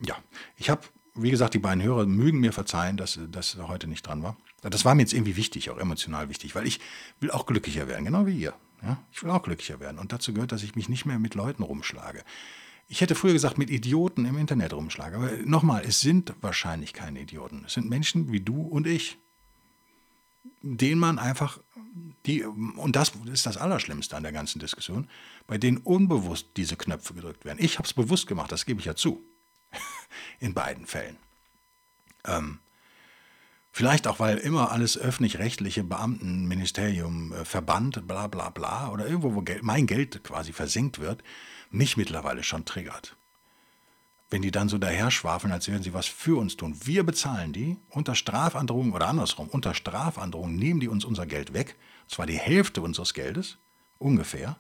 ja, 0.01 0.17
ich 0.57 0.71
habe, 0.71 0.83
wie 1.15 1.31
gesagt, 1.31 1.55
die 1.55 1.59
beiden 1.59 1.83
Hörer 1.83 2.07
mögen 2.07 2.41
mir 2.41 2.53
verzeihen, 2.53 2.97
dass 2.97 3.19
das 3.31 3.57
heute 3.57 3.87
nicht 3.87 4.07
dran 4.07 4.23
war. 4.23 4.37
Das 4.63 4.85
war 4.85 4.95
mir 4.95 5.03
jetzt 5.03 5.13
irgendwie 5.13 5.37
wichtig, 5.37 5.71
auch 5.71 5.79
emotional 5.79 6.29
wichtig, 6.29 6.55
weil 6.55 6.67
ich 6.67 6.81
will 7.21 7.31
auch 7.31 7.47
glücklicher 7.47 7.87
werden, 7.87 8.05
genau 8.05 8.27
wie 8.27 8.39
ihr. 8.39 8.55
Ja? 8.83 8.99
Ich 9.13 9.23
will 9.23 9.31
auch 9.31 9.43
glücklicher 9.43 9.81
werden. 9.81 9.99
Und 9.99 10.13
dazu 10.13 10.33
gehört, 10.33 10.53
dass 10.53 10.63
ich 10.63 10.75
mich 10.75 10.89
nicht 10.89 11.05
mehr 11.05 11.19
mit 11.19 11.35
Leuten 11.35 11.63
rumschlage. 11.63 12.25
Ich 12.87 13.01
hätte 13.01 13.15
früher 13.15 13.33
gesagt, 13.33 13.57
mit 13.57 13.71
Idioten 13.71 14.27
im 14.27 14.37
Internet 14.37 14.73
rumschlage. 14.73 15.17
Aber 15.17 15.31
nochmal, 15.45 15.85
es 15.87 16.01
sind 16.01 16.35
wahrscheinlich 16.41 16.93
keine 16.93 17.21
Idioten. 17.21 17.65
Es 17.67 17.75
sind 17.75 17.89
Menschen 17.89 18.31
wie 18.33 18.41
du 18.41 18.63
und 18.63 18.87
ich, 18.87 19.19
denen 20.63 21.01
man 21.01 21.19
einfach, 21.19 21.61
die, 22.27 22.45
und 22.45 22.97
das 22.97 23.13
ist 23.33 23.47
das 23.47 23.57
Allerschlimmste 23.57 24.17
an 24.17 24.23
der 24.23 24.33
ganzen 24.33 24.59
Diskussion, 24.59 25.09
bei 25.47 25.59
denen 25.59 25.79
unbewusst 25.79 26.49
diese 26.57 26.77
Knöpfe 26.77 27.15
gedrückt 27.15 27.45
werden. 27.45 27.59
Ich 27.61 27.79
habe 27.79 27.87
es 27.87 27.93
bewusst 27.93 28.27
gemacht, 28.27 28.53
das 28.53 28.67
gebe 28.67 28.81
ich 28.81 28.87
ja 28.87 28.95
zu. 28.95 29.23
In 30.41 30.55
beiden 30.55 30.87
Fällen. 30.87 31.17
Ähm, 32.25 32.59
Vielleicht 33.77 34.07
auch, 34.07 34.21
weil 34.21 34.39
immer 34.39 34.71
alles 34.71 34.97
öffentlich-rechtliche 34.97 35.83
Beamten, 35.83 36.47
Ministerium, 36.47 37.33
äh, 37.33 37.45
Verband, 37.45 38.07
bla 38.07 38.29
bla 38.29 38.51
bla, 38.51 38.89
oder 38.91 39.05
irgendwo, 39.05 39.35
wo 39.35 39.43
Geld, 39.43 39.65
mein 39.65 39.89
Geld 39.89 40.23
quasi 40.23 40.53
versenkt 40.53 41.01
wird, 41.01 41.25
mich 41.73 41.97
mittlerweile 41.97 42.45
schon 42.45 42.65
triggert. 42.65 43.17
Wenn 44.35 44.43
die 44.43 44.51
dann 44.51 44.69
so 44.69 44.79
daher 44.79 45.13
schwafeln, 45.13 45.53
als 45.53 45.69
würden 45.69 45.85
sie 45.85 45.95
was 45.95 46.07
für 46.07 46.37
uns 46.41 46.57
tun. 46.57 46.77
Wir 46.83 47.05
bezahlen 47.05 47.53
die 47.53 47.77
unter 47.89 48.17
Strafandrohung 48.17 48.93
oder 48.93 49.07
andersrum, 49.07 49.47
unter 49.49 49.75
Strafandrohung 49.75 50.57
nehmen 50.57 50.81
die 50.81 50.89
uns 50.89 51.05
unser 51.05 51.25
Geld 51.25 51.53
weg, 51.53 51.77
zwar 52.09 52.27
die 52.27 52.37
Hälfte 52.37 52.83
unseres 52.83 53.15
Geldes, 53.15 53.59
ungefähr, 53.99 54.57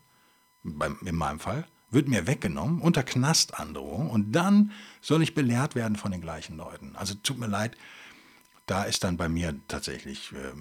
in 0.62 1.16
meinem 1.16 1.40
Fall, 1.40 1.66
wird 1.90 2.06
mir 2.06 2.28
weggenommen 2.28 2.80
unter 2.80 3.02
Knastandrohung. 3.02 4.10
Und 4.10 4.30
dann 4.30 4.70
soll 5.00 5.24
ich 5.24 5.34
belehrt 5.34 5.74
werden 5.74 5.96
von 5.96 6.12
den 6.12 6.20
gleichen 6.20 6.56
Leuten. 6.56 6.94
Also 6.94 7.14
tut 7.14 7.40
mir 7.40 7.48
leid, 7.48 7.76
da 8.66 8.84
ist 8.84 9.02
dann 9.02 9.16
bei 9.16 9.28
mir 9.28 9.58
tatsächlich 9.66 10.30
äh, 10.34 10.52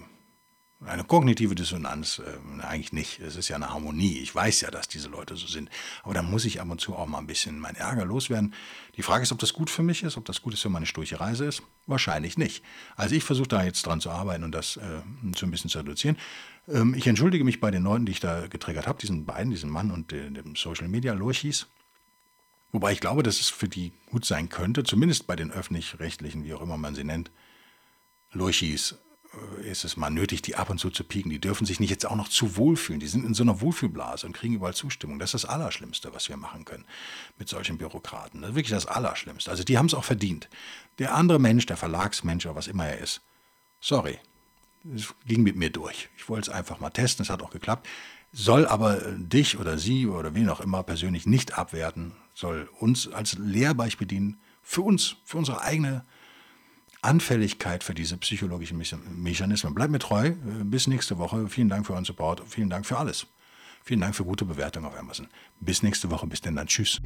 eine 0.86 1.04
kognitive 1.04 1.54
Dissonanz 1.54 2.20
äh, 2.20 2.62
eigentlich 2.62 2.92
nicht. 2.92 3.20
Es 3.20 3.36
ist 3.36 3.48
ja 3.48 3.56
eine 3.56 3.70
Harmonie. 3.70 4.18
Ich 4.18 4.34
weiß 4.34 4.60
ja, 4.62 4.70
dass 4.70 4.88
diese 4.88 5.08
Leute 5.08 5.36
so 5.36 5.46
sind. 5.46 5.70
Aber 6.02 6.14
da 6.14 6.22
muss 6.22 6.44
ich 6.44 6.60
ab 6.60 6.70
und 6.70 6.80
zu 6.80 6.94
auch 6.94 7.06
mal 7.06 7.18
ein 7.18 7.26
bisschen 7.26 7.58
meinen 7.58 7.76
Ärger 7.76 8.04
loswerden. 8.04 8.54
Die 8.96 9.02
Frage 9.02 9.22
ist, 9.22 9.32
ob 9.32 9.38
das 9.38 9.52
gut 9.52 9.70
für 9.70 9.82
mich 9.82 10.02
ist, 10.02 10.16
ob 10.16 10.24
das 10.24 10.42
gut 10.42 10.54
ist 10.54 10.62
für 10.62 10.68
meine 10.68 10.86
sturche 10.86 11.20
Reise 11.20 11.44
ist. 11.44 11.62
Wahrscheinlich 11.86 12.38
nicht. 12.38 12.64
Also 12.96 13.14
ich 13.14 13.24
versuche 13.24 13.48
da 13.48 13.64
jetzt 13.64 13.86
dran 13.86 14.00
zu 14.00 14.10
arbeiten 14.10 14.44
und 14.44 14.52
das 14.52 14.76
äh, 14.76 15.02
so 15.36 15.46
ein 15.46 15.50
bisschen 15.50 15.70
zu 15.70 15.78
reduzieren. 15.78 16.16
Ähm, 16.68 16.94
ich 16.94 17.06
entschuldige 17.06 17.44
mich 17.44 17.60
bei 17.60 17.70
den 17.70 17.82
Leuten, 17.82 18.06
die 18.06 18.12
ich 18.12 18.20
da 18.20 18.46
getriggert 18.46 18.86
habe, 18.86 18.98
diesen 19.00 19.26
beiden, 19.26 19.50
diesen 19.50 19.70
Mann 19.70 19.90
und 19.90 20.12
dem 20.12 20.56
Social 20.56 20.88
Media 20.88 21.12
Lurchis. 21.12 21.66
Wobei 22.72 22.92
ich 22.92 23.00
glaube, 23.00 23.22
dass 23.22 23.40
es 23.40 23.50
für 23.50 23.68
die 23.68 23.92
gut 24.10 24.24
sein 24.24 24.48
könnte, 24.48 24.82
zumindest 24.82 25.28
bei 25.28 25.36
den 25.36 25.52
öffentlich-rechtlichen, 25.52 26.44
wie 26.44 26.54
auch 26.54 26.60
immer 26.60 26.76
man 26.76 26.96
sie 26.96 27.04
nennt, 27.04 27.30
Lurchis 28.32 28.92
äh, 28.92 28.96
ist 29.62 29.84
es 29.84 29.96
mal 29.96 30.10
nötig, 30.10 30.42
die 30.42 30.56
ab 30.56 30.70
und 30.70 30.78
zu 30.78 30.90
zu 30.90 31.04
pieken. 31.04 31.30
Die 31.30 31.40
dürfen 31.40 31.66
sich 31.66 31.80
nicht 31.80 31.90
jetzt 31.90 32.06
auch 32.06 32.16
noch 32.16 32.28
zu 32.28 32.56
wohlfühlen. 32.56 33.00
Die 33.00 33.06
sind 33.06 33.24
in 33.24 33.34
so 33.34 33.42
einer 33.42 33.60
Wohlfühlblase 33.60 34.26
und 34.26 34.32
kriegen 34.32 34.54
überall 34.54 34.74
Zustimmung. 34.74 35.18
Das 35.18 35.34
ist 35.34 35.44
das 35.44 35.50
Allerschlimmste, 35.50 36.14
was 36.14 36.28
wir 36.28 36.36
machen 36.36 36.64
können 36.64 36.84
mit 37.38 37.48
solchen 37.48 37.78
Bürokraten. 37.78 38.40
Das 38.40 38.50
ist 38.50 38.56
wirklich 38.56 38.72
das 38.72 38.86
Allerschlimmste. 38.86 39.50
Also 39.50 39.64
die 39.64 39.78
haben 39.78 39.86
es 39.86 39.94
auch 39.94 40.04
verdient. 40.04 40.48
Der 40.98 41.14
andere 41.14 41.38
Mensch, 41.38 41.66
der 41.66 41.76
Verlagsmensch 41.76 42.46
oder 42.46 42.56
was 42.56 42.66
immer 42.66 42.86
er 42.86 42.98
ist, 42.98 43.20
sorry, 43.80 44.18
es 44.94 45.14
ging 45.26 45.42
mit 45.42 45.56
mir 45.56 45.70
durch. 45.70 46.08
Ich 46.16 46.28
wollte 46.28 46.50
es 46.50 46.56
einfach 46.56 46.78
mal 46.80 46.90
testen, 46.90 47.22
es 47.22 47.30
hat 47.30 47.42
auch 47.42 47.50
geklappt. 47.50 47.88
Soll 48.32 48.66
aber 48.66 48.96
dich 49.16 49.58
oder 49.58 49.78
sie 49.78 50.06
oder 50.06 50.34
wen 50.34 50.48
auch 50.48 50.60
immer 50.60 50.82
persönlich 50.82 51.26
nicht 51.26 51.56
abwerten, 51.56 52.12
soll 52.34 52.68
uns 52.80 53.08
als 53.08 53.38
Lehrbeispiel 53.38 54.08
dienen 54.08 54.40
für 54.60 54.82
uns, 54.82 55.16
für 55.24 55.38
unsere 55.38 55.60
eigene 55.60 56.04
Anfälligkeit 57.04 57.84
für 57.84 57.94
diese 57.94 58.16
psychologischen 58.16 58.78
Mechanismen. 58.78 59.74
Bleibt 59.74 59.92
mir 59.92 59.98
treu. 59.98 60.28
Äh, 60.28 60.34
bis 60.64 60.86
nächste 60.86 61.18
Woche. 61.18 61.48
Vielen 61.48 61.68
Dank 61.68 61.86
für 61.86 61.92
euren 61.92 62.04
Support. 62.04 62.42
Vielen 62.48 62.70
Dank 62.70 62.86
für 62.86 62.98
alles. 62.98 63.26
Vielen 63.82 64.00
Dank 64.00 64.14
für 64.14 64.24
gute 64.24 64.44
Bewertungen 64.44 64.86
auf 64.86 64.98
Amazon. 64.98 65.28
Bis 65.60 65.82
nächste 65.82 66.10
Woche. 66.10 66.26
Bis 66.26 66.40
denn 66.40 66.56
dann. 66.56 66.66
Tschüss. 66.66 67.00